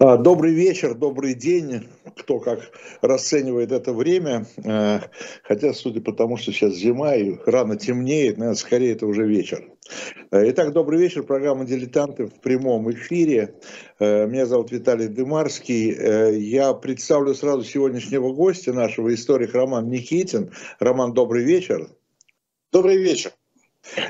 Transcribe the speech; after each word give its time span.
А, 0.00 0.16
добрый 0.16 0.52
вечер, 0.52 0.94
добрый 0.94 1.34
день, 1.34 1.88
кто 2.16 2.38
как 2.38 2.60
расценивает 3.02 3.72
это 3.72 3.92
время. 3.92 4.46
А, 4.64 5.02
хотя, 5.42 5.72
судя 5.72 6.00
по 6.00 6.12
тому, 6.12 6.36
что 6.36 6.52
сейчас 6.52 6.74
зима 6.74 7.16
и 7.16 7.36
рано 7.46 7.76
темнеет, 7.76 8.36
наверное, 8.36 8.54
скорее 8.54 8.92
это 8.92 9.06
уже 9.06 9.26
вечер. 9.26 9.68
А, 10.30 10.48
итак, 10.48 10.72
добрый 10.72 11.00
вечер. 11.00 11.24
Программа 11.24 11.64
«Дилетанты» 11.64 12.26
в 12.26 12.40
прямом 12.40 12.88
эфире. 12.92 13.56
Меня 13.98 14.46
зовут 14.46 14.70
Виталий 14.70 15.08
Дымарский. 15.08 16.38
Я 16.38 16.74
представлю 16.74 17.34
сразу 17.34 17.64
сегодняшнего 17.64 18.32
гостя 18.32 18.72
нашего 18.72 19.12
историка 19.12 19.58
Роман 19.58 19.88
Никитин. 19.88 20.52
Роман, 20.78 21.12
добрый 21.12 21.42
вечер. 21.42 21.88
Добрый 22.70 22.98
вечер. 22.98 23.32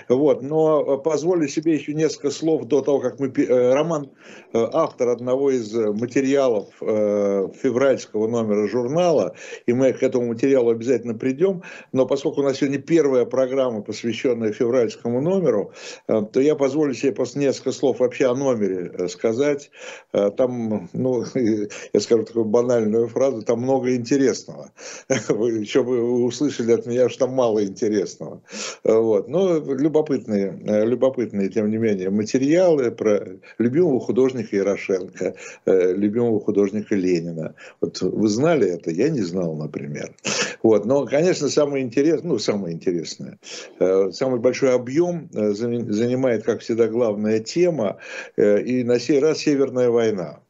Вот, 0.09 0.43
но 0.43 0.97
э, 0.97 1.03
позволю 1.03 1.49
себе 1.49 1.75
еще 1.75 1.95
несколько 1.95 2.31
слов 2.31 2.65
до 2.65 2.81
того, 2.81 3.01
как 3.01 3.19
мы... 3.21 3.29
Э, 3.29 3.75
роман, 3.75 4.11
э, 4.53 4.67
автор 4.73 5.09
одного 5.09 5.51
из 5.51 5.73
материалов 5.75 6.67
февральского 6.81 8.27
номера 8.27 8.67
журнала, 8.69 9.35
и 9.67 9.73
мы 9.73 9.93
к 9.93 10.03
этому 10.03 10.29
материалу 10.29 10.71
обязательно 10.71 11.15
придем, 11.15 11.63
но 11.93 12.07
поскольку 12.07 12.41
у 12.41 12.45
нас 12.45 12.59
сегодня 12.59 12.79
первая 12.79 13.25
программа, 13.25 13.83
посвященная 13.83 14.53
февральскому 14.53 15.21
номеру, 15.21 15.73
то 16.07 16.41
я 16.41 16.55
позволю 16.55 16.95
себе 16.95 17.13
просто 17.13 17.39
несколько 17.39 17.73
слов 17.73 18.01
вообще 18.01 18.27
о 18.27 18.35
номере 18.35 19.09
сказать. 19.09 19.71
Там, 20.13 20.89
ну, 20.93 21.25
я 21.35 22.01
скажу 22.01 22.25
такую 22.25 22.45
банальную 22.45 23.09
фразу, 23.09 23.43
там 23.43 23.61
много 23.61 23.95
интересного. 23.95 24.73
Вы 25.29 25.51
еще 25.53 25.83
вы 25.83 26.25
услышали 26.25 26.73
от 26.73 26.87
меня, 26.87 27.09
что 27.09 27.27
там 27.27 27.35
мало 27.35 27.65
интересного. 27.65 28.43
Вот. 28.85 29.29
Но 29.29 29.61
любопытные, 29.75 30.61
э, 30.67 30.85
любопытные, 30.85 31.49
тем 31.49 31.71
не 31.71 31.77
менее, 31.77 32.11
материалы 32.11 32.91
про 32.91 33.27
любимого 33.59 34.01
художника 34.01 34.57
Ярошенко, 34.57 35.35
э, 35.67 35.93
любимого 35.95 36.41
художника 36.41 36.95
Ленина. 36.95 37.55
Вот 37.81 38.01
вы 38.01 38.29
знали 38.29 38.69
это? 38.69 38.91
Я 38.91 39.09
не 39.09 39.23
знал, 39.23 39.55
например. 39.55 40.15
Вот. 40.63 40.85
Но, 40.87 41.07
конечно, 41.07 41.49
самое 41.49 41.85
интересное, 41.85 42.29
ну, 42.29 42.39
самое 42.39 42.75
интересное, 42.75 43.39
э, 43.79 44.11
самый 44.13 44.41
большой 44.41 44.75
объем 44.75 45.29
занимает, 45.33 46.45
как 46.45 46.61
всегда, 46.61 46.89
главная 46.89 47.41
тема, 47.41 47.99
и 48.37 48.85
на 48.85 48.99
сей 48.99 49.21
раз 49.21 49.39
Северная 49.39 49.91
война. 49.91 50.41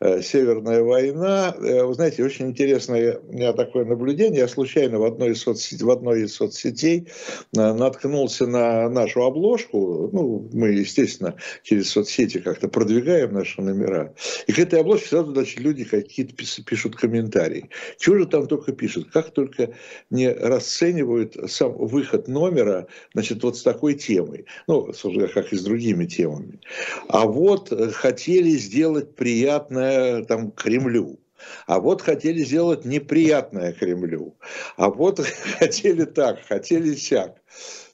Э, 0.00 0.22
Северная 0.22 0.82
война. 0.82 1.56
Э, 1.58 1.82
вы 1.82 1.92
знаете, 1.92 2.24
очень 2.24 2.46
интересное 2.50 3.18
у 3.18 3.32
меня 3.32 3.52
такое 3.52 3.84
наблюдение. 3.84 4.40
Я 4.40 4.48
случайно 4.48 5.00
в 5.00 5.04
одной 5.04 5.32
из 5.32 5.42
соцсетей, 5.42 5.84
в 5.84 5.90
одной 5.90 6.22
из 6.22 6.34
соцсетей 6.34 7.08
э, 7.56 7.72
наткнулся 7.72 8.46
на 8.46 8.88
нашу 8.88 9.22
обложку. 9.22 10.08
Ну, 10.12 10.48
мы, 10.52 10.68
естественно, 10.68 11.34
через 11.64 11.90
соцсети 11.90 12.38
как-то 12.38 12.68
продвигаем 12.68 13.32
наши 13.32 13.60
номера. 13.60 14.14
И 14.46 14.52
к 14.52 14.58
этой 14.60 14.80
обложке 14.80 15.08
сразу 15.08 15.32
значит, 15.32 15.58
люди 15.58 15.82
какие-то 15.82 16.32
пишут 16.36 16.94
комментарии. 16.94 17.68
Чего 17.98 18.18
же 18.18 18.26
там 18.26 18.46
только 18.46 18.70
пишут? 18.70 19.10
Как 19.10 19.32
только 19.32 19.74
не 20.10 20.30
расценивают 20.30 21.36
сам 21.50 21.72
выход 21.72 22.28
номера, 22.28 22.86
значит, 23.14 23.42
вот 23.42 23.56
с 23.56 23.62
такой 23.62 23.94
темой. 23.94 24.46
Ну, 24.68 24.92
как 25.34 25.52
и 25.52 25.56
с 25.56 25.62
другими 25.64 26.06
темами. 26.06 26.60
А 27.08 27.26
вот 27.26 27.72
хотели 27.94 28.50
сделать 28.50 29.16
приятное 29.16 29.87
приятное 29.88 30.24
там, 30.24 30.50
Кремлю. 30.52 31.18
А 31.66 31.80
вот 31.80 32.02
хотели 32.02 32.42
сделать 32.42 32.84
неприятное 32.84 33.72
Кремлю. 33.72 34.36
А 34.76 34.90
вот 34.90 35.20
хотели 35.58 36.04
так, 36.04 36.44
хотели 36.46 36.94
сяк. 36.94 37.40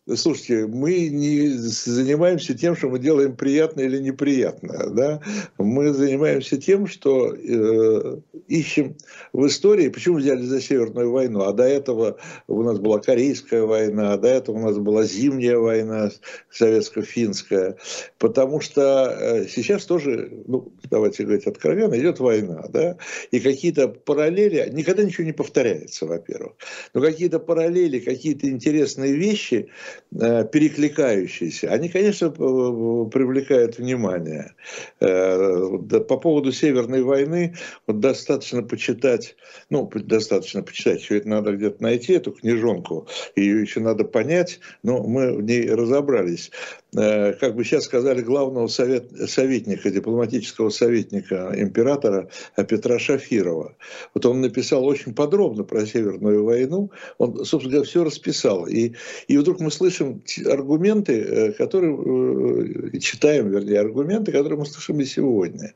Слушайте, 0.07 0.67
мы 0.67 1.09
не 1.09 1.49
занимаемся 1.49 2.53
тем, 2.53 2.77
что 2.77 2.91
мы 2.91 2.99
делаем 2.99 3.37
приятно 3.37 3.81
или 3.81 3.99
неприятно. 3.99 4.91
Да? 4.91 5.23
Мы 5.57 5.95
занимаемся 5.95 6.59
тем, 6.59 6.87
что 6.87 7.35
э, 7.35 8.19
ищем 8.49 8.97
в 9.33 9.47
истории, 9.47 9.89
почему 9.89 10.19
взяли 10.19 10.43
за 10.43 10.61
Северную 10.61 11.11
войну, 11.11 11.45
а 11.45 11.55
до 11.55 11.65
этого 11.65 12.19
у 12.49 12.63
нас 12.63 12.79
была 12.79 12.99
Корейская 12.99 13.63
война, 13.63 14.13
а 14.13 14.19
до 14.19 14.29
этого 14.29 14.57
у 14.57 14.61
нас 14.61 14.77
была 14.77 15.05
Зимняя 15.05 15.57
война 15.57 16.11
советско-финская, 16.51 17.79
потому 18.19 18.61
что 18.61 19.17
э, 19.19 19.47
сейчас 19.49 19.87
тоже, 19.87 20.31
ну, 20.47 20.71
давайте 20.91 21.25
говорить 21.25 21.47
откровенно, 21.47 21.99
идет 21.99 22.21
война, 22.21 22.67
да, 22.69 22.99
и 23.31 23.41
какие-то 23.41 23.89
параллели, 23.89 24.69
никогда 24.71 25.03
ничего 25.03 25.25
не 25.25 25.33
повторяется, 25.33 26.05
во-первых, 26.05 26.53
но 26.93 27.01
какие-то 27.01 27.39
параллели, 27.39 28.01
какие-то 28.01 28.49
интересные 28.51 29.15
вещи, 29.15 29.71
перекликающиеся, 30.11 31.71
они, 31.71 31.89
конечно, 31.89 32.31
привлекают 32.31 33.79
внимание. 33.79 34.55
Э, 35.01 35.79
по 36.09 36.17
поводу 36.17 36.53
Северной 36.53 37.03
войны 37.03 37.55
вот 37.87 38.01
достаточно 38.01 38.63
почитать, 38.63 39.37
ну, 39.71 39.91
достаточно 39.95 40.63
почитать, 40.63 41.03
все 41.03 41.17
это 41.17 41.29
надо 41.29 41.53
где-то 41.53 41.83
найти, 41.83 42.13
эту 42.15 42.33
книжонку, 42.33 43.09
ее 43.37 43.61
еще 43.61 43.81
надо 43.81 44.05
понять, 44.05 44.61
но 44.83 45.03
мы 45.03 45.37
в 45.37 45.43
ней 45.43 45.69
разобрались. 45.71 46.51
Э, 46.97 47.33
как 47.35 47.57
бы 47.57 47.65
сейчас 47.65 47.85
сказали, 47.85 48.23
главного 48.23 48.69
совет, 48.69 49.11
советника, 49.29 49.91
дипломатического 49.91 50.71
советника 50.71 51.53
императора 51.57 52.29
Петра 52.69 52.99
Шафирова. 52.99 53.77
Вот 54.15 54.27
он 54.27 54.41
написал 54.41 54.85
очень 54.85 55.15
подробно 55.15 55.65
про 55.65 55.87
Северную 55.87 56.45
войну, 56.45 56.91
он, 57.19 57.45
собственно 57.45 57.73
говоря, 57.73 57.89
все 57.89 58.05
расписал. 58.05 58.67
И, 58.67 58.93
и 59.29 59.37
вдруг 59.37 59.61
мы 59.61 59.71
слышим 59.71 60.23
аргументы, 60.47 61.21
э, 61.21 61.53
которые, 61.53 62.93
э, 62.95 62.99
читаем, 62.99 63.51
вернее, 63.51 63.81
аргументы, 63.81 64.33
которые 64.33 64.59
мы 64.59 64.67
слышим 64.67 65.01
и 65.01 65.05
сегодня. 65.05 65.75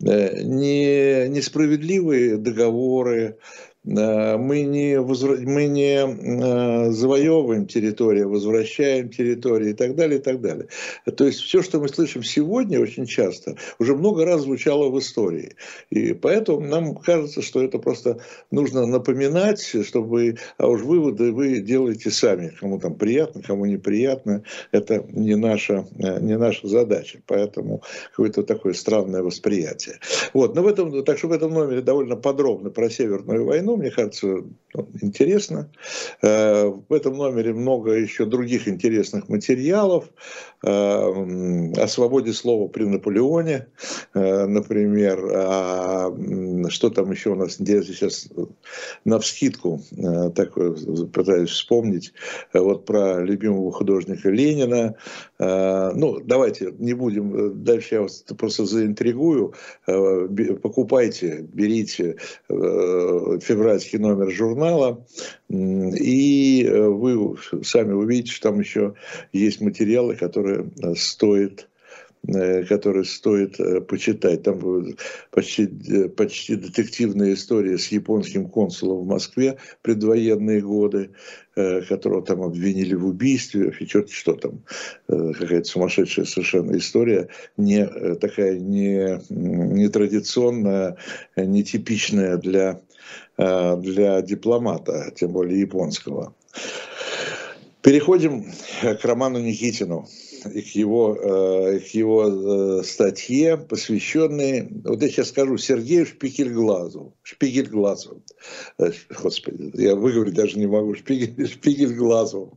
Не, 0.00 1.28
несправедливые 1.28 2.36
договоры, 2.36 3.20
Э, 3.20 3.69
мы 3.82 4.62
не, 4.62 5.00
возра... 5.00 5.36
мы 5.36 5.66
не 5.66 5.96
э, 5.96 6.90
завоевываем 6.90 7.66
территорию, 7.66 8.28
возвращаем 8.28 9.08
территории 9.08 9.70
и 9.70 9.72
так 9.72 9.94
далее, 9.94 10.18
и 10.18 10.22
так 10.22 10.40
далее. 10.42 10.68
То 11.16 11.24
есть 11.24 11.40
все, 11.40 11.62
что 11.62 11.80
мы 11.80 11.88
слышим 11.88 12.22
сегодня 12.22 12.78
очень 12.78 13.06
часто, 13.06 13.56
уже 13.78 13.96
много 13.96 14.26
раз 14.26 14.42
звучало 14.42 14.90
в 14.90 14.98
истории. 14.98 15.56
И 15.88 16.12
поэтому 16.12 16.60
нам 16.60 16.94
кажется, 16.94 17.40
что 17.40 17.62
это 17.62 17.78
просто 17.78 18.20
нужно 18.50 18.84
напоминать, 18.84 19.60
чтобы, 19.60 20.36
а 20.58 20.68
уж 20.68 20.82
выводы 20.82 21.32
вы 21.32 21.60
делаете 21.60 22.10
сами, 22.10 22.52
кому 22.60 22.78
там 22.78 22.96
приятно, 22.96 23.40
кому 23.42 23.64
неприятно, 23.64 24.42
это 24.72 25.06
не 25.08 25.36
наша, 25.36 25.86
э, 25.98 26.20
не 26.20 26.36
наша 26.36 26.68
задача. 26.68 27.22
Поэтому 27.26 27.82
какое-то 28.10 28.42
такое 28.42 28.74
странное 28.74 29.22
восприятие. 29.22 30.00
Вот, 30.34 30.54
но 30.54 30.62
в 30.62 30.66
этом, 30.66 31.02
так 31.02 31.16
что 31.16 31.28
в 31.28 31.32
этом 31.32 31.54
номере 31.54 31.80
довольно 31.80 32.16
подробно 32.16 32.68
про 32.68 32.90
Северную 32.90 33.46
войну, 33.46 33.69
ну, 33.70 33.76
мне 33.76 33.90
кажется, 33.92 34.26
ну, 34.74 34.88
интересно. 35.00 35.70
Э, 36.22 36.64
в 36.64 36.92
этом 36.92 37.16
номере 37.16 37.52
много 37.52 37.92
еще 37.92 38.24
других 38.24 38.66
интересных 38.66 39.28
материалов 39.28 40.06
э, 40.64 40.68
о 40.68 41.86
свободе 41.86 42.32
слова 42.32 42.66
при 42.66 42.84
Наполеоне, 42.84 43.68
э, 44.14 44.46
например, 44.46 45.24
а 45.36 46.12
что 46.68 46.90
там 46.90 47.12
еще 47.12 47.30
у 47.30 47.34
нас, 47.36 47.60
я 47.60 47.82
сейчас 47.82 48.28
на 49.04 49.20
вскидку 49.20 49.80
такое 50.34 50.74
пытаюсь 51.12 51.50
вспомнить, 51.50 52.12
вот 52.52 52.86
про 52.86 53.20
любимого 53.20 53.70
художника 53.70 54.30
Ленина. 54.30 54.96
Ну, 55.40 56.20
давайте 56.22 56.74
не 56.78 56.92
будем, 56.92 57.64
дальше 57.64 57.94
я 57.94 58.02
вас 58.02 58.24
просто 58.36 58.66
заинтригую. 58.66 59.54
Покупайте, 59.86 61.48
берите 61.50 62.16
февральский 62.48 63.98
номер 63.98 64.30
журнала, 64.30 65.02
и 65.50 66.64
э, 66.64 66.88
вы 66.88 67.36
сами 67.62 67.92
увидите, 67.92 68.32
что 68.32 68.50
там 68.50 68.60
еще 68.60 68.94
есть 69.32 69.60
материалы, 69.60 70.14
которые 70.14 70.70
э, 70.82 70.94
стоит 70.94 71.69
э, 72.26 72.64
которые 72.64 73.04
стоит 73.04 73.56
почитать. 73.86 74.42
Там 74.42 74.94
почти, 75.30 75.66
почти 76.08 76.56
детективная 76.56 77.34
история 77.34 77.78
с 77.78 77.88
японским 77.88 78.48
консулом 78.48 79.04
в 79.04 79.06
Москве 79.06 79.58
предвоенные 79.82 80.60
годы, 80.60 81.10
которого 81.54 82.22
там 82.22 82.42
обвинили 82.42 82.94
в 82.94 83.06
убийстве, 83.06 83.74
и 83.78 83.86
черт 83.86 84.08
что 84.10 84.34
там, 84.34 84.62
какая-то 85.08 85.64
сумасшедшая 85.64 86.24
совершенно 86.24 86.76
история, 86.76 87.28
не 87.56 87.86
такая 88.16 88.58
не, 88.58 89.20
не 89.28 89.88
традиционная, 89.88 90.96
нетипичная 91.36 92.36
для 92.36 92.80
Э, 93.40 93.76
для 93.76 94.20
дипломата, 94.20 95.12
тем 95.16 95.32
более 95.32 95.60
японского. 95.60 96.34
Переходим 97.80 98.44
к 98.82 99.02
Роману 99.02 99.38
Никитину 99.38 100.06
и 100.46 100.62
к 100.62 100.68
его, 100.74 101.16
э, 101.16 101.80
к 101.80 101.88
его 101.88 102.80
э, 102.80 102.82
статье, 102.84 103.56
посвященной, 103.56 104.68
вот 104.84 105.02
я 105.02 105.08
сейчас 105.08 105.28
скажу, 105.28 105.56
Сергею 105.58 106.06
Шпигельглазу. 106.06 107.14
Шпигельглазу. 107.22 108.22
Господи, 109.22 109.70
я 109.74 109.94
выговорить 109.94 110.34
даже 110.34 110.58
не 110.58 110.66
могу. 110.66 110.94
Шпигель, 110.94 111.48
Шпигельглазу. 111.48 112.52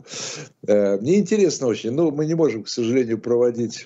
Мне 0.68 1.20
интересно 1.20 1.68
очень, 1.68 1.92
но 1.92 2.12
мы 2.12 2.26
не 2.26 2.36
можем, 2.36 2.64
к 2.64 2.70
сожалению, 2.70 3.20
проводить 3.20 3.86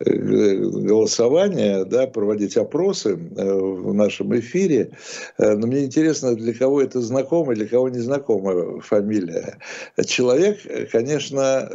голосования, 0.00 1.84
да, 1.84 2.06
проводить 2.06 2.56
опросы 2.56 3.14
в 3.16 3.92
нашем 3.92 4.38
эфире. 4.38 4.92
Но 5.38 5.66
мне 5.66 5.84
интересно, 5.84 6.34
для 6.34 6.54
кого 6.54 6.80
это 6.80 7.00
знакомая, 7.00 7.56
для 7.56 7.66
кого 7.66 7.88
не 7.90 7.98
знакомая 7.98 8.80
фамилия. 8.80 9.58
Человек, 10.06 10.60
конечно, 10.90 11.68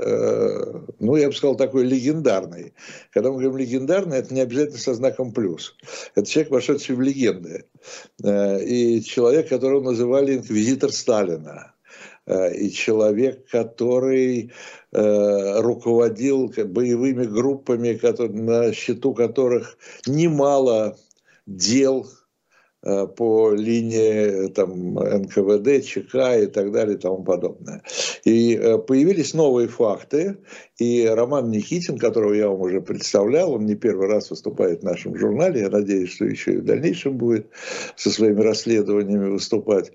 ну, 1.00 1.16
я 1.16 1.28
бы 1.28 1.34
сказал, 1.34 1.56
такой 1.56 1.86
легендарный. 1.86 2.74
Когда 3.14 3.30
мы 3.32 3.42
говорим 3.42 3.58
легендарный, 3.58 4.18
это 4.18 4.34
не 4.34 4.42
обязательно 4.42 4.80
со 4.80 4.96
знаком 4.96 5.32
плюс. 5.32 5.76
Это 6.16 6.28
человек, 6.28 6.52
вошедший 6.52 6.96
в 6.96 7.02
легенды. 7.02 7.66
И 8.24 9.04
человек, 9.06 9.50
которого 9.50 9.82
называли 9.82 10.38
инквизитор 10.38 10.92
Сталина 10.92 11.36
Э, 11.36 11.75
и 12.28 12.72
человек, 12.72 13.48
который 13.50 14.52
э, 14.92 15.60
руководил 15.62 16.52
боевыми 16.66 17.26
группами, 17.26 18.00
на 18.28 18.74
счету 18.74 19.14
которых 19.14 19.78
немало 20.08 20.98
дел 21.46 22.08
Э, 22.08 22.25
по 23.18 23.52
линии 23.52 24.48
там, 24.50 24.94
НКВД, 24.96 25.86
ЧК 25.86 26.38
и 26.38 26.46
так 26.48 26.72
далее 26.72 26.98
и 26.98 27.00
тому 27.00 27.24
подобное. 27.24 27.82
И 28.24 28.56
э, 28.56 28.78
появились 28.78 29.34
новые 29.34 29.68
факты, 29.68 30.38
и 30.78 31.06
Роман 31.06 31.50
Никитин, 31.50 31.98
которого 31.98 32.34
я 32.34 32.50
вам 32.50 32.62
уже 32.62 32.82
представлял, 32.82 33.54
он 33.54 33.66
не 33.66 33.76
первый 33.76 34.08
раз 34.08 34.30
выступает 34.30 34.82
в 34.82 34.84
нашем 34.84 35.18
журнале, 35.18 35.62
я 35.62 35.70
надеюсь, 35.70 36.12
что 36.12 36.26
еще 36.26 36.54
и 36.54 36.58
в 36.58 36.66
дальнейшем 36.66 37.18
будет 37.18 37.48
со 37.96 38.10
своими 38.12 38.42
расследованиями 38.42 39.30
выступать, 39.30 39.92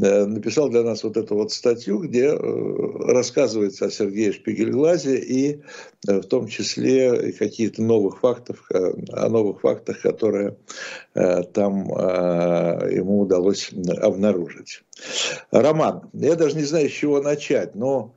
э, 0.00 0.24
написал 0.24 0.68
для 0.68 0.82
нас 0.82 1.04
вот 1.04 1.16
эту 1.16 1.36
вот 1.36 1.52
статью, 1.52 2.00
где 2.00 2.32
рассказывается 2.32 3.86
о 3.86 3.90
Сергее 3.90 4.32
Шпигельглазе 4.32 5.18
и 5.18 5.60
в 6.04 6.22
том 6.22 6.48
числе 6.48 7.32
каких-то 7.32 7.82
новых 7.82 8.20
фактов, 8.20 8.68
о 8.70 9.28
новых 9.28 9.60
фактах, 9.60 10.00
которые 10.02 10.56
там 11.52 11.92
Э, 11.92 12.31
ему 12.90 13.20
удалось 13.20 13.70
обнаружить. 14.00 14.82
Роман, 15.50 16.10
я 16.12 16.34
даже 16.34 16.56
не 16.56 16.64
знаю, 16.64 16.88
с 16.88 16.92
чего 16.92 17.20
начать, 17.20 17.74
но 17.74 18.16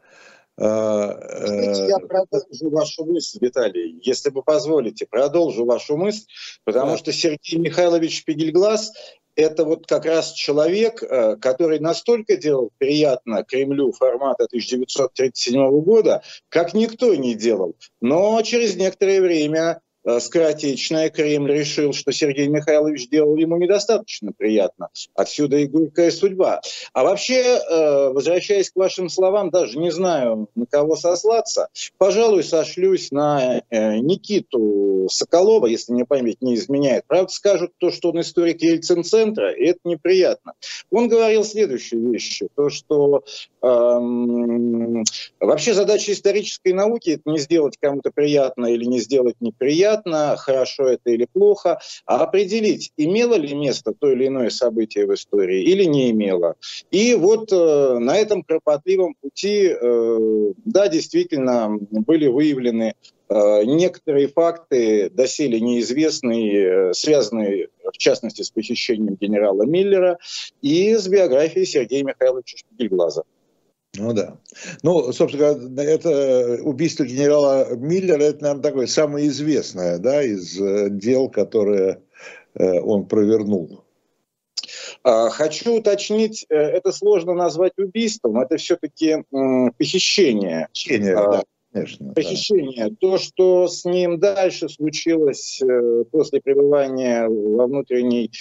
э, 0.57 0.63
я 0.63 1.97
продолжу 1.99 2.69
вашу 2.69 3.05
мысль, 3.05 3.39
Виталий, 3.41 3.99
если 4.03 4.29
вы 4.29 4.43
позволите, 4.43 5.05
продолжу 5.05 5.65
вашу 5.65 5.97
мысль, 5.97 6.25
потому 6.63 6.91
да. 6.91 6.97
что 6.97 7.11
Сергей 7.11 7.57
Михайлович 7.59 8.23
Пигельглаз 8.25 8.91
это 9.35 9.65
вот 9.65 9.85
как 9.85 10.05
раз 10.05 10.31
человек, 10.31 11.03
э, 11.03 11.35
который 11.37 11.79
настолько 11.79 12.37
делал 12.37 12.71
приятно 12.77 13.43
Кремлю 13.43 13.91
формата 13.91 14.45
1937 14.45 15.81
года, 15.81 16.23
как 16.49 16.73
никто 16.73 17.13
не 17.15 17.35
делал. 17.35 17.75
Но 18.01 18.41
через 18.41 18.75
некоторое 18.75 19.21
время 19.21 19.81
Э, 20.05 20.19
скоротечная, 20.19 21.09
Кремль 21.09 21.51
решил, 21.51 21.91
что 21.91 22.11
Сергей 22.11 22.47
Михайлович 22.47 23.09
делал 23.09 23.35
ему 23.37 23.57
недостаточно 23.57 24.31
приятно. 24.31 24.89
Отсюда 25.15 25.57
и 25.57 25.65
горькая 25.65 26.11
судьба. 26.11 26.61
А 26.93 27.03
вообще, 27.03 27.41
э, 27.41 28.09
возвращаясь 28.09 28.69
к 28.69 28.75
вашим 28.75 29.09
словам, 29.09 29.49
даже 29.49 29.79
не 29.79 29.91
знаю, 29.91 30.47
на 30.53 30.67
кого 30.67 30.95
сослаться, 30.95 31.69
пожалуй, 31.97 32.43
сошлюсь 32.43 33.11
на 33.11 33.63
э, 33.69 33.97
Никиту 33.97 35.07
Соколова, 35.09 35.65
если 35.65 35.93
мне 35.93 36.05
память 36.05 36.41
не 36.41 36.55
изменяет. 36.55 37.05
Правда, 37.07 37.31
скажут 37.31 37.71
то, 37.79 37.89
что 37.89 38.09
он 38.09 38.21
историк 38.21 38.61
Ельцин-центра, 38.61 39.53
и 39.53 39.65
это 39.65 39.79
неприятно. 39.85 40.53
Он 40.91 41.07
говорил 41.07 41.43
следующие 41.43 41.99
вещи, 41.99 42.47
то, 42.55 42.69
что 42.69 43.23
эм, 43.61 45.03
вообще 45.39 45.73
задача 45.73 46.11
исторической 46.11 46.73
науки– 46.73 47.09
это 47.11 47.23
не 47.25 47.39
сделать 47.39 47.77
кому-то 47.79 48.11
приятно 48.11 48.67
или 48.67 48.85
не 48.85 48.99
сделать 48.99 49.35
неприятно, 49.39 49.94
приятно, 49.95 50.35
хорошо 50.37 50.87
это 50.89 51.09
или 51.11 51.25
плохо, 51.31 51.79
а 52.05 52.23
определить, 52.23 52.91
имело 52.97 53.35
ли 53.35 53.53
место 53.55 53.93
то 53.97 54.11
или 54.11 54.27
иное 54.27 54.49
событие 54.49 55.05
в 55.05 55.13
истории 55.13 55.63
или 55.63 55.85
не 55.85 56.11
имело. 56.11 56.55
И 56.91 57.15
вот 57.15 57.51
э, 57.51 57.99
на 57.99 58.17
этом 58.17 58.43
кропотливом 58.43 59.15
пути, 59.21 59.69
э, 59.69 60.53
да, 60.65 60.87
действительно, 60.87 61.77
были 61.91 62.27
выявлены 62.27 62.95
э, 63.29 63.63
некоторые 63.63 64.27
факты, 64.27 65.09
доселе 65.09 65.59
неизвестные, 65.59 66.89
э, 66.89 66.93
связанные, 66.93 67.69
в 67.83 67.97
частности, 67.97 68.41
с 68.41 68.51
похищением 68.51 69.15
генерала 69.15 69.63
Миллера 69.63 70.17
и 70.61 70.95
с 70.95 71.07
биографией 71.07 71.65
Сергея 71.65 72.03
Михайловича 72.03 72.57
Шпигельглаза. 72.57 73.23
Ну 73.97 74.13
да. 74.13 74.37
Ну, 74.83 75.11
собственно, 75.11 75.81
это 75.81 76.59
убийство 76.63 77.05
генерала 77.05 77.75
Миллера, 77.75 78.23
это, 78.23 78.43
наверное, 78.43 78.63
такое 78.63 78.87
самое 78.87 79.27
известное, 79.27 79.97
да, 79.97 80.23
из 80.23 80.59
э, 80.59 80.89
дел, 80.89 81.29
которые 81.29 82.01
э, 82.53 82.79
он 82.79 83.07
провернул. 83.07 83.83
А, 85.03 85.29
хочу 85.29 85.77
уточнить, 85.77 86.45
э, 86.49 86.55
это 86.55 86.91
сложно 86.91 87.33
назвать 87.33 87.73
убийством, 87.77 88.39
это 88.39 88.57
все-таки 88.57 89.23
похищение. 89.77 90.67
Похищение, 90.69 91.15
а, 91.15 91.31
да. 91.31 91.43
Конечно, 91.71 92.13
похищение. 92.13 92.89
Да. 92.89 92.95
То, 92.99 93.17
что 93.17 93.67
с 93.67 93.83
ним 93.83 94.17
дальше 94.19 94.69
случилось 94.69 95.61
после 96.11 96.39
пребывания 96.39 97.27
во 97.27 97.67
внутренней 97.67 98.31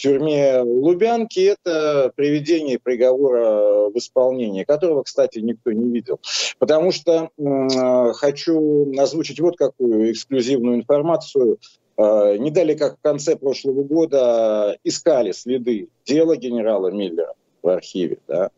тюрьме 0.00 0.60
Лубянки 0.60 1.40
это 1.40 2.12
приведение 2.16 2.78
приговора 2.78 3.90
в 3.90 3.96
исполнение, 3.96 4.64
которого, 4.64 5.02
кстати, 5.02 5.38
никто 5.38 5.72
не 5.72 5.90
видел. 5.92 6.20
Потому 6.58 6.90
что 6.90 7.30
э, 7.36 8.12
хочу 8.14 8.92
озвучить 8.98 9.40
вот 9.40 9.56
какую 9.56 10.12
эксклюзивную 10.12 10.76
информацию. 10.76 11.58
Э, 11.96 12.36
не 12.38 12.50
далее, 12.50 12.76
как 12.76 12.98
в 12.98 13.02
конце 13.02 13.36
прошлого 13.36 13.82
года 13.82 14.76
искали 14.84 15.32
следы 15.32 15.88
дела 16.06 16.36
генерала 16.36 16.88
Миллера 16.88 17.34
в 17.62 17.68
архиве, 17.68 18.18
да, 18.26 18.50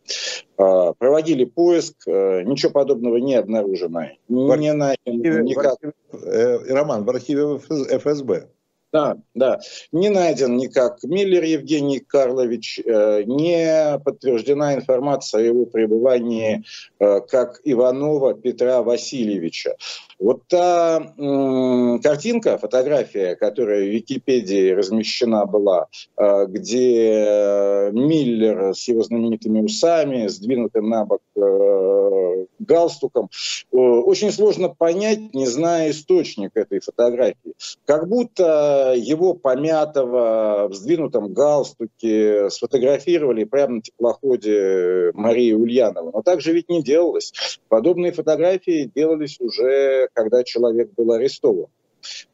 э, 0.57 0.93
проводили 0.97 1.43
поиск, 1.43 2.07
э, 2.07 2.43
ничего 2.43 2.71
подобного 2.71 3.17
не 3.17 3.35
обнаружено. 3.35 4.05
Не 4.29 4.73
найдено 4.73 5.41
никак. 5.41 5.77
В 5.81 5.81
архиве, 5.81 5.93
э, 6.11 6.73
Роман, 6.73 7.03
в 7.03 7.09
архиве 7.09 7.57
ФСБ. 7.57 8.47
Да, 8.93 9.17
да. 9.33 9.59
Не 9.91 10.09
найден 10.09 10.55
никак 10.55 11.01
Миллер 11.03 11.43
Евгений 11.43 11.99
Карлович, 11.99 12.79
э, 12.79 13.23
не 13.23 13.99
подтверждена 14.05 14.75
информация 14.75 15.41
о 15.41 15.43
его 15.43 15.65
пребывании 15.65 16.63
э, 16.99 17.21
как 17.21 17.59
Иванова 17.63 18.35
Петра 18.35 18.83
Васильевича. 18.83 19.77
Вот 20.19 20.43
та 20.47 21.13
м, 21.17 21.99
картинка, 22.01 22.57
фотография, 22.57 23.35
которая 23.35 23.83
в 23.83 23.89
Википедии 23.89 24.71
размещена 24.71 25.45
была, 25.45 25.87
э, 26.17 26.45
где 26.47 27.89
Миллер 27.91 28.75
с 28.75 28.87
его 28.87 29.03
знаменитыми 29.03 29.61
усами, 29.61 30.27
сдвинутым 30.27 30.89
на 30.89 31.05
бок 31.05 31.21
э, 31.35 32.45
галстуком, 32.59 33.29
э, 33.71 33.77
очень 33.77 34.31
сложно 34.31 34.69
понять, 34.69 35.33
не 35.33 35.45
зная 35.45 35.91
источник 35.91 36.51
этой 36.55 36.79
фотографии. 36.79 37.53
Как 37.85 38.07
будто 38.07 38.93
его 38.95 39.33
помятого, 39.33 40.67
в 40.69 40.73
сдвинутом 40.73 41.33
галстуке 41.33 42.49
сфотографировали 42.49 43.43
прямо 43.43 43.75
на 43.75 43.81
теплоходе 43.81 45.11
Марии 45.13 45.53
Ульяновой. 45.53 46.11
Но 46.13 46.21
так 46.21 46.41
же 46.41 46.53
ведь 46.53 46.69
не 46.69 46.83
делалось. 46.83 47.33
Подобные 47.67 48.11
фотографии 48.11 48.91
делались 48.93 49.39
уже 49.39 50.02
когда 50.13 50.43
человек 50.43 50.91
был 50.95 51.11
арестован. 51.11 51.67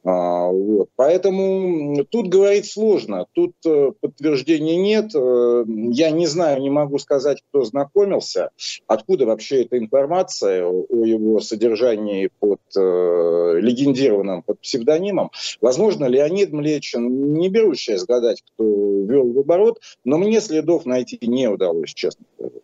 А, 0.03 0.47
вот. 0.47 0.89
Поэтому 0.95 2.03
тут 2.05 2.27
говорить 2.29 2.71
сложно, 2.71 3.25
тут 3.33 3.53
э, 3.65 3.91
подтверждений 3.99 4.77
нет. 4.77 5.13
Э, 5.15 5.63
я 5.67 6.11
не 6.11 6.27
знаю, 6.27 6.61
не 6.61 6.69
могу 6.69 6.97
сказать, 6.99 7.43
кто 7.49 7.63
знакомился, 7.63 8.51
откуда 8.87 9.25
вообще 9.25 9.63
эта 9.63 9.77
информация 9.77 10.65
о 10.65 11.05
его 11.05 11.39
содержании 11.39 12.29
под 12.39 12.61
э, 12.75 13.59
легендированным, 13.59 14.43
под 14.43 14.59
псевдонимом. 14.61 15.31
Возможно, 15.61 16.05
Леонид 16.05 16.51
Млечин, 16.51 17.33
не 17.33 17.49
беру 17.49 17.75
сейчас 17.75 18.05
гадать, 18.05 18.43
кто 18.53 18.63
вел 18.63 19.31
в 19.31 19.39
оборот, 19.39 19.79
но 20.03 20.17
мне 20.17 20.41
следов 20.41 20.85
найти 20.85 21.19
не 21.21 21.47
удалось, 21.47 21.93
честно 21.93 22.25
говоря. 22.37 22.59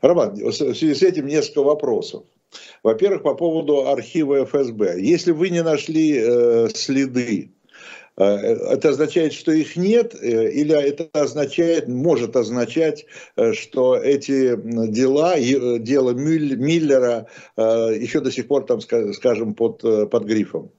Роман, 0.00 0.34
в 0.34 0.52
связи 0.52 0.94
с 0.94 1.02
этим 1.02 1.26
несколько 1.26 1.62
вопросов. 1.62 2.24
Во-первых, 2.82 3.22
по 3.22 3.34
поводу 3.34 3.88
архива 3.88 4.44
ФСБ. 4.44 5.00
Если 5.00 5.32
вы 5.32 5.50
не 5.50 5.62
нашли 5.62 6.18
э, 6.18 6.68
следы, 6.74 7.52
э, 8.16 8.24
это 8.24 8.90
означает, 8.90 9.32
что 9.32 9.52
их 9.52 9.76
нет, 9.76 10.14
э, 10.14 10.50
или 10.50 10.74
это 10.74 11.08
означает, 11.12 11.88
может 11.88 12.36
означать, 12.36 13.06
э, 13.36 13.52
что 13.52 13.96
эти 13.96 14.56
дела, 14.90 15.38
дело 15.38 16.10
Миллера 16.10 17.28
еще 17.56 18.20
до 18.20 18.30
сих 18.30 18.48
пор, 18.48 18.64
там, 18.64 18.80
скажем, 18.80 19.54
под, 19.54 20.10
под 20.10 20.24
грифом? 20.24 20.70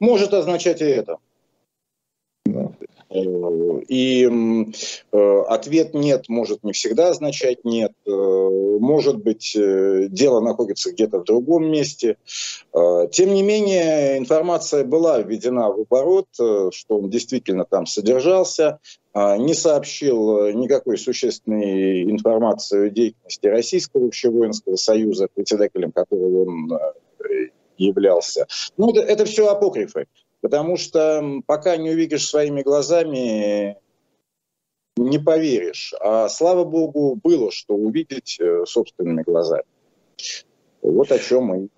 Может 0.00 0.34
означать 0.34 0.80
и 0.80 0.84
это. 0.84 1.16
И 3.10 4.28
э, 5.12 5.40
ответ 5.48 5.94
«нет» 5.94 6.28
может 6.28 6.62
не 6.62 6.72
всегда 6.72 7.08
означать 7.08 7.64
«нет». 7.64 7.92
Э, 8.06 8.10
может 8.10 9.16
быть, 9.16 9.56
э, 9.56 10.08
дело 10.10 10.40
находится 10.40 10.92
где-то 10.92 11.20
в 11.20 11.24
другом 11.24 11.70
месте. 11.70 12.16
Тем 12.72 13.34
не 13.34 13.42
менее, 13.42 14.18
информация 14.18 14.84
была 14.84 15.20
введена 15.20 15.70
в 15.70 15.80
оборот, 15.80 16.26
что 16.34 16.98
он 16.98 17.10
действительно 17.10 17.64
там 17.64 17.86
содержался, 17.86 18.78
не 19.14 19.54
сообщил 19.54 20.52
никакой 20.52 20.96
существенной 20.96 22.02
информации 22.04 22.86
о 22.86 22.90
деятельности 22.90 23.46
Российского 23.46 24.06
общевоинского 24.06 24.76
союза, 24.76 25.28
председателем 25.34 25.92
которого 25.92 26.42
он 26.44 26.78
являлся. 27.78 28.46
Ну, 28.76 28.90
это, 28.90 29.00
это 29.00 29.24
все 29.24 29.48
апокрифы. 29.48 30.06
Потому 30.40 30.76
что 30.76 31.40
пока 31.46 31.76
не 31.76 31.90
увидишь 31.90 32.28
своими 32.28 32.62
глазами, 32.62 33.76
не 34.96 35.18
поверишь. 35.18 35.94
А 36.00 36.28
слава 36.28 36.64
богу, 36.64 37.16
было 37.16 37.50
что 37.50 37.74
увидеть 37.74 38.38
э, 38.40 38.64
собственными 38.66 39.22
глазами. 39.22 39.64
Вот 40.82 41.10
о 41.10 41.18
чем 41.18 41.44
мы 41.44 41.68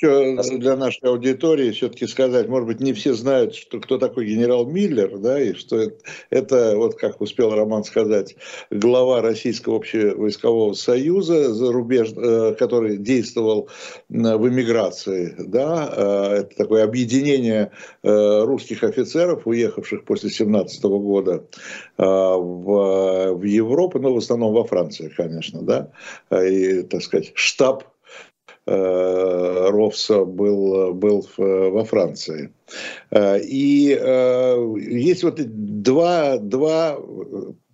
еще 0.00 0.58
для 0.58 0.76
нашей 0.76 1.08
аудитории 1.08 1.70
все-таки 1.72 2.06
сказать, 2.06 2.48
может 2.48 2.66
быть, 2.66 2.80
не 2.80 2.92
все 2.92 3.14
знают, 3.14 3.54
что 3.54 3.80
кто 3.80 3.98
такой 3.98 4.26
генерал 4.26 4.66
Миллер, 4.66 5.18
да, 5.18 5.40
и 5.40 5.54
что 5.54 5.76
это, 5.76 5.96
это 6.30 6.76
вот 6.76 6.96
как 6.96 7.20
успел 7.20 7.54
Роман 7.54 7.84
сказать, 7.84 8.36
глава 8.70 9.20
Российского 9.20 9.76
общевойскового 9.76 10.72
союза, 10.74 11.52
за 11.52 11.72
рубеж, 11.72 12.12
э, 12.16 12.54
который 12.58 12.96
действовал 12.96 13.68
в 14.08 14.48
эмиграции, 14.48 15.34
да, 15.38 15.92
э, 15.94 16.34
это 16.40 16.56
такое 16.56 16.84
объединение 16.84 17.72
э, 18.02 18.44
русских 18.44 18.84
офицеров, 18.84 19.46
уехавших 19.46 20.04
после 20.04 20.30
17 20.30 20.82
года 20.84 21.44
в, 21.96 23.32
в 23.34 23.42
Европу, 23.42 23.98
но 23.98 24.14
в 24.14 24.18
основном 24.18 24.52
во 24.52 24.64
Франции, 24.64 25.12
конечно, 25.14 25.62
да, 25.62 25.90
и, 26.42 26.82
так 26.82 27.02
сказать, 27.02 27.32
штаб 27.34 27.84
Э, 27.84 27.99
Ровса 28.70 30.24
был, 30.24 30.94
был 30.94 31.26
во 31.36 31.84
Франции. 31.84 32.52
Э, 33.10 33.40
и 33.40 33.96
э, 34.00 34.74
есть 34.78 35.24
вот 35.24 35.40
два, 35.40 36.38
два 36.38 36.98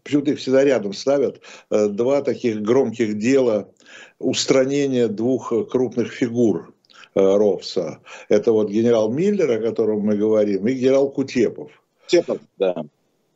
почему-то 0.03 0.31
их 0.31 0.39
всегда 0.39 0.65
рядом 0.65 0.93
ставят, 0.93 1.41
два 1.71 2.23
таких 2.23 2.63
громких 2.63 3.19
дела 3.19 3.69
устранения 4.19 5.09
двух 5.09 5.53
крупных 5.69 6.13
фигур 6.13 6.73
Ровса. 7.15 7.99
Это 8.29 8.53
вот 8.53 8.71
генерал 8.71 9.13
Миллер, 9.13 9.51
о 9.51 9.61
котором 9.61 10.01
мы 10.01 10.17
говорим, 10.17 10.67
и 10.67 10.75
генерал 10.75 11.11
Кутепов. 11.11 11.71
Кутепов, 12.05 12.39
да. 12.57 12.85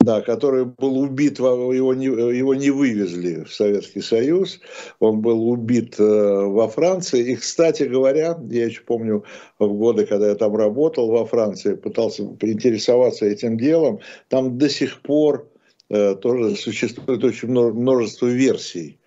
Да, 0.01 0.23
который 0.23 0.65
был 0.65 0.99
убит, 0.99 1.39
его 1.39 1.93
не, 1.93 2.07
его 2.07 2.55
не 2.55 2.71
вывезли 2.71 3.45
в 3.45 3.53
Советский 3.53 4.01
Союз, 4.01 4.59
он 4.99 5.21
был 5.21 5.51
убит 5.51 5.97
э, 6.01 6.03
во 6.03 6.69
Франции. 6.69 7.33
И, 7.33 7.37
кстати 7.37 7.83
говоря, 7.83 8.39
я 8.49 8.65
еще 8.65 8.81
помню 8.81 9.25
в 9.59 9.69
годы, 9.75 10.07
когда 10.07 10.31
я 10.31 10.37
там 10.37 10.57
работал 10.57 11.11
во 11.11 11.27
Франции, 11.27 11.75
пытался 11.75 12.25
поинтересоваться 12.25 13.27
этим 13.27 13.59
делом, 13.59 14.01
там 14.29 14.57
до 14.57 14.71
сих 14.71 15.03
пор 15.03 15.51
э, 15.91 16.15
тоже 16.15 16.57
существует 16.57 17.23
очень 17.23 17.49
множество 17.49 18.27
версий 18.27 19.00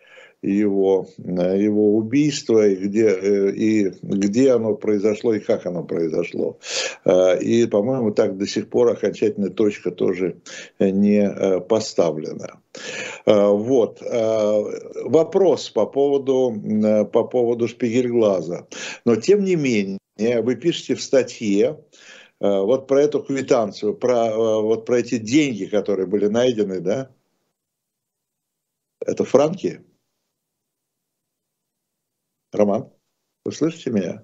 его, 0.44 1.08
э, 1.18 1.62
его 1.62 1.96
убийство, 1.96 2.68
и 2.68 2.76
где, 2.76 3.08
э, 3.08 3.52
и 3.52 3.94
где 4.02 4.52
оно 4.52 4.76
произошло, 4.76 5.34
и 5.34 5.40
как 5.40 5.66
оно 5.66 5.84
произошло. 5.84 6.60
Э, 7.06 7.40
и, 7.40 7.66
по-моему, 7.66 8.12
так 8.12 8.38
до 8.38 8.46
сих 8.46 8.70
пор 8.70 8.90
окончательная 8.90 9.50
точка 9.50 9.92
тоже 9.92 10.38
не 10.80 11.62
поставлена. 11.62 12.60
Вот. 13.26 14.02
Вопрос 14.02 15.70
по 15.70 15.86
поводу, 15.86 17.08
по 17.12 17.24
поводу 17.24 17.68
Шпигельглаза. 17.68 18.68
Но, 19.06 19.16
тем 19.16 19.44
не 19.44 19.56
менее, 19.56 20.00
вы 20.42 20.56
пишете 20.56 20.96
в 20.96 21.02
статье, 21.02 21.80
вот 22.40 22.88
про 22.88 23.04
эту 23.04 23.22
квитанцию, 23.24 23.94
про, 23.94 24.36
вот 24.62 24.86
про 24.86 25.00
эти 25.00 25.18
деньги, 25.18 25.66
которые 25.66 26.08
были 26.08 26.28
найдены, 26.28 26.80
да? 26.80 27.10
Это 29.06 29.24
франки? 29.24 29.82
Роман, 32.54 32.90
вы 33.44 33.52
слышите 33.52 33.90
меня? 33.90 34.24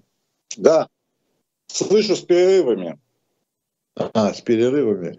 Да, 0.56 0.88
слышу 1.68 2.16
с 2.16 2.22
перерывами. 2.22 3.00
А, 4.14 4.34
с 4.34 4.40
перерывами. 4.40 5.18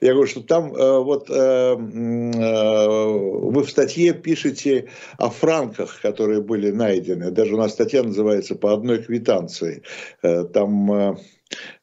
Я 0.00 0.12
говорю, 0.12 0.28
что 0.28 0.42
там 0.42 0.74
э, 0.74 0.98
вот 1.00 1.28
э, 1.28 1.34
э, 1.34 1.76
вы 1.76 3.62
в 3.62 3.68
статье 3.68 4.14
пишете 4.14 4.88
о 5.18 5.28
франках, 5.28 6.00
которые 6.00 6.40
были 6.40 6.70
найдены. 6.70 7.30
Даже 7.30 7.54
у 7.54 7.58
нас 7.58 7.72
статья 7.72 8.02
называется 8.02 8.54
«По 8.54 8.72
одной 8.72 9.02
квитанции». 9.02 9.82
Э, 10.22 10.44
там 10.44 10.92
э, 10.92 11.16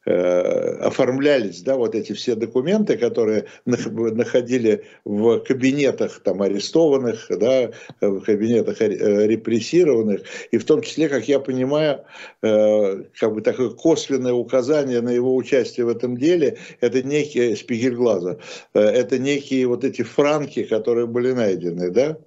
оформлялись, 0.04 1.62
да, 1.62 1.76
вот 1.76 1.94
эти 1.94 2.12
все 2.12 2.34
документы, 2.34 2.96
которые 2.96 3.46
находили 3.64 4.84
в 5.04 5.40
кабинетах 5.40 6.20
там 6.20 6.42
арестованных, 6.42 7.26
да, 7.30 7.70
в 8.00 8.20
кабинетах 8.20 8.80
э, 8.80 9.26
репрессированных, 9.26 10.22
и 10.50 10.58
в 10.58 10.64
том 10.64 10.82
числе, 10.82 11.08
как 11.08 11.28
я 11.28 11.38
понимаю, 11.40 12.04
э, 12.42 13.04
как 13.18 13.34
бы 13.34 13.40
такое 13.42 13.70
косвенное 13.70 14.32
указание 14.32 15.00
на 15.00 15.10
его 15.10 15.34
участие 15.36 15.86
в 15.86 15.88
этом 15.88 16.16
деле, 16.16 16.58
это 16.80 17.02
некие 17.02 17.56
Спигельглаза, 17.56 18.38
это 18.72 19.18
некие 19.18 19.66
вот 19.66 19.84
эти 19.84 20.02
франки, 20.02 20.64
которые 20.64 21.06
были 21.06 21.32
найдены, 21.32 21.90
да? 21.90 22.18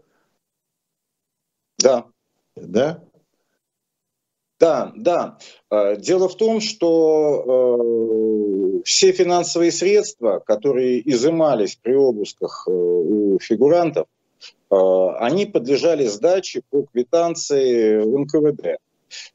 Да. 1.80 2.06
Да? 2.56 3.04
Да, 4.64 4.94
да. 4.96 5.38
Э, 5.70 5.98
дело 5.98 6.30
в 6.30 6.38
том, 6.38 6.62
что 6.62 8.80
э, 8.80 8.82
все 8.86 9.12
финансовые 9.12 9.74
средства, 9.74 10.40
которые 10.40 11.02
изымались 11.12 11.76
при 11.76 11.96
обысках 11.96 12.64
э, 12.66 12.72
у 12.72 13.40
фигурантов, 13.42 14.08
э, 14.72 14.76
они 15.20 15.48
подлежали 15.48 16.08
сдаче 16.08 16.62
по 16.70 16.84
квитанции 16.84 18.04
в 18.04 18.20
НКВД. 18.20 18.78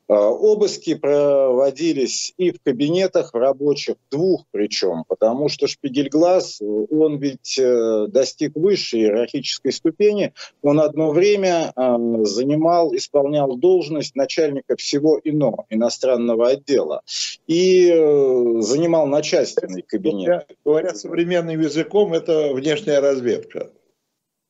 А, 0.08 0.30
обыски 0.30 0.94
проводились 0.94 2.32
и 2.36 2.50
в 2.50 2.62
кабинетах 2.62 3.34
рабочих, 3.34 3.96
двух 4.10 4.44
причем, 4.50 5.04
потому 5.06 5.48
что 5.48 5.66
Шпигельглаз, 5.66 6.60
он 6.62 7.18
ведь 7.18 7.58
э, 7.58 8.06
достиг 8.08 8.56
высшей 8.56 9.00
иерархической 9.00 9.72
ступени, 9.72 10.32
он 10.62 10.80
одно 10.80 11.10
время 11.10 11.72
занимал, 11.76 12.94
исполнял 12.94 13.56
должность 13.56 14.16
начальника 14.16 14.76
всего 14.76 15.20
ИНО, 15.22 15.66
иностранного 15.68 16.48
отдела, 16.48 17.02
и 17.46 17.90
э, 17.90 18.60
занимал 18.60 19.06
начальственный 19.06 19.82
кабинет. 19.82 20.46
Говоря 20.64 20.94
современным 20.94 21.60
языком, 21.60 22.14
это 22.14 22.52
внешняя 22.52 23.00
разведка. 23.00 23.70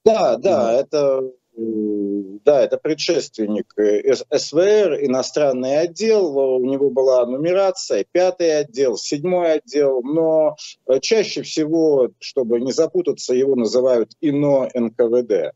Да, 0.04 0.36
да, 0.36 0.72
это 0.72 1.32
да, 1.58 2.62
это 2.62 2.78
предшественник 2.78 3.72
э, 3.76 4.14
СВР, 4.14 5.04
иностранный 5.04 5.80
отдел, 5.80 6.38
у 6.38 6.64
него 6.64 6.88
была 6.88 7.26
нумерация, 7.26 8.06
пятый 8.10 8.60
отдел, 8.60 8.96
седьмой 8.96 9.54
отдел, 9.54 10.02
но 10.02 10.56
э, 10.86 11.00
чаще 11.00 11.42
всего, 11.42 12.10
чтобы 12.20 12.60
не 12.60 12.72
запутаться, 12.72 13.34
его 13.34 13.56
называют 13.56 14.12
ИНО 14.20 14.70
НКВД. 14.72 15.52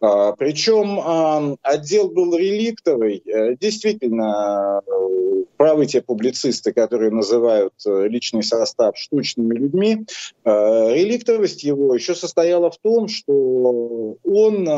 А, 0.00 0.32
причем 0.32 1.56
отдел 1.62 2.10
был 2.10 2.36
реликтовый, 2.36 3.22
э, 3.24 3.56
действительно, 3.56 4.82
правы 5.56 5.86
те 5.86 6.02
публицисты, 6.02 6.72
которые 6.72 7.10
называют 7.10 7.72
личный 7.86 8.42
состав 8.42 8.98
штучными 8.98 9.54
людьми, 9.54 10.06
реликтовость 10.44 11.62
его 11.62 11.94
еще 11.94 12.14
состояла 12.14 12.70
в 12.70 12.76
том, 12.76 13.08
что 13.08 14.18
он 14.22 14.68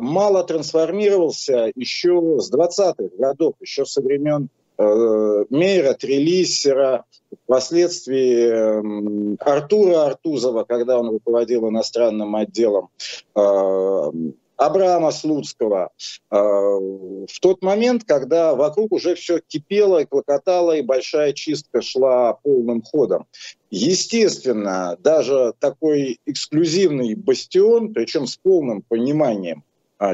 мало 0.00 0.44
трансформировался 0.44 1.70
еще 1.74 2.38
с 2.40 2.52
20-х 2.52 3.16
годов, 3.18 3.54
еще 3.60 3.84
со 3.84 4.00
времен 4.02 4.48
э, 4.78 5.44
Мейера, 5.50 5.94
Трелиссера, 5.94 7.04
впоследствии 7.44 8.48
э, 8.48 9.36
Артура 9.40 10.06
Артузова, 10.06 10.64
когда 10.64 10.98
он 10.98 11.10
руководил 11.10 11.68
иностранным 11.68 12.34
отделом, 12.36 12.88
э, 13.34 14.10
Абрама 14.56 15.10
Слуцкого, 15.10 15.90
э, 16.30 16.36
в 16.36 17.40
тот 17.40 17.62
момент, 17.62 18.04
когда 18.04 18.54
вокруг 18.54 18.92
уже 18.92 19.14
все 19.14 19.40
кипело 19.46 19.98
и 19.98 20.06
клокотало, 20.06 20.72
и 20.72 20.82
большая 20.82 21.34
чистка 21.34 21.82
шла 21.82 22.34
полным 22.42 22.82
ходом. 22.82 23.26
Естественно, 23.70 24.96
даже 25.00 25.52
такой 25.58 26.18
эксклюзивный 26.24 27.14
бастион, 27.14 27.92
причем 27.92 28.26
с 28.26 28.38
полным 28.38 28.82
пониманием 28.82 29.62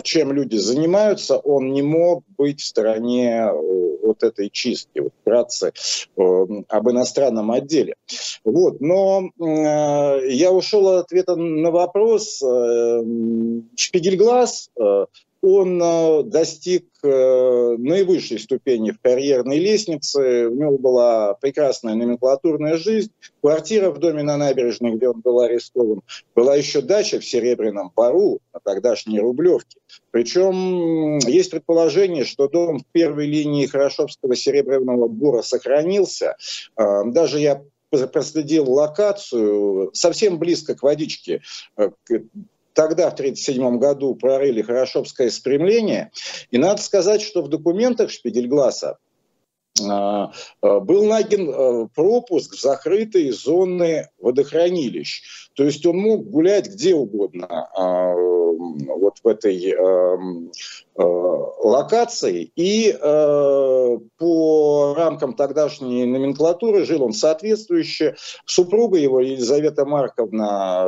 чем 0.02 0.32
люди 0.32 0.56
занимаются, 0.56 1.36
он 1.38 1.72
не 1.72 1.82
мог 1.82 2.24
быть 2.36 2.60
в 2.60 2.66
стороне 2.66 3.50
э, 3.50 3.96
от 4.04 4.22
этой 4.22 4.50
чистки, 4.50 5.00
вот 5.00 5.12
вкратце 5.20 5.72
об 6.16 6.90
иностранном 6.90 7.50
отделе. 7.50 7.94
Вот, 8.44 8.80
но 8.80 9.30
я 9.38 10.50
ушел 10.50 10.88
от 10.88 11.04
ответа 11.06 11.36
на 11.36 11.70
вопрос. 11.70 12.38
Шпигельглаз 13.76 14.70
он 15.42 15.82
э, 15.82 16.22
достиг 16.22 16.86
э, 17.02 17.76
наивысшей 17.76 18.38
ступени 18.38 18.92
в 18.92 19.00
карьерной 19.00 19.58
лестнице. 19.58 20.46
У 20.46 20.54
него 20.54 20.78
была 20.78 21.34
прекрасная 21.34 21.96
номенклатурная 21.96 22.76
жизнь. 22.76 23.10
Квартира 23.40 23.90
в 23.90 23.98
доме 23.98 24.22
на 24.22 24.36
набережной, 24.36 24.92
где 24.92 25.08
он 25.08 25.20
был 25.20 25.40
арестован. 25.40 26.02
Была 26.36 26.54
еще 26.54 26.80
дача 26.80 27.18
в 27.18 27.24
Серебряном 27.24 27.90
Пару, 27.90 28.38
на 28.54 28.60
тогдашней 28.60 29.18
Рублевке. 29.18 29.80
Причем 30.12 31.18
есть 31.18 31.50
предположение, 31.50 32.24
что 32.24 32.46
дом 32.48 32.78
в 32.78 32.86
первой 32.92 33.26
линии 33.26 33.66
Хорошовского 33.66 34.36
Серебряного 34.36 35.08
Бура 35.08 35.42
сохранился. 35.42 36.36
Э, 36.76 37.02
даже 37.04 37.40
я 37.40 37.64
проследил 37.90 38.70
локацию 38.70 39.90
совсем 39.92 40.38
близко 40.38 40.74
к 40.74 40.82
водичке, 40.82 41.42
тогда, 42.74 43.10
в 43.10 43.14
1937 43.14 43.78
году, 43.78 44.14
прорыли 44.14 44.62
Хорошовское 44.62 45.30
спрямление. 45.30 46.10
И 46.50 46.58
надо 46.58 46.80
сказать, 46.80 47.22
что 47.22 47.42
в 47.42 47.48
документах 47.48 48.10
Шпигельгласа 48.10 48.98
а, 49.80 50.32
а, 50.60 50.80
был 50.80 51.06
найден 51.06 51.50
а, 51.50 51.88
пропуск 51.94 52.54
в 52.54 52.60
закрытые 52.60 53.32
зоны 53.32 54.08
водохранилищ. 54.18 55.22
То 55.54 55.64
есть 55.64 55.86
он 55.86 55.96
мог 55.98 56.28
гулять 56.28 56.68
где 56.68 56.94
угодно 56.94 57.68
вот 57.74 59.18
в 59.22 59.26
этой 59.26 59.74
локации. 60.94 62.52
И 62.54 62.96
по 64.18 64.94
рамкам 64.96 65.34
тогдашней 65.34 66.06
номенклатуры 66.06 66.84
жил 66.84 67.02
он 67.02 67.12
соответствующе. 67.12 68.14
Супруга 68.46 68.98
его, 68.98 69.20
Елизавета 69.20 69.84
Марковна, 69.84 70.86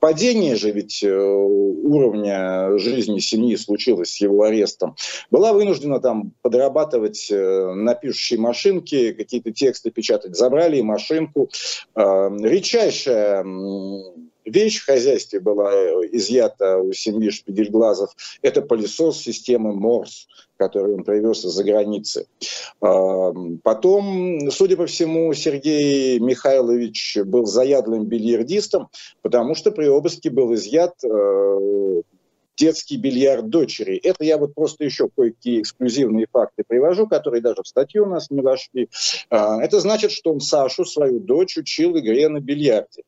падение 0.00 0.56
же 0.56 0.70
ведь 0.70 1.02
э, 1.02 1.08
уровня 1.16 2.78
жизни 2.78 3.18
семьи 3.18 3.56
случилось 3.56 4.12
с 4.12 4.20
его 4.20 4.42
арестом, 4.42 4.96
была 5.30 5.52
вынуждена 5.52 6.00
там 6.00 6.32
подрабатывать 6.42 7.28
э, 7.30 7.72
на 7.74 7.94
пишущей 7.94 8.36
машинке, 8.36 9.12
какие-то 9.14 9.52
тексты 9.52 9.90
печатать. 9.90 10.36
Забрали 10.36 10.80
машинку. 10.80 11.50
Э, 11.94 12.30
редчайшая 12.42 13.44
вещь 14.44 14.80
в 14.80 14.86
хозяйстве 14.86 15.40
была 15.40 15.72
изъята 16.12 16.78
у 16.78 16.92
семьи 16.92 17.30
Шпигельглазов. 17.30 18.10
Это 18.42 18.62
пылесос 18.62 19.18
системы 19.18 19.74
Морс 19.74 20.26
который 20.58 20.94
он 20.94 21.04
привез 21.04 21.44
из-за 21.44 21.64
границы. 21.64 22.26
Потом, 22.80 24.50
судя 24.50 24.76
по 24.76 24.86
всему, 24.86 25.32
Сергей 25.32 26.18
Михайлович 26.18 27.18
был 27.24 27.46
заядлым 27.46 28.04
бильярдистом, 28.04 28.88
потому 29.22 29.54
что 29.54 29.70
при 29.70 29.86
обыске 29.86 30.30
был 30.30 30.54
изъят 30.54 30.94
э, 31.04 32.02
детский 32.58 32.96
бильярд 32.96 33.48
дочери. 33.48 33.96
Это 33.96 34.24
я 34.24 34.36
вот 34.36 34.54
просто 34.54 34.84
еще 34.84 35.08
кое-какие 35.08 35.62
эксклюзивные 35.62 36.26
факты 36.30 36.64
привожу, 36.66 37.06
которые 37.06 37.40
даже 37.40 37.62
в 37.62 37.68
статью 37.68 38.04
у 38.04 38.08
нас 38.08 38.30
не 38.30 38.40
вошли. 38.40 38.88
А, 39.30 39.62
это 39.62 39.80
значит, 39.80 40.10
что 40.10 40.32
он 40.32 40.40
Сашу, 40.40 40.84
свою 40.84 41.20
дочь, 41.20 41.56
учил 41.56 41.96
игре 41.98 42.28
на 42.28 42.40
бильярде. 42.40 43.02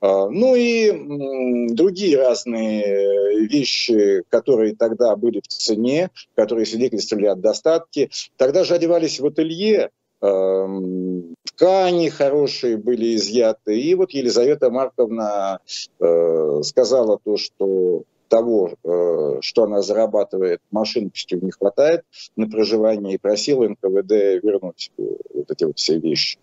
А, 0.00 0.28
ну 0.28 0.54
и 0.56 1.72
другие 1.72 2.18
разные 2.18 3.46
вещи, 3.46 4.24
которые 4.28 4.74
тогда 4.74 5.14
были 5.16 5.40
в 5.40 5.46
цене, 5.46 6.10
которые 6.34 6.66
свидетельствовали 6.66 7.26
о 7.26 7.36
достатке. 7.36 8.10
Тогда 8.36 8.64
же 8.64 8.74
одевались 8.74 9.20
в 9.20 9.26
ателье, 9.26 9.90
ткани 10.20 12.08
хорошие 12.08 12.76
были 12.76 13.14
изъяты. 13.14 13.80
И 13.80 13.94
вот 13.94 14.10
Елизавета 14.10 14.68
Марковна 14.68 15.60
э, 16.00 16.60
сказала 16.64 17.20
то, 17.22 17.36
что 17.36 18.02
того, 18.28 18.74
э, 18.82 19.38
что 19.40 19.64
она 19.64 19.82
зарабатывает, 19.82 20.60
машиночки 20.70 21.34
не 21.34 21.50
хватает 21.50 22.04
на 22.36 22.48
проживание, 22.48 23.14
и 23.14 23.18
просила 23.18 23.68
НКВД 23.68 24.42
вернуть 24.42 24.90
э, 24.98 25.02
вот 25.34 25.50
эти 25.50 25.64
вот 25.64 25.78
все 25.78 25.98
вещи. 25.98 26.38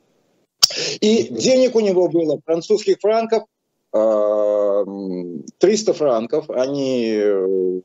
И 0.99 1.27
денег 1.29 1.75
у 1.75 1.79
него 1.79 2.07
было 2.09 2.39
французских 2.43 2.97
франков, 2.99 3.43
300 3.91 5.51
э, 5.61 5.93
франков, 5.93 6.49
они 6.49 7.81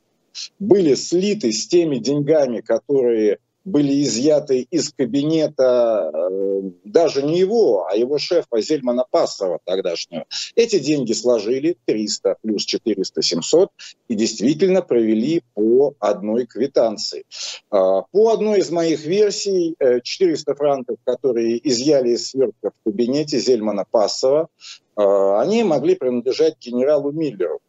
были 0.59 0.95
слиты 0.95 1.51
с 1.51 1.67
теми 1.67 1.97
деньгами, 1.97 2.61
которые 2.61 3.39
были 3.63 4.03
изъяты 4.03 4.67
из 4.71 4.91
кабинета 4.91 6.11
э, 6.13 6.61
даже 6.83 7.21
не 7.21 7.39
его, 7.39 7.85
а 7.87 7.95
его 7.95 8.17
шефа 8.17 8.59
Зельмана 8.59 9.05
Пассова 9.09 9.59
тогдашнего. 9.63 10.25
Эти 10.55 10.79
деньги 10.79 11.13
сложили 11.13 11.77
300 11.85 12.37
плюс 12.41 12.65
400, 12.65 13.21
700 13.21 13.69
и 14.07 14.15
действительно 14.15 14.81
провели 14.81 15.43
по 15.53 15.95
одной 15.99 16.45
квитанции. 16.47 17.25
А, 17.69 18.01
по 18.11 18.31
одной 18.31 18.59
из 18.59 18.71
моих 18.71 19.05
версий, 19.05 19.75
400 20.03 20.51
э, 20.51 20.55
франков, 20.55 20.97
которые 21.03 21.67
изъяли 21.67 22.11
из 22.11 22.29
свертка 22.29 22.71
в 22.71 22.83
кабинете 22.83 23.37
Зельмана 23.37 23.85
Пассова, 23.89 24.47
а, 24.95 25.41
они 25.41 25.63
могли 25.63 25.95
принадлежать 25.95 26.57
генералу 26.59 27.11
Миллеру. 27.11 27.59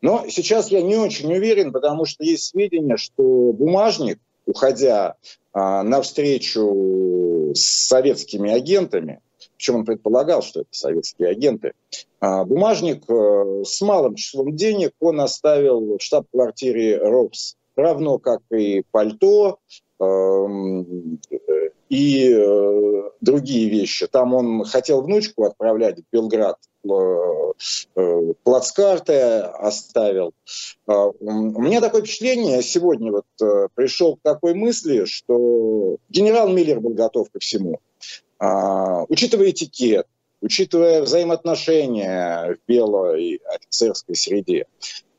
Но 0.00 0.26
сейчас 0.28 0.70
я 0.70 0.82
не 0.82 0.96
очень 0.96 1.32
уверен, 1.32 1.72
потому 1.72 2.04
что 2.04 2.24
есть 2.24 2.44
сведения, 2.44 2.96
что 2.96 3.22
бумажник– 3.52 4.18
уходя 4.46 5.16
а, 5.52 5.82
навстречу 5.82 7.52
с 7.54 7.88
советскими 7.88 8.50
агентами, 8.50 9.20
причем 9.56 9.76
он 9.76 9.84
предполагал, 9.84 10.42
что 10.42 10.60
это 10.60 10.70
советские 10.72 11.28
агенты, 11.28 11.72
а, 12.20 12.44
бумажник 12.44 13.04
а, 13.08 13.62
с 13.64 13.80
малым 13.80 14.14
числом 14.14 14.56
денег 14.56 14.92
он 15.00 15.20
оставил 15.20 15.98
в 15.98 16.02
штаб-квартире 16.02 16.98
РОПС, 16.98 17.56
равно 17.76 18.18
как 18.18 18.40
и 18.50 18.82
пальто, 18.90 19.58
эм, 20.00 21.20
и 21.92 22.32
э, 22.32 23.10
другие 23.20 23.68
вещи. 23.68 24.06
Там 24.06 24.32
он 24.32 24.64
хотел 24.64 25.02
внучку 25.02 25.44
отправлять 25.44 25.98
в 25.98 26.04
Белград, 26.10 26.56
э, 26.84 26.88
э, 27.96 28.32
плацкарты 28.42 29.12
оставил. 29.12 30.32
А, 30.86 31.08
у 31.08 31.60
меня 31.60 31.82
такое 31.82 32.00
впечатление, 32.00 32.62
сегодня 32.62 33.12
вот 33.12 33.26
пришел 33.74 34.16
к 34.16 34.22
такой 34.22 34.54
мысли, 34.54 35.04
что 35.04 35.98
генерал 36.08 36.48
Миллер 36.48 36.80
был 36.80 36.94
готов 36.94 37.30
ко 37.30 37.40
всему. 37.40 37.78
А, 38.38 39.04
учитывая 39.10 39.50
этикет, 39.50 40.06
учитывая 40.40 41.02
взаимоотношения 41.02 42.56
в 42.56 42.66
белой 42.66 43.42
офицерской 43.54 44.16
среде, 44.16 44.64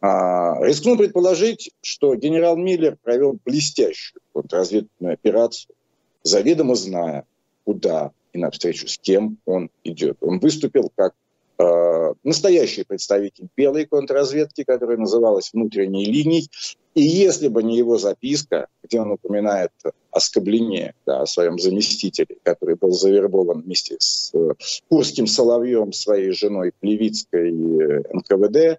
а, 0.02 0.56
рискну 0.60 0.98
предположить, 0.98 1.70
что 1.82 2.16
генерал 2.16 2.58
Миллер 2.58 2.98
провел 3.04 3.38
блестящую 3.46 4.24
контрразведывательную 4.34 5.14
операцию, 5.14 5.76
заведомо 6.24 6.76
зная, 6.76 7.26
куда 7.66 8.12
и 8.34 8.38
навстречу 8.38 8.88
с 8.88 8.98
кем 8.98 9.38
он 9.46 9.70
идет. 9.84 10.18
Он 10.22 10.40
выступил 10.40 10.92
как 10.96 11.14
э, 11.60 12.14
настоящий 12.24 12.84
представитель 12.84 13.48
белой 13.56 13.86
контрразведки, 13.86 14.64
которая 14.64 14.98
называлась 14.98 15.52
внутренней 15.54 16.06
линией. 16.06 16.50
И 16.96 17.02
если 17.02 17.48
бы 17.48 17.64
не 17.64 17.78
его 17.78 17.98
записка, 17.98 18.68
где 18.84 19.02
он 19.02 19.12
упоминает 19.12 19.72
о 20.12 20.20
Скоблене, 20.20 20.94
да, 21.08 21.22
о 21.22 21.26
своем 21.26 21.58
заместителе, 21.58 22.38
который 22.44 22.76
был 22.76 22.92
завербован 22.92 23.62
вместе 23.62 23.96
с 24.00 24.32
э, 24.34 24.54
Курским 24.90 25.28
Соловьем, 25.28 25.94
своей 25.94 26.32
женой 26.32 26.72
Плевицкой 26.80 27.52
НКВД, 27.52 28.56
э, 28.56 28.78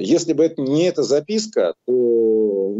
если 0.00 0.32
бы 0.32 0.44
это 0.44 0.62
не 0.62 0.84
эта 0.84 1.02
записка, 1.02 1.74
то 1.86 2.76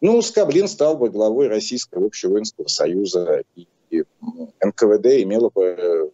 ну, 0.00 0.22
Скоблин 0.22 0.68
стал 0.68 0.96
бы 0.96 1.10
главой 1.10 1.48
Российского 1.48 2.06
общевоинского 2.06 2.68
союза, 2.68 3.42
и 3.54 3.66
НКВД 4.62 5.22
имела 5.22 5.50
бы 5.50 6.12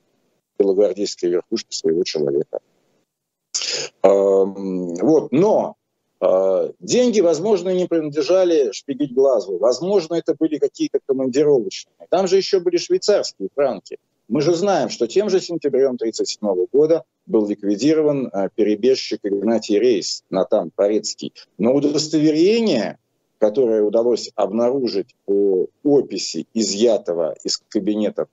белогвардейской 0.59 1.31
верхушке 1.31 1.77
своего 1.77 2.05
человека. 2.05 2.61
Вот, 4.03 5.33
но 5.33 5.77
а, 6.21 6.71
деньги, 6.81 7.21
возможно, 7.21 7.71
не 7.71 7.87
принадлежали 7.87 8.73
Шпигельглазу, 8.73 9.59
возможно, 9.59 10.15
это 10.15 10.35
были 10.39 10.59
какие-то 10.59 11.01
командировочные. 11.05 12.07
Там 12.09 12.27
же 12.29 12.37
еще 12.37 12.61
были 12.61 12.77
швейцарские 12.79 13.49
франки. 13.55 13.99
Мы 14.29 14.41
же 14.41 14.55
знаем, 14.55 14.89
что 14.89 15.07
тем 15.07 15.29
же 15.29 15.39
сентябрем 15.39 15.97
1937 15.97 16.67
года 16.73 17.05
был 17.27 17.47
ликвидирован 17.47 18.31
а, 18.33 18.49
перебежчик 18.49 19.21
Игнатий 19.23 19.79
Рейс, 19.79 20.25
Натан 20.31 20.71
Порецкий. 20.75 21.35
Но 21.59 21.75
удостоверение 21.75 22.99
которое 23.45 23.83
удалось 23.83 24.31
обнаружить 24.37 25.15
по 25.27 25.67
описи 25.83 26.47
изъятого 26.55 27.35
из 27.45 27.59
кабинета 27.69 28.27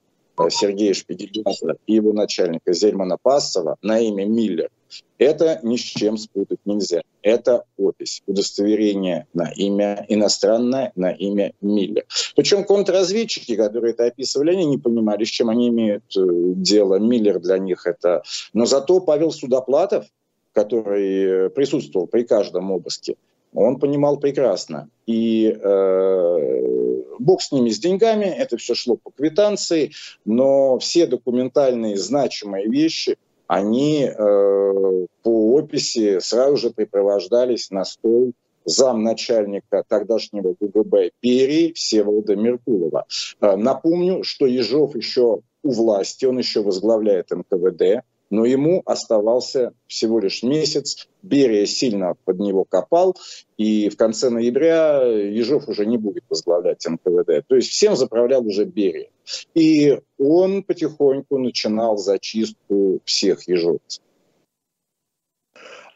Сергея 0.49 0.93
Шпигельгаза 0.93 1.75
и 1.85 1.95
его 1.95 2.13
начальника 2.13 2.71
Зельмана 2.71 3.17
Пассова 3.21 3.75
на 3.81 3.99
имя 3.99 4.25
Миллер, 4.25 4.69
это 5.17 5.59
ни 5.63 5.75
с 5.75 5.81
чем 5.81 6.17
спутать 6.17 6.59
нельзя. 6.63 7.01
Это 7.21 7.65
опись, 7.77 8.23
удостоверение 8.25 9.27
на 9.33 9.51
имя 9.51 10.05
иностранное, 10.07 10.93
на 10.95 11.11
имя 11.11 11.51
Миллер. 11.59 12.05
Причем 12.37 12.63
контрразведчики, 12.63 13.57
которые 13.57 13.91
это 13.91 14.05
описывали, 14.05 14.51
они 14.51 14.63
не 14.63 14.77
понимали, 14.77 15.25
с 15.25 15.29
чем 15.29 15.49
они 15.49 15.67
имеют 15.67 16.05
э, 16.15 16.21
дело. 16.21 16.99
Миллер 16.99 17.39
для 17.39 17.57
них 17.57 17.85
это... 17.85 18.23
Но 18.53 18.65
зато 18.65 19.01
Павел 19.01 19.33
Судоплатов, 19.33 20.05
который 20.53 21.49
присутствовал 21.49 22.07
при 22.07 22.23
каждом 22.23 22.71
обыске, 22.71 23.15
он 23.53 23.79
понимал 23.79 24.17
прекрасно. 24.17 24.89
И 25.05 25.47
э, 25.47 27.01
бог 27.19 27.41
с 27.41 27.51
ними, 27.51 27.69
с 27.69 27.79
деньгами, 27.79 28.25
это 28.25 28.57
все 28.57 28.75
шло 28.75 28.97
по 28.97 29.11
квитанции, 29.11 29.91
но 30.25 30.79
все 30.79 31.05
документальные 31.07 31.97
значимые 31.97 32.67
вещи, 32.67 33.17
они 33.47 34.05
э, 34.05 35.05
по 35.23 35.53
описи 35.55 36.19
сразу 36.19 36.57
же 36.57 36.69
припровождались 36.69 37.69
на 37.69 37.83
стол 37.83 38.33
замначальника 38.63 39.83
тогдашнего 39.87 40.55
ГУГБ 40.59 41.11
Берии 41.19 41.73
Всеволода 41.73 42.35
Меркулова. 42.35 43.05
Э, 43.41 43.55
напомню, 43.55 44.23
что 44.23 44.45
Ежов 44.45 44.95
еще 44.95 45.41
у 45.63 45.71
власти, 45.71 46.25
он 46.25 46.37
еще 46.37 46.61
возглавляет 46.61 47.31
НКВД, 47.31 48.03
но 48.31 48.45
ему 48.45 48.81
оставался 48.85 49.73
всего 49.85 50.19
лишь 50.19 50.41
месяц. 50.41 51.07
Берия 51.21 51.67
сильно 51.67 52.15
под 52.25 52.39
него 52.39 52.63
копал, 52.63 53.15
и 53.57 53.89
в 53.89 53.97
конце 53.97 54.31
ноября 54.31 55.03
Ежов 55.03 55.67
уже 55.67 55.85
не 55.85 55.97
будет 55.97 56.23
возглавлять 56.29 56.83
НКВД. 56.83 57.45
То 57.47 57.55
есть 57.55 57.69
всем 57.69 57.95
заправлял 57.95 58.43
уже 58.47 58.65
Берия. 58.65 59.09
И 59.53 59.99
он 60.17 60.63
потихоньку 60.63 61.37
начинал 61.37 61.97
зачистку 61.97 63.01
всех 63.05 63.47
ежовцев. 63.47 64.01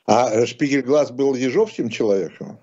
А 0.06 0.45
Шпигельглаз 0.45 1.12
был 1.12 1.34
ежовским 1.34 1.89
человеком? 1.89 2.60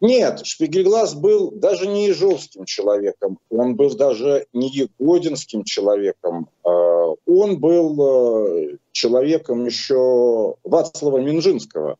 Нет, 0.00 0.46
Шпигельглаз 0.46 1.14
был 1.14 1.50
даже 1.50 1.88
не 1.88 2.06
ежовским 2.06 2.64
человеком, 2.64 3.38
он 3.50 3.74
был 3.74 3.94
даже 3.96 4.46
не 4.52 4.68
егодинским 4.68 5.64
человеком, 5.64 6.48
а 6.64 7.14
он 7.26 7.58
был 7.58 7.96
э, 8.00 8.76
человеком 8.92 9.64
еще 9.64 10.54
Вацлава 10.62 11.18
Минжинского, 11.18 11.96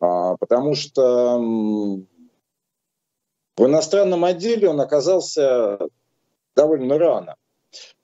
а, 0.00 0.36
потому 0.36 0.74
что 0.74 1.38
в 3.56 3.66
иностранном 3.66 4.24
отделе 4.24 4.68
он 4.68 4.80
оказался 4.80 5.78
довольно 6.56 6.98
рано. 6.98 7.36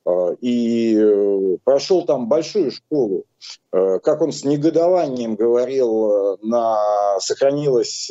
А, 0.04 0.34
и 0.40 0.96
э, 0.98 1.56
прошел 1.64 2.04
там 2.04 2.28
большую 2.28 2.70
школу. 2.70 3.24
Э, 3.72 3.98
как 4.00 4.20
он 4.20 4.32
с 4.32 4.44
негодованием 4.44 5.34
говорил, 5.34 6.10
э, 6.10 6.36
на, 6.42 7.18
сохранилось 7.20 8.10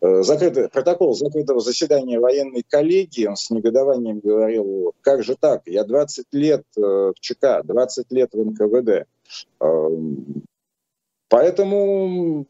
закрытый, 0.00 0.68
протокол 0.68 1.14
закрытого 1.14 1.60
заседания 1.60 2.20
военной 2.20 2.62
коллегии, 2.68 3.26
он 3.26 3.36
с 3.36 3.50
негодованием 3.50 4.20
говорил, 4.20 4.92
как 5.00 5.24
же 5.24 5.34
так, 5.38 5.62
я 5.66 5.84
20 5.84 6.26
лет 6.32 6.62
в 6.76 7.14
ЧК, 7.18 7.62
20 7.64 8.12
лет 8.12 8.30
в 8.32 8.44
НКВД. 8.44 9.08
Поэтому 11.28 12.46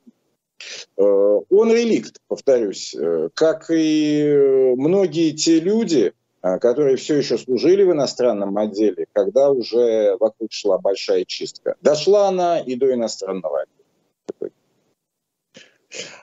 он 0.97 1.73
реликт, 1.73 2.21
повторюсь, 2.29 2.95
как 3.35 3.71
и 3.71 4.75
многие 4.77 5.31
те 5.31 5.61
люди, 5.61 6.13
которые 6.61 6.97
все 6.97 7.17
еще 7.17 7.39
служили 7.39 7.83
в 7.83 7.93
иностранном 7.93 8.57
отделе, 8.59 9.07
когда 9.13 9.51
уже 9.51 10.17
вокруг 10.19 10.53
шла 10.53 10.79
большая 10.79 11.25
чистка. 11.25 11.77
Дошла 11.83 12.29
она 12.29 12.61
и 12.61 12.75
до 12.75 12.93
иностранного 12.93 13.63
отдела. 13.63 13.77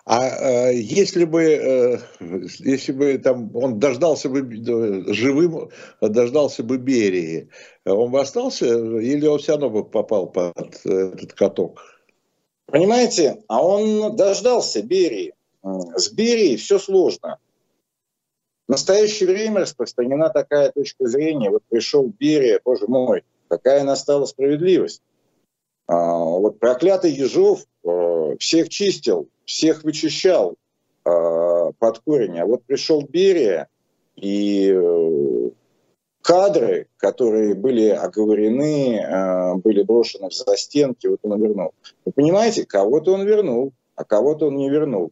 А 0.06 0.28
э, 0.28 0.76
если 0.76 1.24
бы, 1.26 1.44
э, 1.44 1.98
если 2.60 2.92
бы 2.92 3.18
там 3.18 3.56
он 3.56 3.80
дождался 3.80 4.30
бы 4.30 4.42
живым, 5.14 5.70
дождался 6.02 6.64
бы 6.64 6.78
Берии, 6.78 7.50
он 7.86 8.12
бы 8.12 8.20
остался 8.20 8.66
или 8.66 9.26
он 9.26 9.40
все 9.40 9.54
равно 9.54 9.70
бы 9.70 9.86
попал 9.86 10.28
под 10.28 10.86
этот 10.86 11.34
каток? 11.34 11.82
Понимаете, 12.66 13.44
а 13.48 13.66
он 13.66 14.16
дождался 14.16 14.82
Берии. 14.82 15.34
С 15.64 16.12
Берией 16.12 16.58
все 16.58 16.80
сложно. 16.80 17.38
Настоящее 18.74 19.30
время 19.30 19.62
распространена 19.62 20.30
такая 20.30 20.72
точка 20.72 21.06
зрения. 21.06 21.52
Вот 21.52 21.62
пришел 21.70 22.08
Берия, 22.08 22.60
боже 22.66 22.88
мой, 22.88 23.24
какая 23.48 23.84
настала 23.84 24.26
справедливость. 24.26 25.04
А, 25.86 25.96
вот 25.96 26.58
проклятый 26.58 27.12
Ежов 27.12 27.68
а, 27.86 28.36
всех 28.40 28.70
чистил, 28.70 29.30
всех 29.46 29.84
вычищал 29.84 30.56
а, 31.06 31.72
под 31.78 32.00
корень. 32.00 32.40
А 32.40 32.48
вот 32.48 32.64
пришел 32.64 33.04
Берия, 33.04 33.68
и 34.16 34.74
э, 34.76 35.50
кадры, 36.24 36.88
которые 36.98 37.54
были 37.54 37.90
оговорены, 37.90 39.60
были 39.64 39.84
брошены 39.84 40.30
в 40.30 40.34
застенки, 40.34 41.06
вот 41.06 41.20
он 41.22 41.40
вернул. 41.40 41.74
Вы 42.06 42.12
понимаете, 42.12 42.66
кого-то 42.66 43.14
он 43.14 43.24
вернул, 43.24 43.72
а 43.96 44.04
кого-то 44.04 44.48
он 44.48 44.56
не 44.56 44.72
вернул. 44.72 45.12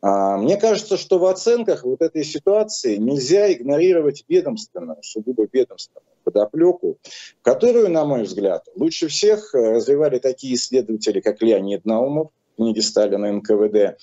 А, 0.00 0.36
мне 0.36 0.56
кажется, 0.56 0.96
что 0.96 1.18
в 1.18 1.26
оценках 1.26 1.84
вот 1.84 2.02
этой 2.02 2.24
ситуации 2.24 2.96
нельзя 2.96 3.52
игнорировать 3.52 4.24
ведомственную, 4.28 4.98
сугубо 5.02 5.46
ведомственную 5.52 6.06
подоплеку, 6.24 6.98
которую, 7.42 7.90
на 7.90 8.04
мой 8.04 8.22
взгляд, 8.22 8.64
лучше 8.76 9.08
всех 9.08 9.54
э, 9.54 9.72
развивали 9.72 10.18
такие 10.18 10.54
исследователи, 10.54 11.20
как 11.20 11.42
Леонид 11.42 11.84
Наумов 11.84 12.30
в 12.54 12.56
книге 12.56 12.82
Сталина 12.82 13.32
НКВД. 13.32 13.98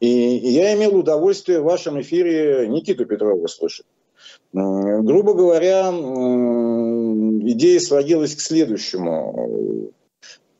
И 0.00 0.08
я 0.08 0.74
имел 0.74 0.96
удовольствие 0.96 1.60
в 1.60 1.64
вашем 1.64 2.00
эфире 2.00 2.66
Никиту 2.68 3.06
Петрова 3.06 3.46
слышать. 3.46 3.86
Грубо 4.52 5.34
говоря, 5.34 5.88
идея 7.50 7.80
сводилась 7.80 8.34
к 8.36 8.40
следующему. 8.40 9.92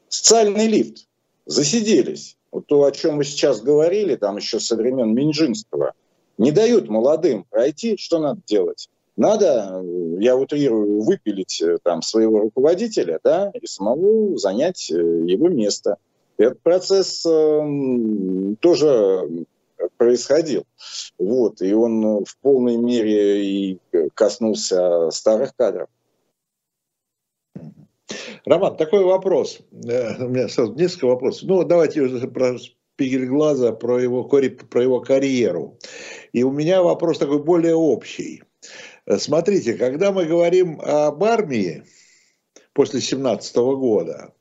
Социальный 0.08 0.66
лифт. 0.66 1.06
Засиделись 1.46 2.38
вот 2.54 2.66
то, 2.66 2.84
о 2.84 2.92
чем 2.92 3.16
вы 3.16 3.24
сейчас 3.24 3.60
говорили, 3.60 4.14
там 4.14 4.36
еще 4.36 4.60
со 4.60 4.76
времен 4.76 5.12
Минжинского, 5.12 5.92
не 6.38 6.52
дают 6.52 6.88
молодым 6.88 7.44
пройти, 7.50 7.96
что 7.96 8.20
надо 8.20 8.40
делать? 8.46 8.88
Надо, 9.16 9.82
я 10.20 10.36
утрирую, 10.36 11.02
выпилить 11.02 11.60
э, 11.60 11.78
там 11.82 12.00
своего 12.02 12.40
руководителя, 12.40 13.18
да, 13.24 13.50
и 13.60 13.66
самому 13.66 14.36
занять 14.36 14.88
э, 14.90 14.94
его 14.94 15.48
место. 15.48 15.96
Этот 16.36 16.60
процесс 16.60 17.26
э, 17.26 18.54
тоже 18.60 19.46
происходил. 19.96 20.64
Вот, 21.18 21.60
и 21.60 21.72
он 21.74 22.24
в 22.24 22.36
полной 22.40 22.76
мере 22.76 23.44
и 23.44 23.78
коснулся 24.14 25.10
старых 25.10 25.56
кадров. 25.56 25.88
Роман, 28.46 28.76
такой 28.76 29.04
вопрос. 29.04 29.60
Э, 29.86 30.22
у 30.22 30.28
меня 30.28 30.48
сразу 30.48 30.74
несколько 30.74 31.06
вопросов. 31.06 31.48
Ну, 31.48 31.64
давайте 31.64 32.06
про 32.28 32.58
Спигельглаза, 32.58 33.72
про 33.72 34.00
его, 34.00 34.24
про 34.24 34.82
его 34.82 35.00
карьеру. 35.00 35.78
И 36.32 36.42
у 36.42 36.50
меня 36.50 36.82
вопрос 36.82 37.18
такой 37.18 37.42
более 37.42 37.74
общий. 37.74 38.42
Э, 39.06 39.16
смотрите, 39.18 39.74
когда 39.74 40.12
мы 40.12 40.26
говорим 40.26 40.78
об 40.82 41.24
армии 41.24 41.84
после 42.74 43.00
17 43.00 43.56
года, 43.56 44.34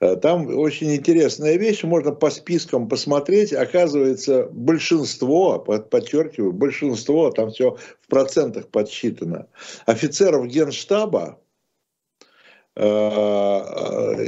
э, 0.00 0.16
там 0.16 0.48
очень 0.58 0.92
интересная 0.96 1.56
вещь, 1.56 1.84
можно 1.84 2.10
по 2.10 2.30
спискам 2.30 2.88
посмотреть, 2.88 3.52
оказывается, 3.52 4.48
большинство, 4.50 5.60
подчеркиваю, 5.60 6.52
большинство, 6.52 7.30
там 7.30 7.52
все 7.52 7.76
в 8.02 8.08
процентах 8.08 8.66
подсчитано, 8.66 9.46
офицеров 9.86 10.48
генштаба 10.48 11.38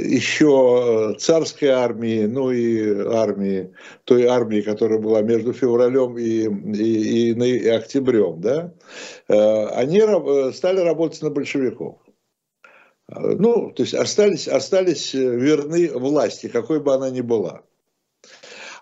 еще 0.09 1.15
царской 1.19 1.67
армии, 1.67 2.25
ну 2.25 2.51
и 2.51 3.05
армии, 3.05 3.73
той 4.05 4.25
армии, 4.25 4.61
которая 4.61 4.99
была 4.99 5.21
между 5.21 5.51
февралем 5.51 6.17
и, 6.17 6.45
и, 6.45 7.33
и, 7.33 7.57
и 7.57 7.67
октябрем, 7.67 8.39
да, 8.39 8.73
э, 9.27 9.65
они 9.75 10.01
стали 10.53 10.79
работать 10.79 11.21
на 11.21 11.29
большевиков. 11.29 11.97
Ну, 13.09 13.71
то 13.71 13.83
есть 13.83 13.93
остались, 13.93 14.47
остались 14.47 15.13
верны 15.13 15.89
власти, 15.93 16.47
какой 16.47 16.79
бы 16.81 16.93
она 16.93 17.09
ни 17.09 17.21
была. 17.21 17.63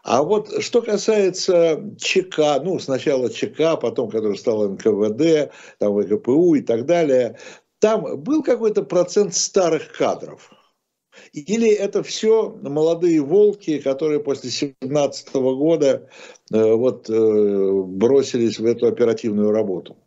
А 0.04 0.21
вот 0.21 0.62
что 0.63 0.84
касается 0.84 1.84
ЧК, 1.97 2.60
ну, 2.63 2.78
сначала 2.78 3.28
ЧК, 3.32 3.75
потом, 3.75 4.12
который 4.12 4.38
стал 4.38 4.69
НКВД, 4.69 5.51
там 5.80 5.99
ВКПУ 5.99 6.54
и 6.54 6.62
так 6.62 6.86
далее, 6.86 7.38
там 7.86 8.19
был 8.24 8.41
какой-то 8.41 8.82
процент 8.82 9.36
старых 9.36 9.91
кадров? 9.91 10.52
Или 11.34 11.69
это 11.69 12.02
все 12.02 12.50
молодые 12.63 13.21
волки, 13.21 13.78
которые 13.78 14.19
после 14.21 14.50
17 14.50 15.32
года 15.36 16.10
э, 16.52 16.74
вот, 16.74 17.08
э, 17.12 17.13
бросились 17.13 18.58
в 18.58 18.65
эту 18.65 18.88
оперативную 18.88 19.52
работу? 19.52 19.98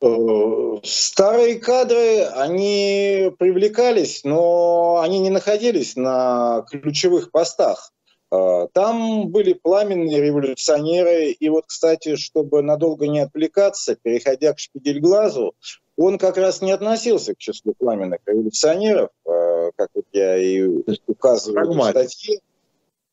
Э, 0.00 0.78
старые 0.84 1.60
кадры, 1.60 2.22
они 2.34 3.30
привлекались, 3.38 4.24
но 4.24 5.00
они 5.02 5.18
не 5.18 5.28
находились 5.28 5.96
на 5.96 6.64
ключевых 6.70 7.30
постах. 7.30 7.93
Э, 8.34 8.68
там 8.72 9.28
были 9.28 9.52
пламенные 9.52 10.20
революционеры, 10.20 11.30
и 11.30 11.48
вот, 11.48 11.66
кстати, 11.66 12.16
чтобы 12.16 12.62
надолго 12.62 13.06
не 13.06 13.20
отвлекаться, 13.20 13.96
переходя 13.96 14.52
к 14.52 14.58
Шпигельглазу, 14.58 15.54
он 15.96 16.18
как 16.18 16.36
раз 16.36 16.60
не 16.60 16.72
относился 16.72 17.34
к 17.34 17.38
числу 17.38 17.74
пламенных 17.78 18.20
революционеров, 18.26 19.10
э, 19.26 19.70
как 19.76 19.90
вот 19.94 20.06
я 20.12 20.36
и 20.36 20.66
указываю 21.06 21.72
в 21.72 21.90
статье. 21.90 22.40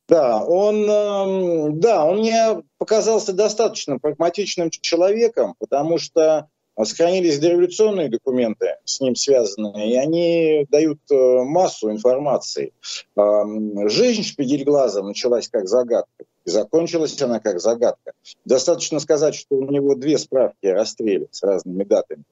Да, 0.08 0.44
он, 0.44 0.90
эм, 0.90 1.80
да, 1.80 2.06
он 2.06 2.20
мне 2.20 2.64
показался 2.78 3.32
достаточно 3.32 3.98
прагматичным 3.98 4.70
человеком, 4.70 5.56
потому 5.60 6.00
что 6.00 6.50
сохранились 6.84 7.40
дореволюционные 7.40 8.10
документы 8.10 8.78
с 8.86 9.00
ним 9.02 9.16
связанные, 9.16 9.92
и 9.92 9.96
они 9.96 10.66
дают 10.70 11.00
э, 11.12 11.44
массу 11.44 11.92
информации. 11.92 12.74
Жизнь 13.16 14.24
Шпигельглаза 14.24 15.04
началась 15.04 15.48
как 15.48 15.68
загадка, 15.68 16.26
и 16.46 16.50
закончилась 16.50 17.22
она 17.22 17.40
как 17.40 17.60
загадка. 17.60 18.14
Достаточно 18.46 19.00
сказать, 19.00 19.36
что 19.36 19.56
у 19.56 19.70
него 19.70 19.96
две 19.96 20.18
справки 20.18 20.66
о 20.66 20.76
расстреле 20.76 21.28
с 21.32 21.44
разными 21.44 21.84
датами. 21.84 22.24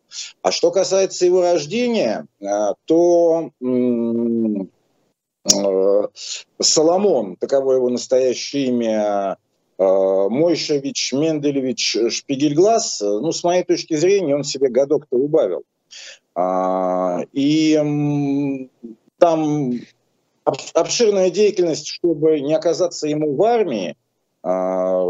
А 0.42 0.52
что 0.52 0.72
касается 0.72 1.26
его 1.26 1.42
рождения, 1.42 2.26
э, 2.40 2.46
то 2.86 3.52
э, 3.62 3.66
Соломон, 6.62 7.38
таково 7.38 7.74
его 7.74 7.90
настоящее 7.90 8.68
имя, 8.68 9.38
Мойшевич, 9.80 11.14
Менделевич, 11.14 11.98
Шпигельглаз, 12.10 13.00
ну, 13.00 13.32
с 13.32 13.44
моей 13.46 13.64
точки 13.64 13.96
зрения, 13.96 14.36
он 14.36 14.44
себе 14.44 14.70
годок-то 14.70 15.16
убавил. 15.16 15.64
А, 16.36 17.22
и 17.34 18.70
там 19.18 19.74
обширная 20.74 21.30
деятельность, 21.30 21.88
чтобы 21.88 22.40
не 22.40 22.54
оказаться 22.54 23.08
ему 23.08 23.36
в 23.36 23.44
армии 23.44 23.96
а, 24.42 25.04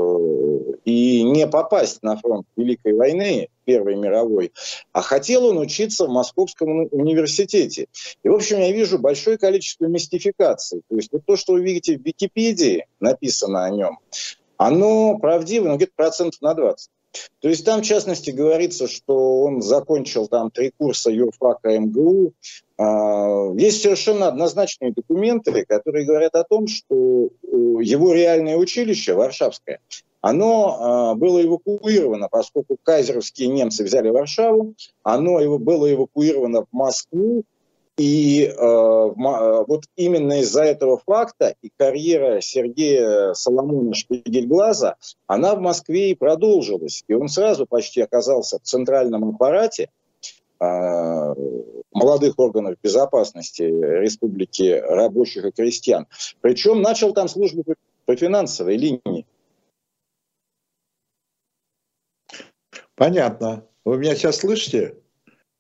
и 0.85 1.23
не 1.23 1.47
попасть 1.47 2.01
на 2.01 2.17
фронт 2.17 2.47
Великой 2.55 2.93
войны, 2.93 3.49
Первой 3.65 3.95
мировой, 3.95 4.51
а 4.91 5.01
хотел 5.01 5.45
он 5.45 5.59
учиться 5.59 6.05
в 6.05 6.09
Московском 6.09 6.87
университете. 6.91 7.87
И, 8.23 8.29
в 8.29 8.33
общем, 8.33 8.59
я 8.59 8.71
вижу 8.71 8.97
большое 8.97 9.37
количество 9.37 9.85
мистификаций. 9.85 10.81
То 10.89 10.95
есть 10.95 11.11
вот 11.11 11.23
то, 11.25 11.35
что 11.35 11.53
вы 11.53 11.63
видите 11.63 11.97
в 11.97 12.03
Википедии, 12.03 12.87
написано 12.99 13.65
о 13.65 13.69
нем, 13.69 13.99
оно 14.59 15.17
правдиво, 15.17 15.69
ну, 15.69 15.77
где-то 15.77 15.93
процентов 15.95 16.41
на 16.41 16.53
20. 16.53 16.89
То 17.41 17.49
есть 17.49 17.65
там, 17.65 17.81
в 17.81 17.85
частности, 17.85 18.29
говорится, 18.29 18.87
что 18.87 19.41
он 19.41 19.61
закончил 19.61 20.27
там 20.27 20.51
три 20.51 20.71
курса 20.77 21.09
юрфака 21.09 21.79
МГУ. 21.79 22.33
А, 22.77 23.51
есть 23.55 23.81
совершенно 23.81 24.27
однозначные 24.27 24.91
документы, 24.91 25.65
которые 25.65 26.05
говорят 26.05 26.35
о 26.35 26.43
том, 26.43 26.67
что 26.67 27.29
его 27.41 28.13
реальное 28.13 28.57
училище, 28.57 29.13
Варшавское, 29.13 29.79
оно 30.21 30.77
а, 30.77 31.15
было 31.15 31.41
эвакуировано, 31.41 32.27
поскольку 32.29 32.77
кайзеровские 32.83 33.47
немцы 33.47 33.85
взяли 33.85 34.09
Варшаву, 34.09 34.75
оно 35.03 35.57
было 35.57 35.91
эвакуировано 35.91 36.63
в 36.63 36.67
Москву, 36.73 37.43
и 37.99 38.45
э, 38.45 38.49
э, 38.49 39.63
вот 39.67 39.83
именно 39.97 40.39
из-за 40.39 40.63
этого 40.63 41.01
факта 41.05 41.55
и 41.61 41.69
карьера 41.75 42.39
Сергея 42.39 43.33
Соломона 43.33 43.93
Шпигельглаза, 43.93 44.95
она 45.27 45.53
в 45.53 45.59
Москве 45.59 46.11
и 46.11 46.15
продолжилась. 46.15 47.03
И 47.09 47.13
он 47.13 47.27
сразу 47.27 47.65
почти 47.65 47.99
оказался 47.99 48.57
в 48.57 48.61
центральном 48.61 49.35
аппарате 49.35 49.89
э, 50.61 51.35
молодых 51.91 52.39
органов 52.39 52.77
безопасности 52.81 53.63
Республики 53.63 54.81
рабочих 54.81 55.43
и 55.43 55.51
крестьян. 55.51 56.07
Причем 56.39 56.81
начал 56.81 57.13
там 57.13 57.27
службу 57.27 57.65
по, 57.65 57.75
по 58.05 58.15
финансовой 58.15 58.77
линии. 58.77 59.25
Понятно. 62.95 63.65
Вы 63.83 63.97
меня 63.97 64.15
сейчас 64.15 64.37
слышите? 64.37 64.95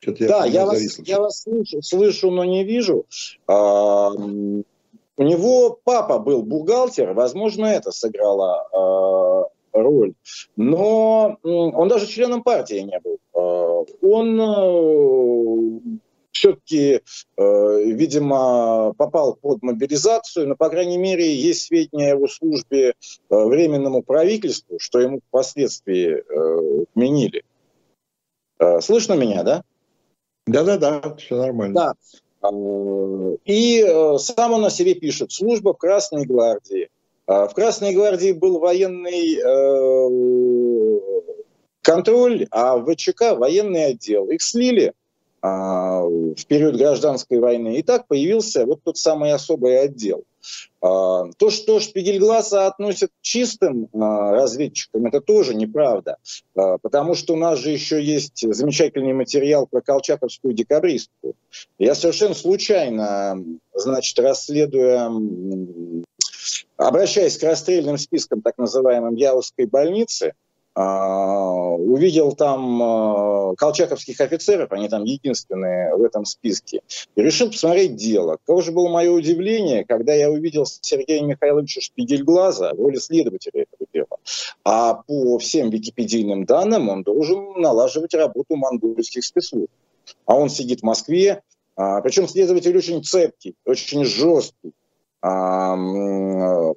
Я 0.01 0.27
да, 0.27 0.45
я 0.45 0.65
вас, 0.65 0.99
я 0.99 1.19
вас 1.19 1.41
слышу, 1.41 1.81
слышу, 1.81 2.31
но 2.31 2.45
не 2.45 2.63
вижу. 2.63 3.05
А, 3.47 4.09
у 4.11 5.23
него 5.23 5.79
папа 5.83 6.19
был 6.19 6.43
бухгалтер, 6.43 7.13
возможно, 7.13 7.65
это 7.65 7.91
сыграло 7.91 8.67
а, 8.71 9.49
роль. 9.73 10.13
Но 10.55 11.37
он 11.43 11.87
даже 11.89 12.07
членом 12.07 12.43
партии 12.43 12.79
не 12.79 12.99
был. 12.99 13.17
А, 13.33 13.83
он 14.01 14.39
а, 14.39 15.99
все-таки, 16.31 17.01
э, 17.37 17.83
видимо, 17.83 18.93
попал 18.97 19.35
под 19.35 19.61
мобилизацию, 19.61 20.47
но, 20.47 20.55
по 20.55 20.69
крайней 20.69 20.97
мере, 20.97 21.35
есть 21.35 21.67
сведения 21.67 22.13
о 22.13 22.15
его 22.15 22.27
службе 22.29 22.89
э, 22.89 22.93
временному 23.29 24.03
правительству, 24.03 24.79
что 24.79 24.99
ему 24.99 25.19
впоследствии 25.27 26.11
э, 26.11 26.83
отменили. 26.83 27.43
Э, 28.59 28.79
слышно 28.79 29.13
меня, 29.13 29.43
да? 29.43 29.63
Да-да-да, 30.51 31.15
все 31.15 31.35
нормально. 31.35 31.73
Да. 31.73 31.93
А, 32.41 32.49
и 33.45 33.83
э, 33.85 34.17
сам 34.17 34.53
он 34.53 34.65
о 34.65 34.69
себе 34.69 34.95
пишет. 34.95 35.31
Служба 35.31 35.73
в 35.73 35.77
Красной 35.77 36.25
гвардии. 36.25 36.89
А, 37.27 37.47
в 37.47 37.53
Красной 37.53 37.93
гвардии 37.93 38.31
был 38.31 38.59
военный 38.59 39.35
э, 39.35 40.99
контроль, 41.81 42.47
а 42.51 42.77
в 42.77 42.91
ВЧК 42.93 43.35
военный 43.37 43.85
отдел. 43.85 44.29
Их 44.29 44.41
слили 44.41 44.93
а, 45.41 46.01
в 46.01 46.45
период 46.47 46.75
гражданской 46.75 47.39
войны. 47.39 47.77
И 47.77 47.83
так 47.83 48.07
появился 48.07 48.65
вот 48.65 48.83
тот 48.83 48.97
самый 48.97 49.31
особый 49.31 49.79
отдел. 49.79 50.23
А, 50.81 51.25
то, 51.37 51.49
что 51.49 51.79
Шпигельгласа 51.79 52.67
относят 52.67 53.09
к 53.09 53.21
чистым 53.21 53.89
а, 53.93 54.31
разведчикам, 54.31 55.05
это 55.05 55.21
тоже 55.21 55.55
неправда, 55.55 56.17
потому 56.53 57.15
что 57.15 57.33
у 57.33 57.37
нас 57.37 57.59
же 57.59 57.71
еще 57.71 58.01
есть 58.01 58.45
замечательный 58.53 59.13
материал 59.13 59.67
про 59.67 59.81
колчаковскую 59.81 60.53
декабристку. 60.53 61.35
Я 61.77 61.95
совершенно 61.95 62.33
случайно, 62.33 63.43
значит, 63.73 64.17
расследуя 64.19 65.09
обращаясь 66.77 67.37
к 67.37 67.43
расстрельным 67.43 67.97
спискам 67.97 68.41
так 68.41 68.57
называемым 68.57 69.15
Яузской 69.15 69.65
больницы, 69.65 70.27
а, 70.29 70.48
увидел 70.79 72.33
там 72.33 72.81
а, 72.81 73.55
колчаковских 73.55 74.21
офицеров, 74.21 74.71
они 74.71 74.87
там 74.87 75.03
единственные 75.03 75.95
в 75.95 76.03
этом 76.03 76.25
списке, 76.25 76.81
и 77.15 77.21
решил 77.21 77.49
посмотреть 77.49 77.95
дело. 77.95 78.37
Каково 78.37 78.61
же 78.61 78.71
было 78.71 78.87
мое 78.87 79.11
удивление, 79.11 79.83
когда 79.83 80.13
я 80.13 80.29
увидел 80.29 80.65
Сергея 80.65 81.23
Михайловича 81.23 81.81
Шпигельглаза 81.81 82.73
в 82.73 82.79
роли 82.79 82.97
следователя 82.97 83.63
этого 83.63 83.89
дела. 83.93 84.17
А 84.63 84.93
по 84.93 85.37
всем 85.39 85.69
википедийным 85.69 86.45
данным 86.45 86.89
он 86.89 87.03
должен 87.03 87.59
налаживать 87.59 88.13
работу 88.13 88.55
монгольских 88.55 89.25
спецслужб. 89.25 89.71
А 90.25 90.35
он 90.35 90.49
сидит 90.49 90.79
в 90.79 90.83
Москве, 90.83 91.41
а, 91.75 92.01
причем 92.01 92.27
следователь 92.27 92.77
очень 92.77 93.03
цепкий, 93.03 93.55
очень 93.65 94.05
жесткий. 94.05 94.73
Он 95.21 96.67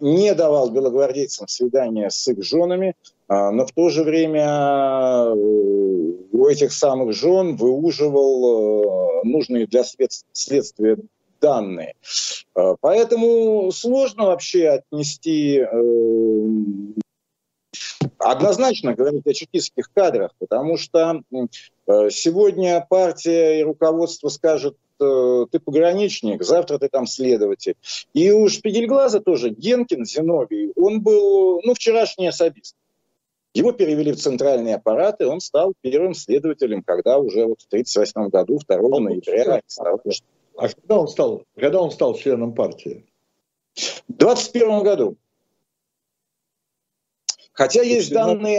не 0.00 0.34
давал 0.34 0.70
белогвардейцам 0.70 1.46
свидания 1.46 2.10
с 2.10 2.26
их 2.26 2.42
женами, 2.42 2.96
а, 3.32 3.50
но 3.50 3.64
в 3.64 3.72
то 3.72 3.88
же 3.88 4.02
время 4.02 4.44
э, 4.44 5.34
у 5.34 6.46
этих 6.46 6.72
самых 6.72 7.14
жен 7.14 7.56
выуживал 7.56 9.22
э, 9.22 9.24
нужные 9.24 9.66
для 9.66 9.84
следствия 10.32 10.98
данные. 11.40 11.94
А, 12.54 12.74
поэтому 12.82 13.72
сложно 13.72 14.26
вообще 14.26 14.68
отнести 14.68 15.60
э, 15.60 16.48
однозначно 18.18 18.94
говорить 18.94 19.26
о 19.26 19.32
чекистских 19.32 19.90
кадрах, 19.94 20.32
потому 20.38 20.76
что 20.76 21.22
сегодня 22.10 22.86
партия 22.88 23.60
и 23.60 23.62
руководство 23.64 24.28
скажет, 24.28 24.76
Э, 25.02 25.46
ты 25.50 25.58
пограничник, 25.58 26.42
завтра 26.42 26.78
ты 26.78 26.88
там 26.88 27.06
следователь. 27.06 27.76
И 28.14 28.30
у 28.30 28.48
Шпигельглаза 28.48 29.20
тоже 29.20 29.50
Генкин 29.50 30.04
Зиновий, 30.04 30.72
он 30.76 31.00
был, 31.00 31.60
ну, 31.64 31.74
вчерашний 31.74 32.28
особист. 32.28 32.76
Его 33.54 33.72
перевели 33.72 34.12
в 34.12 34.16
центральный 34.16 34.74
аппарат, 34.74 35.20
и 35.20 35.24
он 35.24 35.40
стал 35.40 35.74
первым 35.82 36.14
следователем, 36.14 36.82
когда 36.82 37.18
уже 37.18 37.44
вот 37.44 37.60
в 37.60 37.66
1938 37.66 38.30
году, 38.30 38.58
2 38.66 38.76
он 38.76 39.04
ноября... 39.04 39.60
Стал... 39.66 40.00
А 40.56 40.68
когда 40.68 40.98
он 40.98 41.08
стал, 41.08 41.44
когда 41.56 41.80
он 41.80 41.90
стал 41.90 42.14
членом 42.14 42.54
партии? 42.54 43.04
В 44.08 44.12
21 44.16 44.82
году. 44.84 45.16
Хотя 47.52 47.82
есть 47.82 48.10
данные 48.12 48.56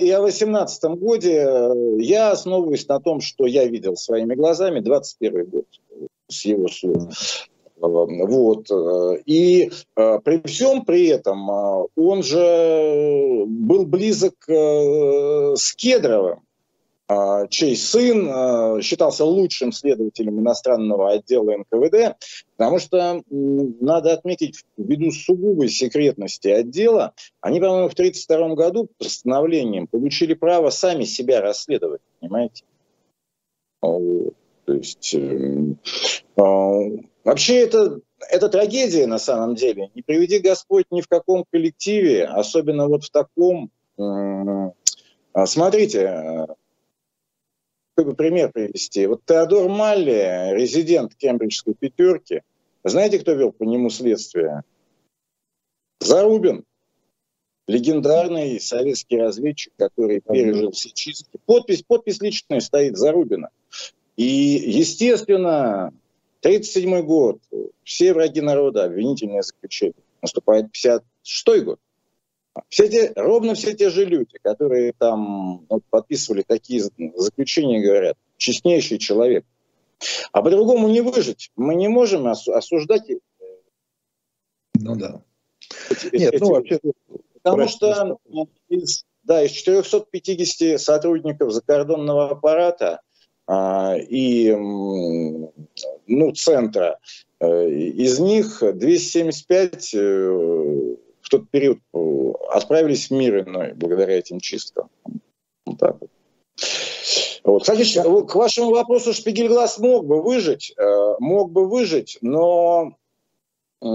и 0.00 0.10
о 0.10 0.20
2018 0.20 0.84
году. 0.84 1.98
Я 1.98 2.32
основываюсь 2.32 2.86
на 2.88 3.00
том, 3.00 3.20
что 3.20 3.46
я 3.46 3.64
видел 3.66 3.96
своими 3.96 4.34
глазами 4.34 4.80
21 4.80 5.44
год 5.46 5.66
с 6.28 6.44
его 6.44 6.68
слов. 6.68 7.12
Вот. 7.76 8.68
И 9.26 9.70
э, 9.96 10.18
при 10.24 10.40
всем 10.46 10.84
при 10.84 11.08
этом 11.08 11.50
э, 11.50 11.86
он 11.96 12.22
же 12.22 13.44
был 13.46 13.86
близок 13.86 14.34
э, 14.48 15.54
с 15.56 15.74
Кедровым. 15.74 16.42
А, 17.08 17.46
чей 17.48 17.76
сын 17.76 18.28
а, 18.30 18.80
считался 18.80 19.24
лучшим 19.24 19.72
следователем 19.72 20.40
иностранного 20.40 21.12
отдела 21.12 21.56
НКВД, 21.58 22.16
потому 22.56 22.78
что 22.78 23.22
надо 23.28 24.12
отметить, 24.12 24.64
ввиду 24.76 25.10
сугубой 25.10 25.68
секретности 25.68 26.48
отдела, 26.48 27.12
они, 27.40 27.60
по-моему, 27.60 27.88
в 27.88 27.94
1932 27.94 28.54
году 28.54 28.88
постановлением 28.98 29.86
получили 29.86 30.34
право 30.34 30.70
сами 30.70 31.04
себя 31.04 31.40
расследовать, 31.40 32.00
понимаете? 32.20 32.64
То 33.80 34.74
есть 34.74 35.12
э, 35.14 35.74
вообще 36.36 37.58
это 37.58 38.00
это 38.30 38.48
трагедия 38.48 39.06
на 39.06 39.18
самом 39.18 39.56
деле. 39.56 39.90
Не 39.94 40.02
приведи 40.02 40.38
Господь 40.38 40.86
ни 40.92 41.00
в 41.00 41.08
каком 41.08 41.44
коллективе, 41.50 42.24
особенно 42.24 42.86
вот 42.86 43.04
в 43.04 43.10
таком. 43.10 43.70
Смотрите, 45.44 46.46
чтобы 47.94 48.14
пример 48.14 48.50
привести. 48.50 49.06
Вот 49.06 49.22
Теодор 49.26 49.68
Малли, 49.68 50.54
резидент 50.54 51.14
Кембриджской 51.14 51.74
пятерки, 51.74 52.42
знаете, 52.84 53.18
кто 53.18 53.32
вел 53.32 53.52
по 53.52 53.64
нему 53.64 53.90
следствие? 53.90 54.62
Зарубин. 56.00 56.64
Легендарный 57.68 58.58
советский 58.60 59.18
разведчик, 59.18 59.72
который 59.76 60.20
пережил 60.20 60.72
все 60.72 60.90
чистки. 60.90 61.38
Подпись, 61.46 61.82
подпись 61.82 62.20
личная 62.20 62.60
стоит 62.60 62.96
Зарубина. 62.96 63.50
И, 64.16 64.24
естественно, 64.24 65.92
1937 66.40 67.02
год, 67.02 67.38
все 67.84 68.12
враги 68.14 68.40
народа, 68.40 68.84
обвинительное 68.84 69.42
заключение. 69.42 69.94
Наступает 70.20 70.72
56 70.72 71.64
год. 71.64 71.78
Все 72.68 72.88
те, 72.88 73.12
ровно 73.16 73.54
все 73.54 73.74
те 73.74 73.90
же 73.90 74.04
люди, 74.04 74.38
которые 74.42 74.92
там 74.98 75.64
вот, 75.68 75.82
подписывали 75.88 76.42
такие 76.46 76.82
заключения, 77.16 77.80
говорят, 77.80 78.16
честнейший 78.36 78.98
человек. 78.98 79.44
А 80.32 80.42
по-другому 80.42 80.88
не 80.88 81.00
выжить. 81.00 81.50
Мы 81.56 81.74
не 81.74 81.88
можем 81.88 82.26
осуждать. 82.26 83.08
Ну 84.74 84.96
да. 84.96 85.22
Эти, 85.90 86.16
Нет, 86.16 86.34
эти, 86.34 86.42
ну 86.42 86.50
вообще... 86.50 86.80
Потому 87.42 87.68
что 87.68 88.18
из, 88.68 89.04
да, 89.24 89.42
из 89.44 89.50
450 89.52 90.80
сотрудников 90.80 91.52
закордонного 91.52 92.30
аппарата 92.30 93.00
а, 93.46 93.96
и 93.96 94.50
ну, 94.52 96.32
центра, 96.34 96.98
э, 97.40 97.68
из 97.68 98.20
них 98.20 98.62
275 98.62 99.94
в 99.94 100.96
тот 101.32 101.48
период 101.48 101.78
э, 101.94 102.32
отправились 102.50 103.08
в 103.08 103.12
мир 103.12 103.40
иной 103.40 103.72
благодаря 103.72 104.18
этим 104.18 104.38
чисткам. 104.38 104.90
Вот 105.64 105.78
так 105.78 105.96
вот. 105.98 106.10
Вот. 107.42 107.62
Кстати, 107.62 107.84
к 108.26 108.34
вашему 108.34 108.70
вопросу, 108.70 109.14
Шпигельглаз 109.14 109.78
мог 109.78 110.06
бы 110.06 110.22
выжить, 110.22 110.74
э, 110.76 111.14
мог 111.20 111.50
бы 111.50 111.66
выжить, 111.66 112.18
но 112.20 112.96
э, 113.80 113.86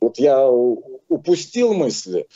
вот 0.00 0.18
я 0.18 0.48
упустил 0.48 1.74
мысли 1.74 2.26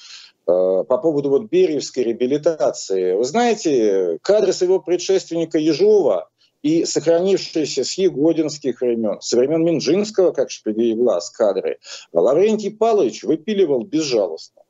по 0.45 0.85
поводу 0.85 1.29
вот 1.29 1.51
Бериевской 1.51 2.05
реабилитации. 2.05 3.15
Вы 3.15 3.25
знаете, 3.25 4.19
кадры 4.23 4.55
своего 4.55 4.81
предшественника 4.81 5.59
Ежова 5.59 6.31
и 6.63 6.85
сохранившиеся 6.85 7.85
с 7.85 7.95
егодинских 7.95 8.81
времен, 8.81 9.21
со 9.21 9.37
времен 9.37 9.65
Минжинского, 9.65 10.33
как 10.33 10.51
шпигей 10.51 10.95
глаз, 10.95 11.31
кадры, 11.31 11.79
Лаврентий 12.13 12.71
Павлович 12.71 13.23
выпиливал 13.23 13.85
безжалостно. 13.85 14.63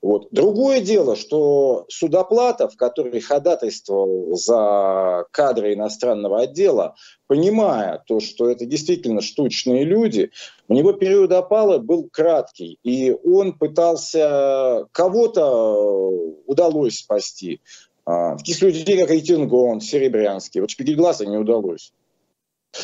Вот. 0.00 0.28
Другое 0.32 0.80
дело, 0.80 1.16
что 1.16 1.86
Судоплатов, 1.88 2.76
который 2.76 3.20
ходатайствовал 3.20 4.34
за 4.36 5.24
кадры 5.30 5.74
иностранного 5.74 6.42
отдела, 6.42 6.94
понимая 7.26 8.02
то, 8.06 8.20
что 8.20 8.50
это 8.50 8.66
действительно 8.66 9.20
штучные 9.20 9.84
люди, 9.84 10.30
у 10.68 10.74
него 10.74 10.92
период 10.92 11.32
опалы 11.32 11.78
был 11.78 12.08
краткий, 12.10 12.78
и 12.82 13.12
он 13.12 13.52
пытался 13.54 14.86
кого-то 14.92 16.10
удалось 16.46 16.98
спасти, 16.98 17.60
а, 18.04 18.36
таких 18.36 18.60
людей, 18.62 19.00
как 19.00 19.10
Айтингон, 19.10 19.80
Серебрянский. 19.80 20.60
Вот 20.60 20.70
Шпигельглаза 20.70 21.26
не 21.26 21.36
удалось. 21.36 21.92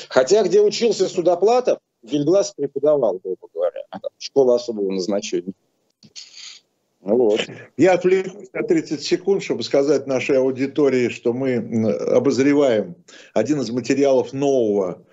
Хотя, 0.08 0.42
где 0.42 0.60
учился 0.60 1.08
Судоплатов, 1.08 1.78
Гильглаз 2.02 2.52
преподавал, 2.52 3.20
грубо 3.22 3.48
говоря, 3.52 3.82
школа 4.18 4.56
особого 4.56 4.90
назначения. 4.90 5.52
Вот. 7.00 7.46
Я 7.76 7.94
отвлекусь 7.94 8.48
на 8.52 8.62
30 8.62 9.02
секунд, 9.02 9.42
чтобы 9.42 9.62
сказать 9.62 10.06
нашей 10.06 10.38
аудитории, 10.38 11.08
что 11.08 11.32
мы 11.32 11.56
обозреваем 11.56 12.96
один 13.34 13.60
из 13.60 13.70
материалов 13.70 14.32
нового 14.32 15.04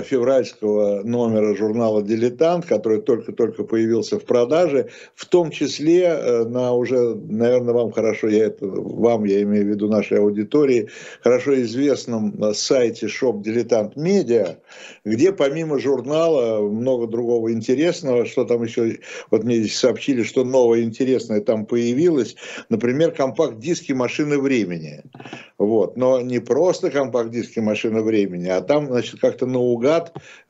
февральского 0.00 1.02
номера 1.02 1.54
журнала 1.54 2.02
«Дилетант», 2.02 2.66
который 2.66 3.02
только-только 3.02 3.64
появился 3.64 4.18
в 4.18 4.24
продаже, 4.24 4.88
в 5.14 5.26
том 5.26 5.50
числе 5.50 6.04
э, 6.04 6.44
на 6.44 6.72
уже, 6.72 7.14
наверное, 7.14 7.74
вам 7.74 7.92
хорошо, 7.92 8.28
я 8.28 8.46
это, 8.46 8.66
вам, 8.66 9.24
я 9.24 9.42
имею 9.42 9.66
в 9.66 9.68
виду 9.68 9.88
нашей 9.88 10.18
аудитории, 10.18 10.88
хорошо 11.22 11.60
известном 11.62 12.42
э, 12.42 12.54
сайте 12.54 13.06
Shop 13.06 13.42
Дилетант 13.42 13.96
Медиа, 13.96 14.56
где 15.04 15.32
помимо 15.32 15.78
журнала 15.78 16.66
много 16.68 17.06
другого 17.06 17.52
интересного, 17.52 18.26
что 18.26 18.44
там 18.44 18.62
еще, 18.62 18.98
вот 19.30 19.44
мне 19.44 19.56
здесь 19.56 19.76
сообщили, 19.76 20.22
что 20.22 20.44
новое 20.44 20.82
интересное 20.82 21.40
там 21.40 21.66
появилось, 21.66 22.36
например, 22.68 23.12
компакт-диски 23.12 23.92
«Машины 23.92 24.38
времени». 24.38 25.02
Вот. 25.58 25.96
Но 25.96 26.20
не 26.20 26.40
просто 26.40 26.90
компакт-диски 26.90 27.60
«Машина 27.60 28.02
времени», 28.02 28.48
а 28.48 28.60
там, 28.60 28.86
значит, 28.86 29.20
как-то 29.20 29.46
наугад 29.46 29.81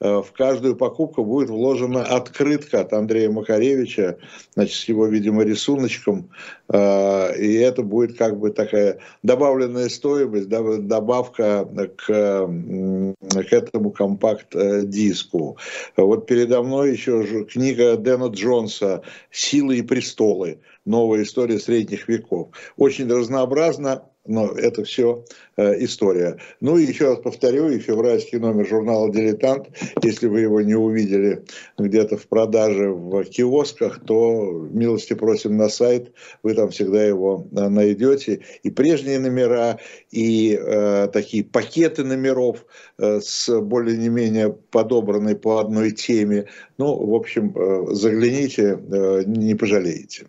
э, 0.01 0.09
в 0.21 0.33
каждую 0.33 0.77
покупку 0.77 1.25
будет 1.25 1.51
вложена 1.51 2.03
открытка 2.05 2.81
от 2.81 2.93
Андрея 2.93 3.31
Макаревича, 3.31 4.19
значит, 4.55 4.75
с 4.75 4.85
его, 4.85 5.07
видимо, 5.07 5.45
рисуночком. 5.45 6.31
Э, 6.69 7.37
и 7.39 7.55
это 7.55 7.83
будет 7.83 8.17
как 8.17 8.39
бы 8.39 8.51
такая 8.51 8.99
добавленная 9.23 9.89
стоимость, 9.89 10.49
добавка 10.49 11.69
к, 11.97 12.07
к 12.07 13.53
этому 13.53 13.91
компакт-диску. 13.91 15.57
Вот 15.97 16.27
передо 16.27 16.63
мной 16.63 16.93
еще 16.93 17.45
книга 17.45 17.97
Дэна 17.97 18.27
Джонса 18.27 19.03
«Силы 19.31 19.79
и 19.79 19.83
престолы. 19.83 20.61
Новая 20.85 21.23
история 21.23 21.59
средних 21.59 22.09
веков». 22.09 22.49
Очень 22.77 23.11
разнообразно, 23.13 24.05
но 24.25 24.53
это 24.53 24.85
все 24.85 25.25
э, 25.57 25.85
история. 25.85 26.39
Ну 26.61 26.79
и 26.79 26.85
еще 26.85 27.09
раз 27.09 27.19
повторю, 27.19 27.71
и 27.71 27.79
февральский 27.79 28.39
номер 28.39 28.67
журнала 28.69 29.11
«Дилетант», 29.11 29.69
если 30.03 30.29
вы 30.29 30.41
его 30.41 30.61
не 30.61 30.75
увидели 30.75 31.45
где-то 31.79 32.17
в 32.17 32.27
продаже 32.29 32.91
в 32.91 33.25
киосках, 33.25 34.01
то 34.05 34.69
милости 34.73 35.15
просим 35.15 35.57
на 35.57 35.69
сайт, 35.69 36.13
вы 36.43 36.55
там 36.55 36.71
всегда 36.71 37.03
его 37.05 37.47
э, 37.51 37.69
найдете. 37.69 38.43
И 38.63 38.71
прежние 38.71 39.19
номера, 39.19 39.79
и 40.11 40.59
э, 40.61 41.09
такие 41.13 41.45
пакеты 41.45 42.05
номеров 42.05 42.65
э, 42.99 43.21
с 43.21 43.61
более-не-менее 43.61 44.53
подобранной 44.71 45.35
по 45.35 45.59
одной 45.59 45.91
теме. 45.91 46.47
Ну, 46.79 46.95
в 46.95 47.15
общем, 47.15 47.53
э, 47.57 47.95
загляните, 47.95 48.79
э, 48.79 49.23
не 49.27 49.55
пожалеете. 49.55 50.27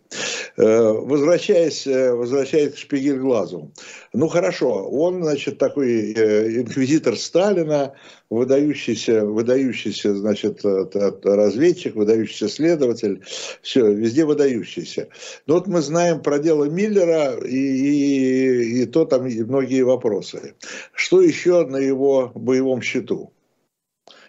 Э, 0.57 0.91
возвращаясь, 0.91 1.85
э, 1.85 2.13
возвращаясь 2.13 2.73
к 2.73 2.77
Шпигель-Глазу. 2.77 3.71
Ну 4.13 4.27
хорошо, 4.27 4.87
он, 4.89 5.23
значит, 5.23 5.57
такой 5.57 6.13
э, 6.13 6.61
инквизитор 6.61 7.17
Сталина, 7.17 7.93
выдающийся, 8.29 9.25
выдающийся, 9.25 10.15
значит, 10.15 10.61
разведчик, 10.63 11.95
выдающийся 11.95 12.49
следователь, 12.49 13.23
все, 13.61 13.91
везде 13.91 14.25
выдающийся. 14.25 15.09
Но 15.47 15.55
вот 15.55 15.67
мы 15.67 15.81
знаем 15.81 16.21
про 16.21 16.39
дело 16.39 16.65
Миллера 16.65 17.37
и, 17.37 17.55
и, 17.55 18.83
и 18.83 18.85
то 18.85 19.05
там 19.05 19.27
и 19.27 19.43
многие 19.43 19.83
вопросы. 19.83 20.55
Что 20.93 21.21
еще 21.21 21.65
на 21.65 21.77
его 21.77 22.31
боевом 22.35 22.81
счету 22.81 23.33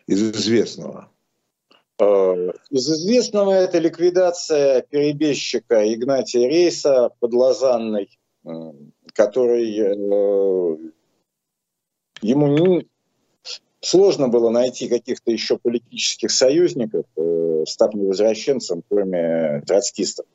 из 0.06 0.22
известного? 0.22 1.10
Э, 1.98 2.52
из 2.70 2.90
известного 2.90 3.52
это 3.52 3.78
ликвидация 3.78 4.82
перебежчика 4.82 5.92
Игнатия 5.92 6.48
Рейса 6.48 7.10
под 7.20 7.32
Лозанной, 7.32 8.08
который 9.14 9.78
э, 9.78 10.76
ему 12.20 12.46
не, 12.48 12.86
сложно 13.80 14.28
было 14.28 14.50
найти 14.50 14.88
каких-то 14.88 15.30
еще 15.30 15.58
политических 15.58 16.30
союзников, 16.30 17.06
э, 17.16 17.64
став 17.66 17.94
невозвращенцем, 17.94 18.82
кроме 18.88 19.62
троцкистов, 19.66 20.26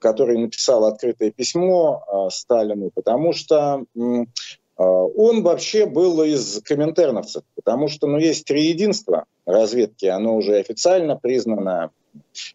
который 0.00 0.38
написал 0.38 0.84
открытое 0.84 1.30
письмо 1.30 2.28
Сталину, 2.30 2.90
потому 2.94 3.32
что 3.32 3.84
он 4.76 5.42
вообще 5.42 5.86
был 5.86 6.22
из 6.22 6.60
коминтерновцев, 6.62 7.42
потому 7.56 7.88
что 7.88 8.06
ну, 8.06 8.18
есть 8.18 8.44
три 8.44 8.66
единства 8.68 9.24
разведки, 9.46 10.06
оно 10.06 10.36
уже 10.36 10.56
официально 10.56 11.16
признано. 11.16 11.90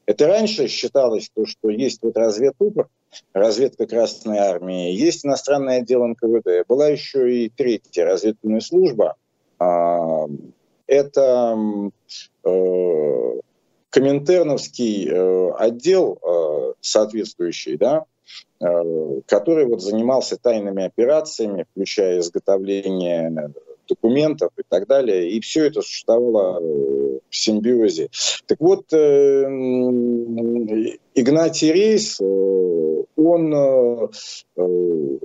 Это 0.05 0.27
раньше 0.27 0.67
считалось, 0.67 1.29
то, 1.33 1.45
что 1.45 1.69
есть 1.69 2.01
вот 2.03 2.15
разведупр, 2.15 2.87
разведка 3.33 3.87
Красной 3.87 4.37
Армии, 4.37 4.91
есть 4.91 5.25
иностранное 5.25 5.79
отдел 5.79 6.05
НКВД, 6.07 6.67
была 6.67 6.87
еще 6.87 7.33
и 7.33 7.49
третья 7.49 8.05
разведывательная 8.05 8.61
служба. 8.61 9.15
А, 9.59 10.27
это 10.87 11.57
э, 12.43 13.39
Коминтерновский 13.89 15.07
э, 15.09 15.51
отдел 15.57 16.19
э, 16.21 16.73
соответствующий, 16.81 17.77
да, 17.77 18.05
который 19.27 19.65
вот 19.65 19.81
занимался 19.81 20.37
тайными 20.37 20.85
операциями, 20.85 21.65
включая 21.69 22.19
изготовление 22.19 23.51
документов 23.89 24.51
и 24.57 24.61
так 24.67 24.87
далее. 24.87 25.29
И 25.31 25.41
все 25.41 25.65
это 25.65 25.81
существовало 25.81 26.61
в 27.29 27.35
симбиозе. 27.35 28.09
Так 28.45 28.61
вот, 28.61 28.85
Игнатий 31.13 31.73
Рейс, 31.73 32.21
он, 33.25 34.11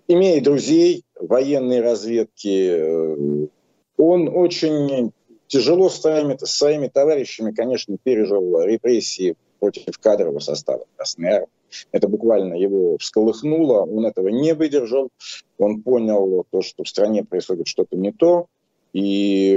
имея 0.09 0.41
друзей 0.43 1.05
военной 1.19 1.81
разведки, 1.81 3.49
он 3.97 4.29
очень 4.29 5.13
тяжело 5.49 5.89
с 5.89 6.01
своими, 6.01 6.37
с 6.37 6.51
своими 6.51 6.89
товарищами, 6.89 7.53
конечно, 7.53 7.97
пережил 8.03 8.63
репрессии 8.63 9.37
против 9.59 9.99
кадрового 9.99 10.39
состава 10.39 10.85
Красной 10.97 11.31
Армии. 11.31 11.49
Это 11.93 12.09
буквально 12.09 12.55
его 12.55 12.97
всколыхнуло, 12.99 13.83
он 13.83 14.07
этого 14.07 14.29
не 14.29 14.55
выдержал, 14.55 15.11
он 15.59 15.83
понял 15.83 16.47
то, 16.51 16.63
что 16.63 16.85
в 16.85 16.89
стране 16.89 17.25
происходит 17.25 17.67
что-то 17.67 17.97
не 17.97 18.13
то, 18.13 18.47
и 18.95 19.55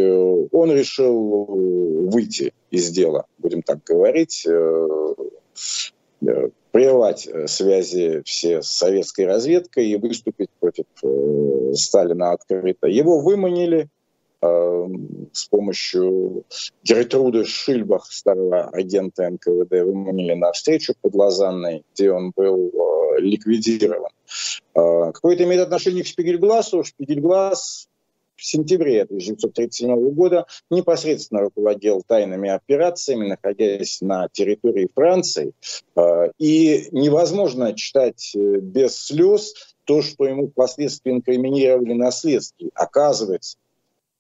он 0.52 0.72
решил 0.72 1.46
выйти 2.10 2.54
из 2.70 2.90
дела, 2.90 3.26
будем 3.38 3.62
так 3.62 3.84
говорить, 3.84 4.46
э, 4.46 4.88
э, 6.28 6.50
прервать 6.72 7.28
связи 7.48 8.22
все 8.26 8.62
с 8.62 8.68
советской 8.68 9.26
разведкой 9.26 9.88
и 9.88 9.98
выступить 9.98 10.50
против 10.60 10.86
э, 11.04 11.74
Сталина 11.76 12.32
открыто. 12.32 12.88
Его 12.88 13.20
выманили, 13.20 13.90
Эм, 14.44 15.30
с 15.34 15.46
помощью 15.46 16.46
Гертруды 16.84 17.46
Шильбах, 17.46 18.08
старого 18.12 18.70
агента 18.70 19.30
НКВД, 19.30 19.84
выманили 19.84 20.34
на 20.34 20.52
встречу 20.52 20.96
под 21.00 21.14
Лозанной, 21.14 21.84
где 21.94 22.12
он 22.12 22.34
был 22.36 22.70
э, 22.70 23.22
ликвидирован. 23.22 24.10
Э, 24.74 25.12
какое-то 25.14 25.44
имеет 25.44 25.62
отношение 25.62 26.04
к 26.04 26.08
Шпигельгласу. 26.08 26.84
Шпигельглас 26.84 27.88
сентябре 28.44 29.04
1937 29.04 30.12
года 30.12 30.46
непосредственно 30.70 31.42
руководил 31.42 32.02
тайными 32.06 32.50
операциями, 32.50 33.28
находясь 33.28 34.02
на 34.02 34.28
территории 34.32 34.90
Франции. 34.94 35.54
Э, 35.96 36.30
и 36.38 36.88
невозможно 36.92 37.74
читать 37.74 38.36
без 38.36 38.98
слез 38.98 39.54
то, 39.86 40.02
что 40.02 40.26
ему 40.26 40.48
впоследствии 40.48 41.12
инкриминировали 41.12 41.94
на 41.94 42.12
следствии. 42.12 42.72
Оказывается, 42.74 43.58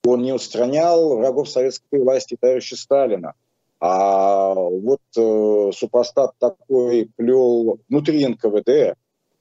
он 0.05 0.23
не 0.23 0.33
устранял 0.33 1.17
врагов 1.17 1.49
советской 1.49 1.99
власти 1.99 2.37
товарища 2.39 2.75
Сталина. 2.75 3.33
А 3.79 4.53
вот 4.53 5.01
э, 5.17 5.71
супостат 5.73 6.33
такой 6.37 7.09
плел 7.15 7.79
внутри 7.89 8.27
НКВД 8.27 8.95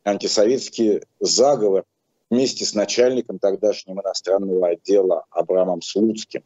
антисоветский 0.05 1.03
заговор 1.21 1.85
вместе 2.31 2.65
с 2.65 2.75
начальником 2.75 3.39
тогдашнего 3.39 4.01
иностранного 4.01 4.69
отдела 4.69 5.25
Абрамом 5.31 5.83
Слуцким. 5.83 6.43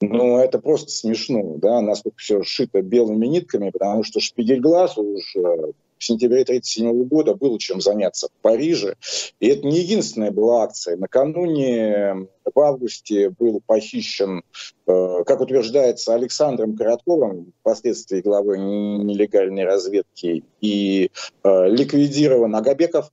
Ну, 0.00 0.38
это 0.38 0.58
просто 0.58 0.90
смешно, 0.90 1.58
да, 1.58 1.80
насколько 1.80 2.18
все 2.18 2.42
шито 2.42 2.82
белыми 2.82 3.26
нитками, 3.26 3.70
потому 3.70 4.02
что 4.02 4.18
Шпигельглаз 4.18 4.98
уже 4.98 5.74
в 6.02 6.04
сентябре 6.04 6.42
1937 6.42 7.04
года 7.04 7.34
было 7.34 7.56
чем 7.60 7.80
заняться 7.80 8.26
в 8.26 8.42
Париже. 8.42 8.96
И 9.38 9.46
это 9.46 9.64
не 9.64 9.78
единственная 9.78 10.32
была 10.32 10.64
акция. 10.64 10.96
Накануне 10.96 12.26
в 12.52 12.58
августе 12.58 13.30
был 13.30 13.62
похищен, 13.64 14.42
э, 14.88 15.24
как 15.24 15.40
утверждается, 15.40 16.14
Александром 16.14 16.76
Коротковым, 16.76 17.52
впоследствии 17.60 18.20
главой 18.20 18.58
нелегальной 18.58 19.64
разведки, 19.64 20.42
и 20.60 21.10
э, 21.44 21.68
ликвидирован 21.68 22.56
Агабеков, 22.56 23.12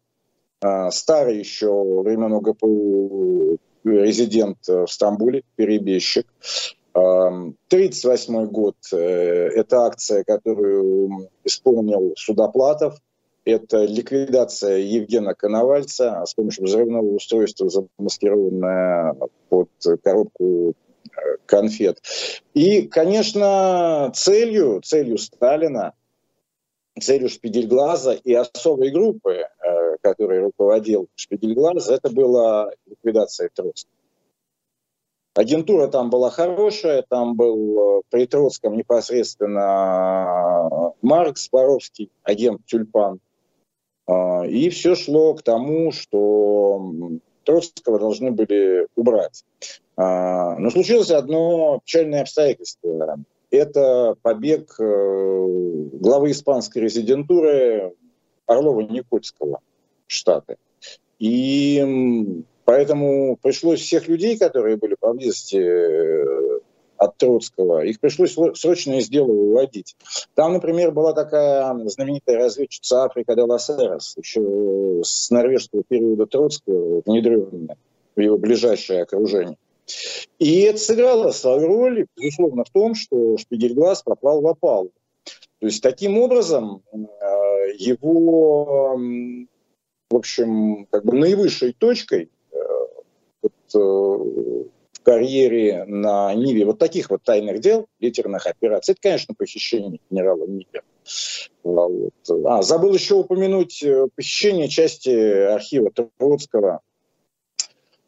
старый 0.91 1.39
еще 1.39 1.69
времен 2.01 2.33
ОГПУ 2.33 3.57
резидент 3.83 4.57
в 4.67 4.87
Стамбуле, 4.87 5.43
перебежчик. 5.55 6.25
1938 6.93 8.45
год 8.47 8.75
э,– 8.91 8.97
это 9.55 9.85
акция, 9.85 10.23
которую 10.23 11.29
исполнил 11.43 12.13
Судоплатов. 12.17 12.95
Это 13.45 13.85
ликвидация 13.85 14.77
Евгена 14.77 15.33
Коновальца 15.33 16.23
с 16.25 16.33
помощью 16.33 16.65
взрывного 16.65 17.05
устройства, 17.15 17.69
замаскированное 17.69 19.15
под 19.49 19.69
коробку 20.03 20.73
э, 20.73 21.37
конфет. 21.45 22.01
И, 22.53 22.83
конечно, 22.83 24.11
целью, 24.13 24.81
целью 24.83 25.17
Сталина, 25.17 25.93
целью 26.99 27.29
Шпигельглаза 27.29 28.11
и 28.11 28.33
особой 28.33 28.91
группы, 28.91 29.45
э, 30.01 30.07
которой 30.07 30.39
руководил 30.39 31.07
Шпигельглаз, 31.15 31.89
это 31.89 32.09
была 32.09 32.71
ликвидация 32.85 33.49
Троцкого. 33.53 33.93
Агентура 35.35 35.87
там 35.87 36.09
была 36.09 36.31
хорошая, 36.31 37.03
там 37.07 37.35
был 37.35 37.99
э, 37.99 38.01
при 38.09 38.25
Троцком 38.25 38.75
непосредственно 38.75 40.67
э, 40.71 40.91
Маркс 41.01 41.49
Боровский, 41.49 42.11
агент 42.23 42.65
Тюльпан. 42.65 43.19
А, 44.07 44.45
и 44.45 44.69
все 44.69 44.95
шло 44.95 45.35
к 45.35 45.43
тому, 45.43 45.91
что 45.91 46.93
Троцкого 47.43 47.99
должны 47.99 48.31
были 48.31 48.87
убрать. 48.95 49.43
Но 49.97 50.69
случилось 50.71 51.11
одно 51.11 51.81
печальное 51.83 52.21
обстоятельство. 52.21 53.17
Это 53.51 54.15
побег 54.21 54.75
э, 54.79 54.83
главы 55.93 56.31
испанской 56.31 56.83
резидентуры 56.83 57.95
Орлова-Никольского 58.45 59.59
штата. 60.09 60.57
И 61.19 62.43
Поэтому 62.69 63.35
пришлось 63.41 63.79
всех 63.79 64.07
людей, 64.07 64.37
которые 64.37 64.77
были 64.77 64.95
поблизости 64.99 65.55
э, 65.55 66.59
от 66.97 67.17
Троцкого, 67.17 67.83
их 67.83 67.99
пришлось 67.99 68.35
срочно 68.53 68.99
из 68.99 69.09
дела 69.09 69.25
выводить. 69.25 69.95
Там, 70.35 70.53
например, 70.53 70.91
была 70.91 71.13
такая 71.13 71.73
знаменитая 71.87 72.37
разведчица 72.37 73.05
Африка 73.05 73.33
де 73.33 73.41
Ласерос, 73.41 74.13
еще 74.17 75.01
с 75.03 75.31
норвежского 75.31 75.81
периода 75.81 76.27
Троцкого, 76.27 77.01
внедренная 77.07 77.75
в 78.15 78.19
его 78.19 78.37
ближайшее 78.37 79.01
окружение. 79.01 79.57
И 80.37 80.59
это 80.59 80.77
сыграло 80.77 81.31
свою 81.31 81.65
роль, 81.65 82.05
безусловно, 82.15 82.65
в 82.65 82.69
том, 82.69 82.93
что 82.93 83.35
Шпигельглаз 83.37 84.03
попал 84.03 84.41
в 84.41 84.47
опалу. 84.47 84.91
То 85.59 85.65
есть 85.65 85.81
таким 85.81 86.19
образом 86.19 86.83
э, 86.93 86.97
его, 87.79 88.95
в 90.09 90.15
общем, 90.15 90.87
как 90.91 91.05
бы 91.05 91.17
наивысшей 91.17 91.73
точкой 91.73 92.29
Э, 93.75 93.77
в 93.77 95.03
карьере 95.03 95.85
на 95.87 96.33
Ниве 96.35 96.65
вот 96.65 96.77
таких 96.77 97.09
вот 97.09 97.23
тайных 97.23 97.61
дел, 97.61 97.87
литерных 97.99 98.45
операций, 98.45 98.91
это, 98.91 99.01
конечно, 99.01 99.33
похищение 99.33 99.99
генерала 100.09 100.45
Ниве. 100.45 100.83
Вот. 101.63 102.11
А, 102.45 102.61
забыл 102.61 102.93
еще 102.93 103.15
упомянуть 103.15 103.81
э, 103.81 104.07
похищение 104.13 104.67
части 104.67 105.09
архива 105.09 105.89
Троцкого. 105.91 106.81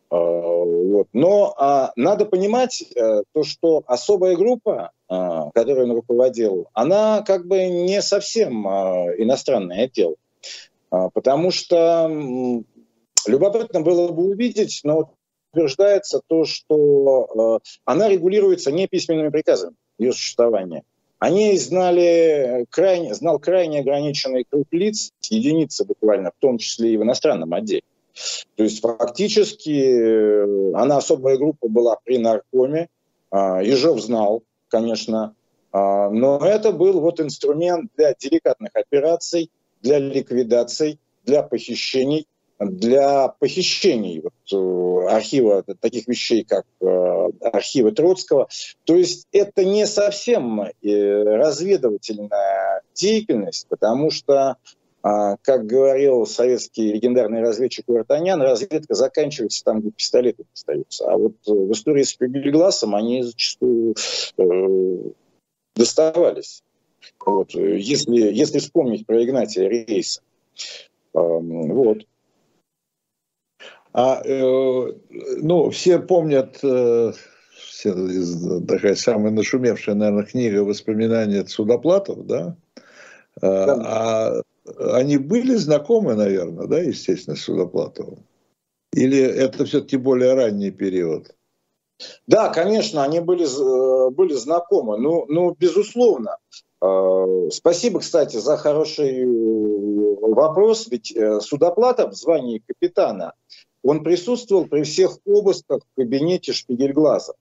А, 0.09 0.15
вот. 0.15 1.07
Но 1.13 1.55
а, 1.57 1.91
надо 1.95 2.25
понимать 2.25 2.83
а, 2.95 3.23
то, 3.33 3.43
что 3.43 3.83
особая 3.87 4.35
группа, 4.35 4.91
а, 5.07 5.49
которую 5.51 5.85
он 5.87 5.95
руководил, 5.95 6.67
она 6.73 7.23
как 7.25 7.47
бы 7.47 7.65
не 7.65 8.01
совсем 8.01 8.67
а, 8.67 9.07
иностранный 9.17 9.83
отдел. 9.83 10.17
А, 10.91 11.09
потому 11.09 11.51
что 11.51 12.09
любопытно 13.25 13.81
было 13.81 14.11
бы 14.11 14.29
увидеть, 14.29 14.81
но 14.83 15.13
утверждается 15.53 16.21
то, 16.27 16.45
что 16.45 17.59
э, 17.63 17.69
она 17.85 18.07
регулируется 18.07 18.71
не 18.71 18.87
письменными 18.87 19.29
приказами, 19.29 19.75
ее 19.97 20.13
существование. 20.13 20.83
Они 21.19 21.57
знали 21.57 22.65
крайне, 22.69 23.13
знал 23.13 23.37
крайне 23.39 23.81
ограниченный 23.81 24.45
круг 24.49 24.67
лиц, 24.71 25.11
единицы 25.29 25.85
буквально, 25.85 26.31
в 26.31 26.41
том 26.41 26.57
числе 26.57 26.93
и 26.93 26.97
в 26.97 27.03
иностранном 27.03 27.53
отделе. 27.53 27.83
То 28.55 28.63
есть 28.63 28.81
фактически 28.81 29.69
э, 29.69 30.73
она 30.73 30.97
особая 30.97 31.37
группа 31.37 31.67
была 31.69 31.97
при 32.03 32.17
наркоме, 32.17 32.89
э, 33.31 33.37
Ежов 33.63 34.01
знал, 34.01 34.43
конечно, 34.67 35.35
э, 35.71 35.77
но 35.77 36.39
это 36.43 36.71
был 36.71 36.99
вот 36.99 37.19
инструмент 37.19 37.91
для 37.95 38.13
деликатных 38.13 38.71
операций, 38.73 39.49
для 39.81 39.99
ликвидаций, 39.99 40.99
для 41.25 41.43
похищений, 41.43 42.27
для 42.59 43.29
похищений 43.39 44.21
вот, 44.21 44.33
э, 44.53 45.07
архива 45.09 45.63
таких 45.79 46.07
вещей, 46.07 46.43
как 46.43 46.65
э, 46.81 47.29
архивы 47.41 47.91
Троцкого. 47.91 48.47
То 48.85 48.95
есть 48.95 49.27
это 49.31 49.65
не 49.65 49.87
совсем 49.87 50.61
э, 50.61 51.23
разведывательная 51.23 52.81
деятельность, 52.93 53.67
потому 53.67 54.11
что 54.11 54.57
а, 55.03 55.37
как 55.37 55.65
говорил 55.65 56.27
советский 56.27 56.93
легендарный 56.93 57.41
разведчик 57.41 57.85
Вартанян, 57.87 58.39
разведка 58.39 58.93
заканчивается 58.93 59.63
там, 59.63 59.81
где 59.81 59.89
пистолеты 59.89 60.45
остаются. 60.53 61.05
А 61.11 61.17
вот 61.17 61.33
в 61.47 61.71
истории 61.71 62.03
с 62.03 62.13
Пеглигласом 62.13 62.93
они 62.93 63.23
зачастую 63.23 63.95
доставались. 65.75 66.61
Вот, 67.25 67.53
если, 67.53 68.15
если 68.15 68.59
вспомнить 68.59 69.05
про 69.05 69.23
Игнатия 69.23 69.67
Рейса. 69.67 70.21
Э, 71.13 71.19
вот. 71.19 72.05
А, 73.93 74.21
э, 74.23 74.93
ну, 75.41 75.69
все 75.69 75.99
помнят 75.99 76.59
э, 76.63 77.13
все, 77.55 78.61
такая 78.67 78.95
самая 78.95 79.31
нашумевшая, 79.31 79.95
наверное, 79.95 80.23
книга 80.23 80.63
воспоминаний 80.63 81.45
Судоплатов, 81.47 82.25
да? 82.25 82.55
да. 83.41 83.75
А 83.85 84.41
они 84.93 85.17
были 85.17 85.55
знакомы, 85.55 86.15
наверное, 86.15 86.67
да, 86.67 86.79
естественно, 86.79 87.35
с 87.35 87.41
Судоплатовым? 87.41 88.25
Или 88.93 89.19
это 89.19 89.65
все-таки 89.65 89.97
более 89.97 90.33
ранний 90.33 90.71
период? 90.71 91.35
Да, 92.27 92.49
конечно, 92.49 93.03
они 93.03 93.19
были, 93.19 93.45
э, 93.45 94.09
были 94.11 94.33
знакомы. 94.33 94.97
Ну, 94.97 95.25
ну, 95.27 95.55
безусловно. 95.57 96.37
Э, 96.81 97.49
спасибо, 97.51 97.99
кстати, 97.99 98.37
за 98.37 98.57
хороший 98.57 99.23
э, 99.23 100.15
вопрос. 100.21 100.87
Ведь 100.87 101.15
Судоплатов 101.41 102.13
в 102.13 102.15
звании 102.15 102.63
капитана, 102.65 103.33
он 103.83 104.03
присутствовал 104.03 104.65
при 104.65 104.83
всех 104.83 105.17
обысках 105.25 105.81
в 105.83 105.95
кабинете 105.95 106.53
Шпигельглаза. 106.53 107.33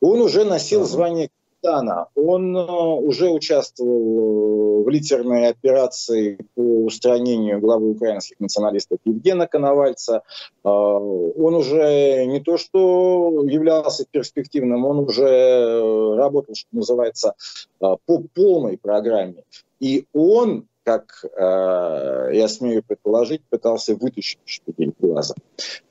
Он 0.00 0.20
уже 0.20 0.44
носил 0.44 0.84
звание 0.84 1.30
Казахстана. 1.60 2.06
Он 2.14 2.56
э, 2.56 2.60
уже 2.62 3.30
участвовал 3.30 4.80
э, 4.80 4.84
в 4.84 4.88
литерной 4.88 5.48
операции 5.48 6.38
по 6.54 6.84
устранению 6.84 7.60
главы 7.60 7.90
украинских 7.90 8.40
националистов 8.40 8.98
Евгена 9.04 9.46
Коновальца. 9.46 10.22
Э, 10.64 10.68
он 10.68 11.54
уже 11.54 12.24
не 12.26 12.40
то 12.40 12.56
что 12.56 13.44
являлся 13.44 14.04
перспективным, 14.10 14.84
он 14.84 15.00
уже 15.00 16.16
работал, 16.16 16.54
что 16.54 16.68
называется, 16.72 17.34
по 17.78 17.98
полной 18.34 18.78
программе. 18.78 19.44
И 19.80 20.06
он 20.12 20.66
как 20.82 21.24
я 21.36 22.48
смею 22.48 22.82
предположить, 22.82 23.42
пытался 23.48 23.94
вытащить 23.94 24.40
шпигель 24.44 24.92
глаза. 24.98 25.34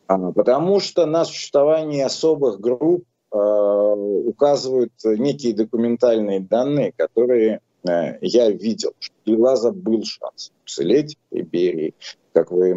Потому 0.08 0.80
что 0.80 1.06
на 1.06 1.24
существование 1.24 2.06
особых 2.06 2.60
групп 2.60 3.06
Э, 3.19 3.19
указывают 3.32 4.94
некие 5.04 5.54
документальные 5.54 6.40
данные, 6.40 6.94
которые 6.96 7.62
э, 7.88 8.18
я 8.22 8.50
видел, 8.50 8.94
что 9.00 9.14
у 9.28 9.36
Глаза 9.36 9.72
был 9.72 10.04
шанс 10.04 10.52
уцелеть 10.64 11.18
Иберии, 11.32 11.94
как 12.34 12.52
вы 12.52 12.74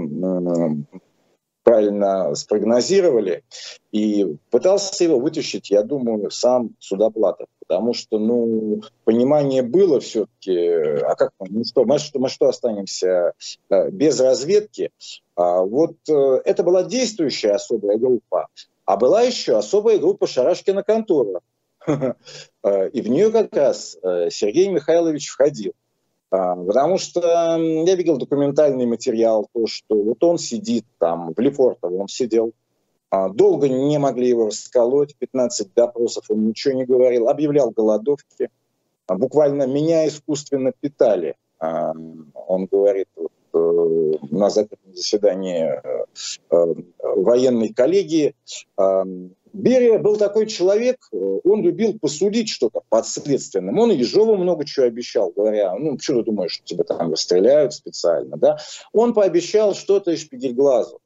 правильно 1.65 2.35
спрогнозировали, 2.35 3.45
и 3.93 4.37
пытался 4.51 5.05
его 5.05 5.21
вытащить, 5.21 5.71
я 5.71 5.85
думаю, 5.85 6.31
сам 6.31 6.71
Судоплатов, 6.81 7.47
потому 7.61 7.95
что, 7.95 8.19
ну, 8.19 8.83
понимание 9.05 9.63
было 9.63 10.01
все-таки, 10.01 10.59
а 10.59 11.15
как 11.15 11.31
мы, 11.39 11.47
ну 11.51 11.65
что, 11.65 11.85
мы 11.85 11.99
что, 11.99 12.19
мы 12.19 12.29
что 12.29 12.49
останемся 12.49 13.33
э, 13.71 13.91
без 13.91 14.19
разведки? 14.21 14.91
А 15.37 15.63
вот 15.63 15.97
это 16.09 16.63
была 16.63 16.83
действующая 16.83 17.53
особая 17.53 17.97
группа, 17.97 18.49
а 18.85 18.97
была 18.97 19.23
еще 19.23 19.57
особая 19.57 19.99
группа 19.99 20.27
Шарашкина 20.27 20.83
контора. 20.83 21.41
И 21.87 23.01
в 23.01 23.09
нее 23.09 23.31
как 23.31 23.55
раз 23.57 23.97
э, 24.03 24.31
Сергей 24.31 24.69
Михайлович 24.69 25.29
входил. 25.29 25.73
А, 26.31 26.55
потому 26.55 26.99
что 26.99 27.21
я 27.59 27.95
видел 27.95 28.19
документальный 28.19 28.87
материал, 28.87 29.49
то, 29.53 29.67
что 29.67 29.97
вот 29.97 30.23
он 30.25 30.39
сидит 30.39 30.85
там, 30.99 31.35
в 31.35 31.39
Лефортово 31.41 31.95
он 31.95 32.09
сидел, 32.09 32.53
а, 33.11 33.29
долго 33.29 33.69
не 33.69 33.99
могли 33.99 34.29
его 34.29 34.47
расколоть, 34.47 35.17
15 35.19 35.75
допросов 35.75 36.25
он 36.31 36.47
ничего 36.47 36.75
не 36.75 36.85
говорил, 36.85 37.29
объявлял 37.29 37.71
голодовки, 37.71 38.49
а, 39.07 39.15
буквально 39.17 39.67
меня 39.67 40.07
искусственно 40.09 40.73
питали. 40.81 41.37
Он 41.61 42.67
говорит, 42.67 43.07
вот, 43.15 43.31
Э, 43.33 43.42
на 43.53 44.51
закрытом 44.51 44.95
заседании 44.95 45.65
э, 45.65 46.05
э, 46.51 46.75
военной 47.17 47.73
коллегии. 47.73 48.35
Берия 49.53 49.99
был 49.99 50.17
такой 50.17 50.47
человек, 50.47 50.97
он 51.13 51.63
любил 51.63 51.99
посудить 51.99 52.49
что-то 52.49 52.81
подследственным. 52.89 53.79
Он 53.79 53.91
Ежову 53.91 54.37
много 54.37 54.65
чего 54.65 54.87
обещал, 54.87 55.31
говоря, 55.37 55.75
ну, 55.75 55.99
что 55.99 56.21
ты 56.21 56.25
думаешь, 56.25 56.53
что 56.53 56.65
тебя 56.65 56.85
там 56.85 57.13
расстреляют 57.13 57.75
специально, 57.75 58.39
да? 58.39 58.57
Он 58.95 59.13
пообещал 59.13 59.75
что-то 59.75 60.17
Шпигельглазу. 60.17 61.01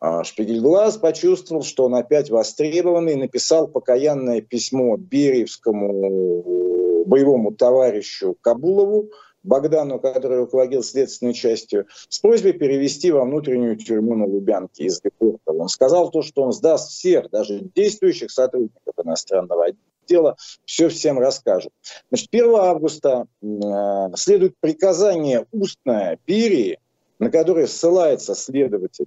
А 0.00 0.24
Шпигельглаз 0.24 0.96
почувствовал, 0.96 1.62
что 1.62 1.84
он 1.84 1.94
опять 1.94 2.30
востребованный, 2.30 3.14
написал 3.14 3.68
покаянное 3.68 4.40
письмо 4.40 4.96
Бериевскому 4.96 7.04
боевому 7.04 7.52
товарищу 7.52 8.36
Кабулову, 8.40 9.10
Богдану, 9.48 9.98
который 9.98 10.38
руководил 10.38 10.82
следственной 10.82 11.32
частью, 11.32 11.86
с 12.08 12.18
просьбой 12.18 12.52
перевести 12.52 13.10
во 13.10 13.24
внутреннюю 13.24 13.76
тюрьму 13.76 14.14
на 14.14 14.26
Лубянке 14.26 14.84
из 14.84 15.00
Лефортова. 15.02 15.62
Он 15.62 15.68
сказал 15.68 16.10
то, 16.10 16.22
что 16.22 16.42
он 16.42 16.52
сдаст 16.52 16.90
всех, 16.90 17.30
даже 17.30 17.60
действующих 17.74 18.30
сотрудников 18.30 18.94
иностранного 19.02 19.66
отдела, 19.66 20.36
все 20.64 20.88
всем 20.88 21.18
расскажет. 21.18 21.72
Значит, 22.10 22.28
1 22.30 22.54
августа 22.54 23.26
э, 23.42 23.46
следует 24.16 24.54
приказание 24.60 25.46
устное 25.50 26.18
Берии, 26.26 26.78
на 27.18 27.30
которое 27.30 27.66
ссылается 27.66 28.34
следователь. 28.34 29.06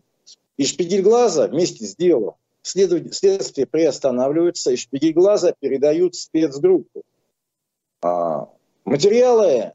И 0.58 0.66
Шпигельглаза 0.66 1.48
вместе 1.48 1.86
с 1.86 1.96
делом 1.96 2.36
следствие 2.64 3.66
приостанавливается, 3.66 4.72
и 4.72 4.76
Шпигельглаза 4.76 5.56
передают 5.60 6.16
спецгруппу. 6.16 7.04
А, 8.04 8.48
материалы 8.86 9.74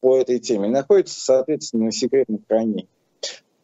по 0.00 0.18
этой 0.18 0.38
теме 0.38 0.68
находится, 0.68 1.20
соответственно, 1.20 1.86
на 1.86 1.92
секретном 1.92 2.44
хранении. 2.46 2.88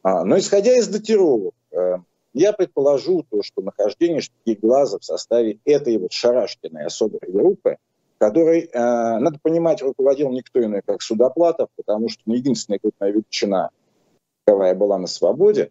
А, 0.02 0.24
но 0.24 0.38
исходя 0.38 0.76
из 0.76 0.88
датировок, 0.88 1.54
э, 1.72 1.98
я 2.34 2.52
предположу 2.52 3.24
то, 3.30 3.42
что 3.42 3.62
нахождение 3.62 4.20
глаза 4.60 4.98
в 4.98 5.04
составе 5.04 5.58
этой 5.64 5.96
вот 5.98 6.12
Шарашкиной 6.12 6.84
особой 6.84 7.20
группы, 7.28 7.78
которой, 8.18 8.62
э, 8.62 8.78
надо 8.78 9.38
понимать, 9.40 9.82
руководил 9.82 10.30
никто 10.30 10.62
иной, 10.62 10.82
как 10.84 11.00
Судоплатов, 11.00 11.68
потому 11.76 12.08
что 12.08 12.22
ну, 12.26 12.34
единственная 12.34 12.78
крупная 12.78 13.12
величина, 13.12 13.70
какая 14.44 14.74
была 14.74 14.98
на 14.98 15.06
свободе. 15.06 15.70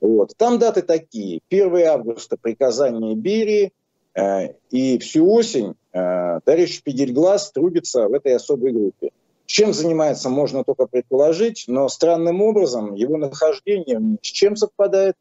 Вот. 0.00 0.34
Там 0.36 0.58
даты 0.58 0.82
такие. 0.82 1.40
1 1.50 1.86
августа 1.86 2.36
приказание 2.40 3.14
Берии, 3.14 3.72
э, 4.14 4.54
и 4.70 4.98
всю 4.98 5.30
осень 5.32 5.74
э, 5.92 6.40
товарищ 6.44 6.76
Шпигельглаз 6.76 7.52
трубится 7.52 8.08
в 8.08 8.12
этой 8.12 8.34
особой 8.34 8.72
группе. 8.72 9.10
Чем 9.52 9.74
занимается, 9.74 10.30
можно 10.30 10.64
только 10.64 10.86
предположить, 10.86 11.64
но 11.66 11.86
странным 11.90 12.40
образом 12.40 12.94
его 12.94 13.18
нахождение 13.18 14.00
с 14.22 14.26
чем 14.26 14.56
совпадает? 14.56 15.14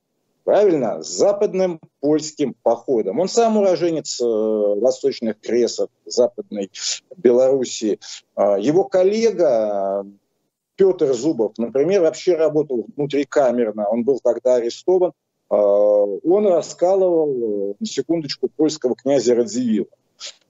Правильно, 0.45 1.03
с 1.03 1.07
западным 1.07 1.82
польским 1.99 2.55
походом. 2.63 3.19
Он 3.19 3.27
сам 3.27 3.57
уроженец 3.57 4.21
э, 4.21 4.23
восточных 4.23 5.41
кресов 5.41 5.89
Западной 6.05 6.71
Белоруссии. 7.17 7.99
Э, 8.38 8.55
его 8.57 8.86
коллега 8.86 10.05
Петр 10.77 11.11
Зубов, 11.11 11.57
например, 11.57 12.01
вообще 12.03 12.38
работал 12.38 12.86
внутрикамерно. 12.95 13.89
Он 13.89 14.05
был 14.05 14.21
тогда 14.23 14.55
арестован. 14.55 15.11
Э, 15.49 15.55
он 15.55 16.47
раскалывал, 16.47 17.75
на 17.77 17.86
секундочку, 17.86 18.47
польского 18.47 18.95
князя 18.95 19.36
Радзивилла. 19.36 19.89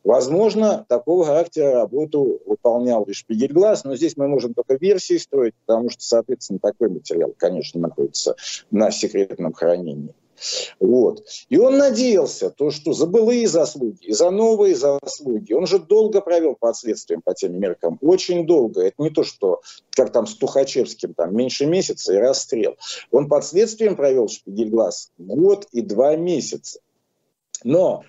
Возможно, 0.04 0.86
такого 0.90 1.26
характера 1.26 1.74
работу 1.74 2.42
выполнял 2.46 3.04
и 3.04 3.14
Шпигельглаз, 3.14 3.84
но 3.84 3.96
здесь 3.96 4.18
мы 4.18 4.28
можем 4.28 4.54
только 4.54 4.76
версии 4.76 5.18
строить, 5.18 5.54
потому 5.66 5.90
что, 5.90 6.04
соответственно, 6.04 6.60
такой 6.60 6.90
материал, 6.90 7.34
конечно, 7.38 7.80
находится 7.80 8.36
на 8.72 8.92
секретном 8.92 9.54
хранении. 9.54 10.14
Вот. 10.80 11.24
И 11.50 11.58
он 11.58 11.78
надеялся, 11.78 12.50
то, 12.50 12.72
что 12.72 12.94
за 12.94 13.06
былые 13.06 13.48
заслуги 13.48 14.06
и 14.06 14.12
за 14.12 14.32
новые 14.32 14.76
заслуги, 14.76 15.54
он 15.54 15.68
же 15.68 15.80
долго 15.80 16.22
провел 16.22 16.56
под 16.56 16.76
следствием 16.76 17.22
по 17.22 17.34
тем 17.34 17.60
меркам, 17.60 17.98
очень 18.02 18.48
долго. 18.48 18.82
Это 18.82 18.96
не 18.98 19.12
то, 19.12 19.24
что 19.24 19.62
как 19.92 20.12
там 20.12 20.26
с 20.26 20.36
Тухачевским, 20.36 21.14
там 21.14 21.36
меньше 21.36 21.66
месяца 21.66 22.14
и 22.14 22.18
расстрел. 22.18 22.76
Он 23.12 23.30
под 23.30 23.46
следствием 23.46 23.96
провел 23.96 24.28
Шпигельглаз 24.28 25.12
год 25.18 25.68
и 25.72 25.82
два 25.82 26.16
месяца. 26.16 26.80
Но... 27.64 28.04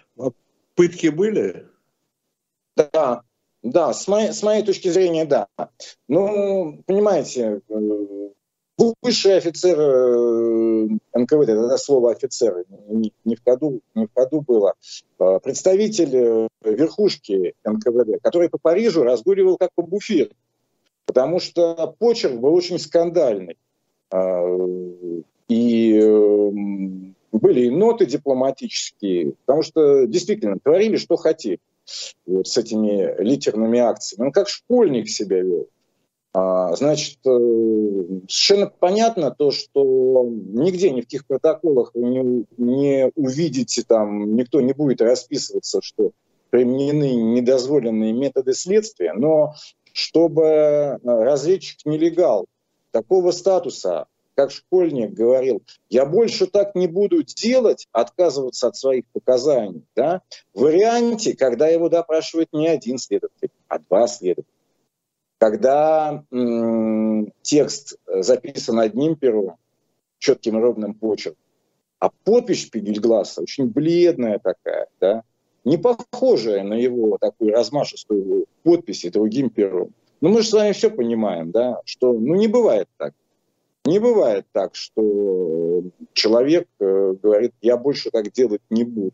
А 0.83 0.85
пытки 0.85 1.09
были? 1.09 1.66
Да, 2.76 3.22
да, 3.62 3.93
с 3.93 4.09
моей, 4.09 4.33
с 4.33 4.43
моей 4.43 4.64
точки 4.64 4.89
зрения, 4.89 5.24
да. 5.24 5.47
Ну, 6.09 6.83
понимаете, 6.87 7.61
э, 7.68 8.28
высший 9.01 9.37
офицер 9.37 9.78
э, 9.78 10.89
НКВД, 11.14 11.51
это 11.51 11.76
слово 11.76 12.12
офицер 12.12 12.64
не, 12.89 13.12
не, 13.24 13.37
в 13.37 13.45
году, 13.45 13.80
не 13.95 14.07
в 14.07 14.12
году 14.12 14.41
было, 14.41 14.74
э, 15.20 15.39
представитель 15.43 16.49
верхушки 16.64 17.55
НКВД, 17.64 18.20
который 18.22 18.49
по 18.49 18.59
Парижу 18.59 19.05
разгуливал 19.05 19.59
как 19.59 19.70
по 19.74 19.83
буфету. 19.83 20.35
Потому 21.07 21.39
что 21.39 21.95
почерк 21.99 22.41
был 22.41 22.55
очень 22.55 22.78
скандальный. 22.78 23.59
А, 24.11 24.45
и 25.49 26.01
были 27.43 27.66
и 27.66 27.70
ноты 27.70 28.07
дипломатические, 28.07 29.32
потому 29.45 29.62
что 29.62 30.07
действительно 30.07 30.59
творили, 30.62 30.97
что 30.97 31.16
хотели 31.16 31.59
вот, 32.24 32.47
с 32.47 32.57
этими 32.57 33.20
литерными 33.20 33.80
акциями. 33.80 34.26
Он 34.26 34.32
как 34.32 34.49
школьник 34.49 35.09
себя 35.09 35.43
вел. 35.43 35.66
А, 36.34 36.74
значит, 36.76 37.18
э, 37.26 37.30
совершенно 38.28 38.68
понятно 38.68 39.32
то, 39.32 39.51
что 39.51 40.24
нигде, 40.24 40.90
ни 40.90 41.01
в 41.01 41.05
каких 41.05 41.26
протоколах 41.26 41.90
вы 41.95 42.03
не, 42.05 42.47
не 42.57 43.11
увидите, 43.16 43.82
там 43.86 44.36
никто 44.36 44.61
не 44.61 44.72
будет 44.72 45.03
расписываться, 45.03 45.80
что 45.82 46.12
применены 46.51 47.12
недозволенные 47.12 48.12
методы 48.12 48.55
следствия, 48.55 49.12
но 49.14 49.55
чтобы 49.93 50.45
э, 50.45 50.99
разведчик 51.03 51.84
нелегал 51.84 52.47
такого 52.93 53.32
статуса, 53.32 54.07
как 54.35 54.51
школьник 54.51 55.12
говорил, 55.12 55.62
я 55.89 56.07
больше 56.07 56.47
так 56.47 56.74
не 56.74 56.87
буду 56.87 57.22
делать, 57.22 57.87
отказываться 57.93 58.68
от 58.68 58.76
своих 58.76 59.05
показаний, 59.12 59.85
да, 59.95 60.22
в 60.55 60.61
варианте, 60.61 61.37
когда 61.37 61.68
его 61.68 61.89
допрашивает 61.89 62.49
не 62.53 62.68
один 62.68 62.99
следователь, 62.99 63.51
а 63.68 63.78
два 63.78 64.07
следователя. 64.07 64.53
Когда 65.39 66.24
м- 66.30 67.33
текст 67.43 67.99
записан 68.07 68.78
одним 68.78 69.16
пером, 69.16 69.57
четким 70.18 70.57
ровным 70.59 70.95
почерком, 70.95 71.43
а 71.99 72.11
подпись 72.24 72.62
Шпигельгласа 72.62 73.43
очень 73.43 73.66
бледная 73.66 74.39
такая, 74.39 74.89
да, 75.01 75.22
не 75.64 75.76
похожая 75.76 76.62
на 76.64 76.74
его 76.74 77.18
такую 77.20 77.53
размашистую 77.53 78.47
подпись 78.62 79.05
другим 79.12 79.51
пером. 79.51 79.95
Но 80.20 80.28
мы 80.28 80.43
же 80.43 80.49
с 80.49 80.53
вами 80.53 80.72
все 80.72 80.91
понимаем, 80.91 81.51
да, 81.51 81.80
что 81.85 82.12
ну, 82.12 82.35
не 82.35 82.49
бывает 82.49 82.89
так. 82.97 83.12
Не 83.85 83.99
бывает 83.99 84.47
так, 84.53 84.76
что 84.76 85.83
человек 86.12 86.68
э, 86.78 87.14
говорит, 87.20 87.53
я 87.61 87.76
больше 87.76 88.11
так 88.11 88.30
делать 88.30 88.62
не 88.70 88.85
буду. 88.85 89.12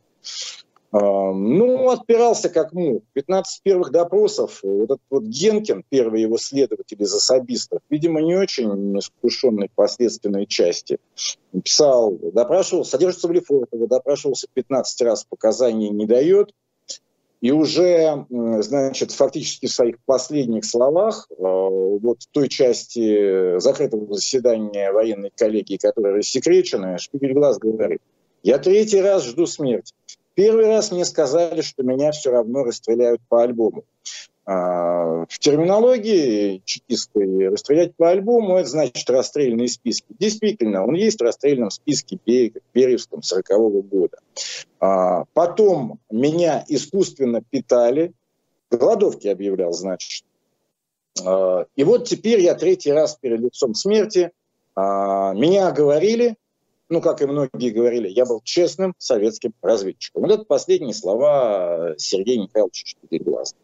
Э, 0.93 0.99
ну, 1.01 1.91
отпирался 1.91 2.51
как 2.51 2.73
мог. 2.75 3.03
15 3.15 3.63
первых 3.63 3.91
допросов, 3.91 4.61
вот 4.63 4.85
этот 4.85 5.01
вот 5.09 5.25
Генкин, 5.25 5.85
первый 5.89 6.21
его 6.21 6.37
следователь 6.37 7.03
из 7.03 7.15
особистов, 7.15 7.81
видимо, 7.89 8.21
не 8.21 8.37
очень 8.37 8.99
искушенный 8.99 9.69
в 9.69 9.73
последственной 9.73 10.47
части, 10.47 10.99
писал, 11.65 12.19
допрашивал, 12.33 12.85
содержится 12.85 13.29
в 13.29 13.33
Лефортово, 13.33 13.87
допрашивался 13.87 14.49
15 14.53 15.01
раз, 15.03 15.25
показаний 15.25 15.89
не 15.89 16.05
дает, 16.07 16.53
и 17.41 17.53
уже, 17.53 18.27
значит, 18.31 19.13
фактически 19.13 19.67
в 19.67 19.73
своих 19.73 19.99
последних 20.05 20.65
словах, 20.65 21.29
э, 21.31 21.35
вот 21.37 22.23
в 22.23 22.27
той 22.33 22.49
части 22.49 23.59
закрытого 23.61 24.13
заседания 24.15 24.91
военной 24.91 25.31
коллегии, 25.35 25.77
которая 25.77 26.17
рассекречена, 26.17 26.99
Шпигельглаз 26.99 27.59
говорит, 27.59 28.01
я 28.43 28.59
третий 28.59 29.01
раз 29.01 29.25
жду 29.25 29.47
смерти. 29.47 29.95
Первый 30.35 30.67
раз 30.67 30.93
мне 30.93 31.05
сказали, 31.05 31.63
что 31.63 31.83
меня 31.83 32.13
все 32.13 32.31
равно 32.31 32.65
расстреляют 32.65 33.21
по 33.29 33.43
альбому. 33.43 33.85
А, 34.51 35.27
в 35.29 35.39
терминологии 35.41 36.63
чекистской 36.65 37.51
расстрелять 37.51 37.95
по 37.97 38.09
альбому– 38.09 38.57
это 38.59 38.71
значит 38.71 39.11
расстрельные 39.11 39.69
списки. 39.69 40.07
Действительно, 40.19 40.87
он 40.87 40.95
есть 40.95 41.21
в 41.21 41.23
расстрельном 41.23 41.71
списке 41.71 42.19
Беревском 42.73 43.23
40 43.23 43.51
-го 43.51 43.83
года. 43.83 44.17
А, 44.81 45.25
потом 45.35 46.01
меня 46.11 46.65
искусственно 46.67 47.43
питали, 47.43 48.15
голодовки 48.71 49.29
объявлял, 49.29 49.75
значит. 49.75 50.25
А, 51.23 51.67
и 51.77 51.85
вот 51.85 52.09
теперь 52.09 52.41
я 52.41 52.55
третий 52.55 52.93
раз 52.93 53.17
перед 53.21 53.41
лицом 53.41 53.75
смерти. 53.75 54.33
Меня 54.77 55.67
оговорили, 55.67 56.37
ну, 56.89 57.03
как 57.03 57.21
и 57.21 57.27
многие 57.27 57.71
говорили, 57.71 58.09
я 58.09 58.25
был 58.25 58.41
честным 58.45 58.95
советским 58.97 59.53
разведчиком. 59.61 60.23
Вот 60.23 60.31
это 60.31 60.45
последние 60.45 60.95
слова 60.95 61.95
Сергея 61.99 62.41
Михайловича 62.41 62.87
Штыгелглаза. 62.87 63.57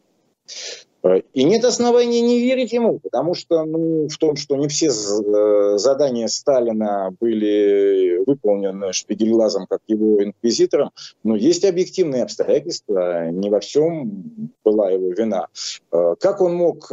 Э, 1.04 1.20
и 1.34 1.44
нет 1.44 1.64
оснований 1.64 2.20
не 2.22 2.40
верить 2.40 2.72
ему, 2.72 2.98
потому 2.98 3.34
что 3.34 3.64
ну, 3.64 4.08
в 4.08 4.16
том, 4.16 4.36
что 4.36 4.56
не 4.56 4.68
все 4.68 4.88
э, 4.88 5.76
задания 5.76 6.26
Сталина 6.28 7.14
были 7.20 8.24
выполнены 8.26 8.92
Шпигельглазом 8.92 9.66
как 9.66 9.80
его 9.86 10.24
инквизитором, 10.24 10.90
но 11.22 11.36
есть 11.36 11.64
объективные 11.64 12.22
обстоятельства, 12.22 13.30
не 13.30 13.50
во 13.50 13.60
всем 13.60 14.50
была 14.64 14.90
его 14.90 15.10
вина. 15.10 15.48
Э, 15.92 16.14
как 16.18 16.40
он 16.40 16.54
мог 16.54 16.88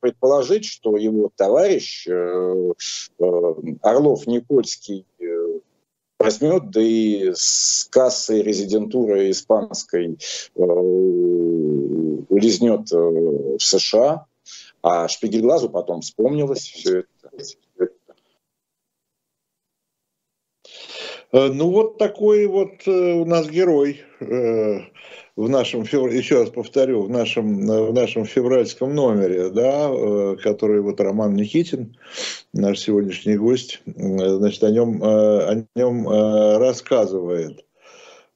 предположить, 0.00 0.64
что 0.64 0.96
его 0.96 1.30
товарищ 1.36 2.08
Орлов-Никольский 3.82 5.04
возьмет, 6.18 6.70
да 6.70 6.80
и 6.80 7.30
с 7.34 7.86
кассы 7.90 8.42
резидентуры 8.42 9.30
испанской 9.30 10.18
э, 12.18 12.24
улизнет 12.28 12.92
э, 12.92 12.96
в 12.96 13.60
США, 13.60 14.26
а 14.82 15.08
Шпигельглазу 15.08 15.70
потом 15.70 16.00
вспомнилось 16.00 16.62
все 16.62 17.00
это. 17.00 17.44
Э, 21.32 21.48
ну 21.52 21.70
вот 21.70 21.98
такой 21.98 22.46
вот 22.46 22.86
у 22.86 23.24
нас 23.24 23.48
герой 23.48 24.02
в 25.38 25.48
нашем, 25.48 25.82
еще 25.82 26.40
раз 26.40 26.50
повторю, 26.50 27.02
в 27.02 27.10
нашем, 27.10 27.64
в 27.64 27.92
нашем 27.92 28.24
февральском 28.24 28.92
номере, 28.92 29.50
да, 29.50 29.88
э, 29.88 30.36
который 30.42 30.80
вот 30.80 31.00
Роман 31.00 31.36
Никитин, 31.36 31.96
наш 32.52 32.80
сегодняшний 32.80 33.36
гость, 33.36 33.80
значит, 33.86 34.64
о 34.64 34.70
нем, 34.72 35.00
э, 35.00 35.06
о 35.06 35.64
нем 35.76 36.08
э, 36.08 36.58
рассказывает. 36.58 37.64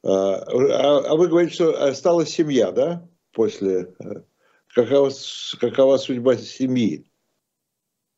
А, 0.04 0.44
а 0.44 1.16
вы 1.16 1.26
говорите, 1.26 1.54
что 1.54 1.84
осталась 1.88 2.28
семья, 2.28 2.70
да, 2.70 3.02
после... 3.32 3.94
Какова, 4.74 5.10
какова 5.60 5.98
судьба 5.98 6.36
семьи? 6.36 7.04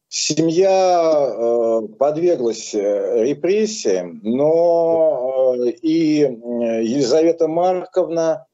Семья 0.08 1.26
э, 1.26 1.88
подверглась 1.98 2.72
репрессиям, 2.72 4.20
но 4.22 5.56
э, 5.56 5.70
и 5.70 6.18
Елизавета 6.20 7.48
Марковна 7.48 8.46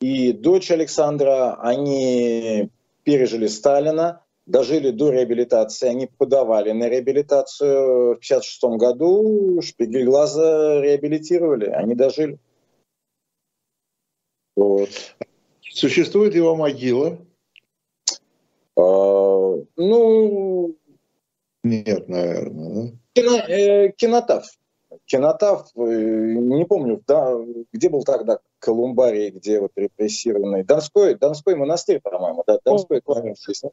и 0.00 0.32
дочь 0.32 0.70
Александра, 0.70 1.54
они 1.60 2.70
пережили 3.02 3.48
Сталина, 3.48 4.22
дожили 4.46 4.90
до 4.90 5.10
реабилитации, 5.10 5.88
они 5.88 6.06
подавали 6.06 6.72
на 6.72 6.88
реабилитацию 6.88 8.14
в 8.14 8.20
1956 8.20 8.62
году, 8.78 9.60
Шпигельглаза 9.62 10.80
реабилитировали, 10.80 11.66
они 11.66 11.94
дожили. 11.94 12.38
Вот. 14.56 14.90
Существует 15.72 16.34
его 16.34 16.54
могила? 16.54 17.18
А, 18.76 19.58
ну... 19.76 20.76
Нет, 21.64 22.08
наверное. 22.08 22.92
Да? 22.92 22.96
Кино, 23.14 23.38
э, 23.48 23.92
кинотав. 23.92 24.44
Кинотав, 25.06 25.70
э, 25.74 25.80
не 25.80 26.66
помню, 26.66 27.02
да, 27.06 27.34
где 27.72 27.88
был 27.88 28.04
тогда 28.04 28.38
Колумбарий, 28.58 29.30
где 29.30 29.60
вот 29.60 29.72
репрессированный. 29.76 30.64
Донской, 30.64 31.14
Донской 31.14 31.54
монастырь, 31.56 32.00
по-моему, 32.00 32.44
да, 32.46 32.58
Донской 32.64 33.00
кладбище, 33.00 33.70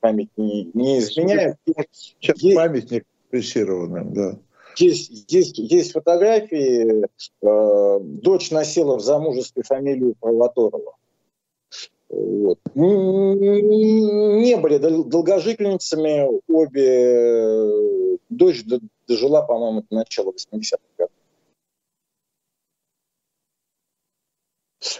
память 0.00 0.30
не, 0.36 0.70
не 0.74 0.98
изменяет. 0.98 1.56
Сейчас 1.90 2.38
есть, 2.42 2.56
памятник 2.56 3.06
репрессированным, 3.30 4.12
да. 4.12 4.38
Есть, 4.76 5.32
есть, 5.32 5.58
есть 5.58 5.92
фотографии. 5.92 7.06
Э, 7.42 7.98
дочь 8.00 8.50
носила 8.50 8.96
в 8.96 9.00
замужестве 9.00 9.62
фамилию 9.62 10.14
Провоторова. 10.20 10.96
Вот. 12.10 12.58
Не 12.74 14.56
были 14.56 14.78
долгожительницами 14.78 16.28
обе. 16.48 18.18
Дочь 18.28 18.64
дожила, 19.06 19.42
по-моему, 19.42 19.84
до 19.88 19.96
начала 19.96 20.32
80-х 20.32 20.78
годов. 20.98 21.12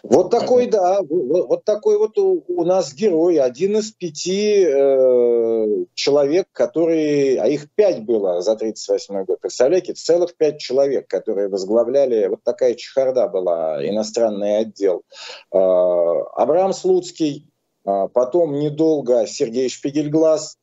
Вот 0.02 0.30
такой, 0.30 0.66
да, 0.66 1.00
вот 1.02 1.64
такой 1.64 1.96
вот 1.96 2.18
у, 2.18 2.44
у 2.48 2.64
нас 2.64 2.92
герой, 2.92 3.38
один 3.38 3.78
из 3.78 3.90
пяти 3.92 4.62
э, 4.66 5.84
человек, 5.94 6.48
которые, 6.52 7.40
а 7.40 7.48
их 7.48 7.70
пять 7.74 8.04
было 8.04 8.42
за 8.42 8.56
38 8.56 9.24
год, 9.24 9.40
представляете, 9.40 9.94
целых 9.94 10.36
пять 10.36 10.58
человек, 10.58 11.08
которые 11.08 11.48
возглавляли, 11.48 12.26
вот 12.26 12.42
такая 12.42 12.74
чехарда 12.74 13.28
была, 13.28 13.86
иностранный 13.86 14.58
отдел. 14.58 15.02
Э, 15.50 15.58
Абрам 15.58 16.74
Слуцкий, 16.74 17.50
э, 17.86 18.08
потом 18.12 18.56
недолго 18.56 19.26
Сергей 19.26 19.70
Шпигельглаз, 19.70 20.58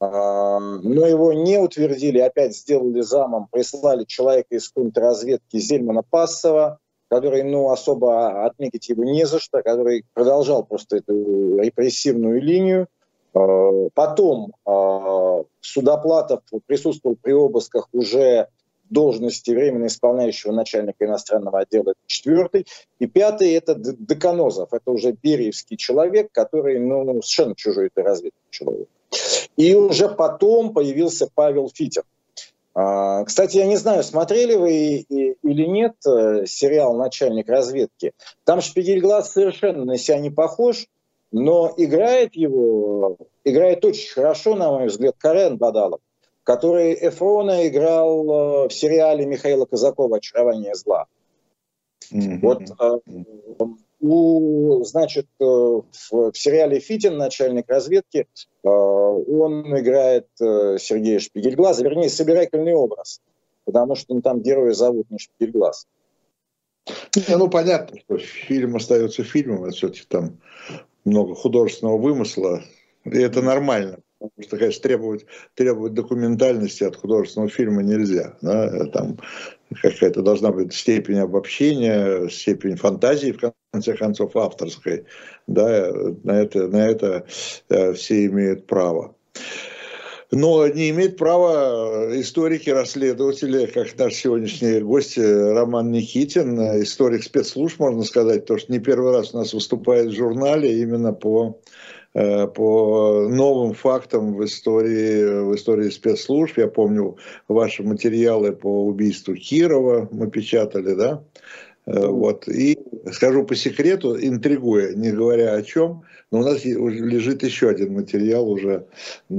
э, 0.00 0.04
но 0.06 1.06
его 1.06 1.32
не 1.32 1.58
утвердили, 1.58 2.20
опять 2.20 2.56
сделали 2.56 3.00
замом, 3.00 3.48
прислали 3.50 4.04
человека 4.04 4.54
из 4.54 4.68
контрразведки 4.68 5.58
Зельмана 5.58 6.04
Пассова, 6.08 6.78
который, 7.10 7.42
ну, 7.42 7.70
особо 7.70 8.44
отметить 8.46 8.88
его 8.88 9.04
не 9.04 9.26
за 9.26 9.40
что, 9.40 9.62
который 9.62 10.04
продолжал 10.14 10.64
просто 10.64 10.98
эту 10.98 11.58
репрессивную 11.58 12.40
линию. 12.40 12.86
Потом 13.94 14.52
Судоплатов 15.60 16.40
присутствовал 16.66 17.16
при 17.20 17.32
обысках 17.32 17.88
уже 17.92 18.48
должности 18.88 19.50
временно 19.50 19.86
исполняющего 19.86 20.52
начальника 20.52 21.04
иностранного 21.04 21.60
отдела, 21.60 21.90
это 21.90 22.00
четвертый. 22.06 22.66
И 22.98 23.06
пятый– 23.06 23.52
это 23.54 23.74
Деканозов, 23.76 24.72
это 24.72 24.90
уже 24.90 25.12
бериевский 25.12 25.76
человек, 25.76 26.30
который 26.32 26.78
ну, 26.80 27.04
совершенно 27.22 27.54
чужой 27.54 27.88
этой 27.88 28.04
разведки 28.04 28.38
человек. 28.50 28.88
И 29.56 29.74
уже 29.74 30.08
потом 30.08 30.72
появился 30.72 31.28
Павел 31.32 31.70
Фитер. 31.72 32.04
А, 32.82 33.24
кстати, 33.24 33.58
я 33.58 33.66
не 33.66 33.76
знаю, 33.76 34.02
смотрели 34.02 34.54
вы 34.54 35.00
или 35.10 35.66
нет 35.66 35.96
э, 36.06 36.46
сериал 36.46 36.96
«Начальник 36.96 37.46
разведки». 37.50 38.12
Там 38.44 38.62
Шпигельглаз 38.62 39.32
совершенно 39.32 39.84
на 39.84 39.98
себя 39.98 40.18
не 40.18 40.30
похож, 40.30 40.86
но 41.30 41.74
играет 41.76 42.34
его, 42.36 43.18
играет 43.44 43.84
очень 43.84 44.10
хорошо, 44.10 44.54
на 44.54 44.70
мой 44.70 44.86
взгляд, 44.86 45.14
Карен 45.18 45.58
Бадалов 45.58 46.00
который 46.42 46.94
Эфрона 46.94 47.68
играл 47.68 48.64
э, 48.64 48.68
в 48.68 48.72
сериале 48.72 49.26
Михаила 49.26 49.66
Казакова 49.66 50.16
«Очарование 50.16 50.74
зла». 50.74 51.06
Mm-hmm. 52.12 52.40
Вот 52.40 52.62
э, 52.62 53.64
у, 54.00 54.82
значит, 54.84 55.26
э, 55.40 55.44
в, 55.44 55.82
в 56.10 56.32
сериале 56.34 56.80
«Фитин», 56.80 57.16
начальник 57.16 57.68
разведки, 57.68 58.26
он 58.62 59.78
играет 59.78 60.26
Сергея 60.38 61.18
Шпигельглаза, 61.18 61.82
вернее, 61.82 62.10
собирательный 62.10 62.74
образ, 62.74 63.22
потому 63.64 63.94
что 63.94 64.14
ну, 64.14 64.20
там 64.20 64.42
героя 64.42 64.72
зовут 64.72 65.10
не 65.10 65.18
Шпигельглаз. 65.18 65.86
Не, 67.16 67.36
ну, 67.36 67.48
понятно, 67.48 67.98
что 68.00 68.18
фильм 68.18 68.76
остается 68.76 69.24
фильмом, 69.24 69.64
а 69.64 69.70
все-таки 69.70 70.04
там 70.08 70.38
много 71.04 71.34
художественного 71.34 71.98
вымысла, 71.98 72.62
и 73.04 73.18
это 73.18 73.42
нормально. 73.42 74.00
Потому 74.18 74.42
что, 74.42 74.58
конечно, 74.58 74.82
требовать, 74.82 75.26
требовать 75.54 75.94
документальности 75.94 76.84
от 76.84 76.94
художественного 76.94 77.50
фильма 77.50 77.82
нельзя. 77.82 78.36
Да? 78.42 78.84
Там 78.86 79.18
какая-то 79.80 80.20
должна 80.20 80.52
быть 80.52 80.74
степень 80.74 81.18
обобщения, 81.18 82.28
степень 82.28 82.76
фантазии, 82.76 83.32
в 83.32 83.40
конце 83.40 83.56
концов, 83.72 84.36
авторской. 84.36 85.04
Да? 85.46 85.92
На, 86.24 86.42
это, 86.42 86.68
на 86.68 86.88
это 86.88 87.26
э, 87.68 87.92
все 87.92 88.26
имеют 88.26 88.66
право. 88.66 89.14
Но 90.32 90.68
не 90.68 90.90
имеют 90.90 91.16
права 91.16 92.08
историки, 92.20 92.70
расследователи, 92.70 93.66
как 93.66 93.98
наш 93.98 94.14
сегодняшний 94.14 94.80
гость 94.80 95.18
Роман 95.18 95.90
Никитин, 95.90 96.56
историк 96.82 97.24
спецслужб, 97.24 97.80
можно 97.80 98.04
сказать, 98.04 98.42
потому 98.42 98.60
что 98.60 98.70
не 98.72 98.78
первый 98.78 99.12
раз 99.12 99.34
у 99.34 99.38
нас 99.38 99.52
выступает 99.52 100.10
в 100.10 100.16
журнале 100.16 100.80
именно 100.80 101.12
по 101.12 101.60
Э, 102.12 102.48
по 102.48 103.28
новым 103.28 103.72
фактам 103.72 104.34
в 104.34 104.44
истории, 104.44 105.44
в 105.44 105.54
истории 105.54 105.90
спецслужб. 105.90 106.58
Я 106.58 106.66
помню 106.66 107.16
ваши 107.46 107.84
материалы 107.84 108.52
по 108.52 108.86
убийству 108.86 109.34
Кирова 109.34 110.08
мы 110.10 110.28
печатали, 110.28 110.94
да? 110.94 111.22
Э, 111.90 112.06
вот. 112.06 112.48
И 112.48 112.78
скажу 113.12 113.44
по 113.44 113.54
секрету, 113.54 114.16
интригуя, 114.16 114.94
не 114.94 115.10
говоря 115.10 115.54
о 115.54 115.62
чем, 115.62 116.02
но 116.30 116.40
у 116.40 116.42
нас 116.42 116.64
лежит 116.64 117.42
еще 117.42 117.68
один 117.68 117.94
материал 117.94 118.48
уже 118.48 118.86
э, 119.28 119.34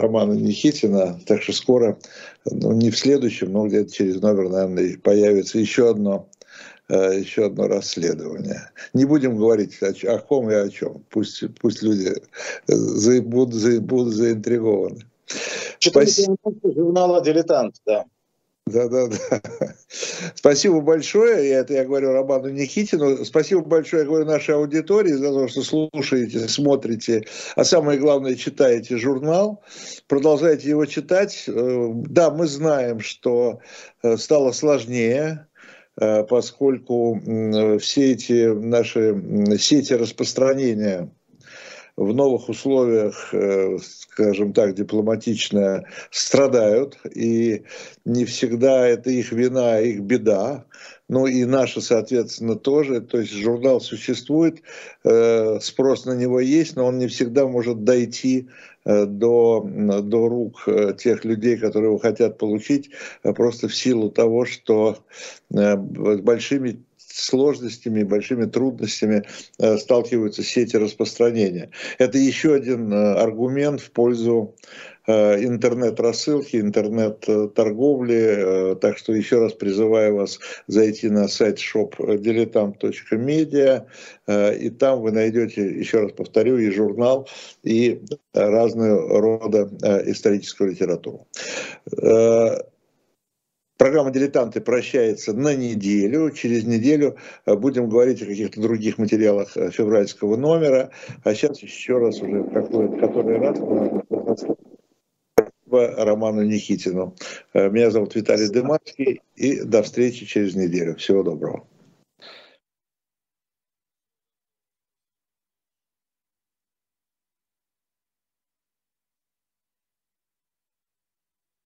Романа 0.00 0.32
Никитина, 0.34 1.18
так 1.26 1.42
что 1.42 1.52
скоро, 1.52 1.98
ну 2.44 2.72
не 2.72 2.90
в 2.90 2.98
следующем, 2.98 3.52
но 3.52 3.66
где-то 3.66 3.92
через 3.92 4.20
номер, 4.20 4.48
наверное, 4.48 4.98
появится 4.98 5.58
еще 5.58 5.90
одно 5.90 6.28
Э, 6.92 7.18
еще 7.18 7.46
одно 7.46 7.68
расследование. 7.68 8.70
Не 8.92 9.06
будем 9.06 9.38
говорить 9.38 9.78
о, 9.82 9.94
о 10.12 10.18
ком 10.18 10.50
и 10.50 10.54
о 10.54 10.68
чем. 10.68 11.02
Пусть, 11.08 11.42
пусть 11.60 11.82
люди 11.82 12.12
э, 12.68 13.20
будут, 13.22 13.82
будут 13.82 14.14
заинтригованы. 14.14 15.00
Читайте 15.78 16.26
журнала 16.62 17.24
«Дилетант», 17.24 17.76
да. 17.86 18.04
Да, 18.66 18.88
да, 18.88 19.08
да. 19.08 19.40
Спасибо 20.34 20.80
большое. 20.80 21.48
Я 21.48 21.58
это 21.58 21.74
я 21.74 21.84
говорю 21.84 22.12
Роману 22.12 22.48
Никитину. 22.48 23.24
Спасибо 23.24 23.62
большое, 23.62 24.02
я 24.02 24.08
говорю, 24.08 24.24
нашей 24.24 24.54
аудитории 24.54 25.12
за 25.12 25.30
то, 25.30 25.48
что 25.48 25.62
слушаете, 25.62 26.48
смотрите, 26.48 27.26
а 27.56 27.64
самое 27.64 27.98
главное, 27.98 28.34
читаете 28.36 28.96
журнал. 28.98 29.62
Продолжайте 30.06 30.68
его 30.68 30.86
читать. 30.86 31.44
Э, 31.48 31.90
да, 32.08 32.30
мы 32.30 32.46
знаем, 32.46 33.00
что 33.00 33.60
стало 34.16 34.52
сложнее 34.52 35.46
Э, 36.00 36.24
поскольку 36.24 37.20
все 37.80 38.12
эти 38.12 38.46
наши 38.46 39.58
сети 39.58 39.92
распространения 39.92 41.10
в 41.96 42.14
новых 42.14 42.48
условиях, 42.48 43.32
э, 43.32 43.76
скажем 43.78 44.52
так, 44.52 44.74
дипломатично 44.74 45.84
страдают, 46.10 46.98
и 47.14 47.64
не 48.04 48.24
всегда 48.24 48.86
это 48.86 49.10
их 49.10 49.32
вина, 49.32 49.76
а 49.76 49.80
их 49.80 50.00
беда, 50.00 50.64
ну 51.08 51.26
и 51.26 51.44
наша, 51.44 51.80
соответственно, 51.80 52.56
тоже. 52.56 53.00
То 53.00 53.18
есть 53.18 53.32
журнал 53.32 53.80
существует, 53.80 54.62
э, 55.04 55.58
спрос 55.60 56.06
на 56.06 56.12
него 56.12 56.40
есть, 56.40 56.76
но 56.76 56.86
он 56.86 56.98
не 56.98 57.08
всегда 57.08 57.46
может 57.46 57.84
дойти 57.84 58.48
Э, 58.84 59.06
до, 59.06 59.64
до 59.64 60.28
рук 60.28 60.68
тех 60.98 61.24
людей, 61.24 61.56
которые 61.56 61.90
его 61.90 61.98
хотят 61.98 62.38
получить, 62.38 62.90
просто 63.22 63.68
в 63.68 63.76
силу 63.76 64.10
того, 64.10 64.44
что 64.44 64.98
большими 65.50 66.82
сложностями, 67.12 68.02
большими 68.02 68.46
трудностями 68.46 69.24
сталкиваются 69.78 70.42
сети 70.42 70.76
распространения. 70.76 71.70
Это 71.98 72.18
еще 72.18 72.54
один 72.54 72.92
аргумент 72.92 73.80
в 73.80 73.90
пользу 73.90 74.54
Э, 75.06 75.42
интернет-рассылки, 75.42 76.56
интернет-торговли. 76.56 78.72
Э, 78.72 78.76
так 78.76 78.98
что 78.98 79.12
еще 79.12 79.40
раз 79.40 79.52
призываю 79.52 80.16
вас 80.16 80.38
зайти 80.68 81.10
на 81.10 81.26
сайт 81.26 81.58
shop.diletant.media, 81.58 83.86
э, 84.28 84.58
и 84.58 84.70
там 84.70 85.00
вы 85.00 85.10
найдете, 85.10 85.66
еще 85.66 86.02
раз 86.02 86.12
повторю, 86.12 86.56
и 86.58 86.70
журнал, 86.70 87.28
и 87.64 88.00
разного 88.32 89.20
рода 89.20 89.68
историческую 90.06 90.70
литературу. 90.70 91.26
Программа 93.82 94.12
«Дилетанты» 94.12 94.60
прощается 94.60 95.32
на 95.32 95.56
неделю. 95.56 96.30
Через 96.30 96.64
неделю 96.64 97.16
будем 97.44 97.88
говорить 97.88 98.22
о 98.22 98.26
каких-то 98.26 98.60
других 98.60 98.96
материалах 98.96 99.50
февральского 99.50 100.36
номера. 100.36 100.92
А 101.24 101.34
сейчас 101.34 101.60
еще 101.64 101.98
раз 101.98 102.22
уже 102.22 102.44
какой, 102.44 103.00
который 103.00 103.38
раз 103.38 103.58
Роману 105.68 106.42
Никитину. 106.42 107.16
Э, 107.54 107.70
меня 107.70 107.90
зовут 107.90 108.14
Виталий 108.14 108.48
Дымарский, 108.48 109.20
и 109.34 109.62
до 109.62 109.82
встречи 109.82 110.26
через 110.26 110.54
неделю. 110.54 110.94
Всего 110.94 111.24
доброго. 111.24 111.66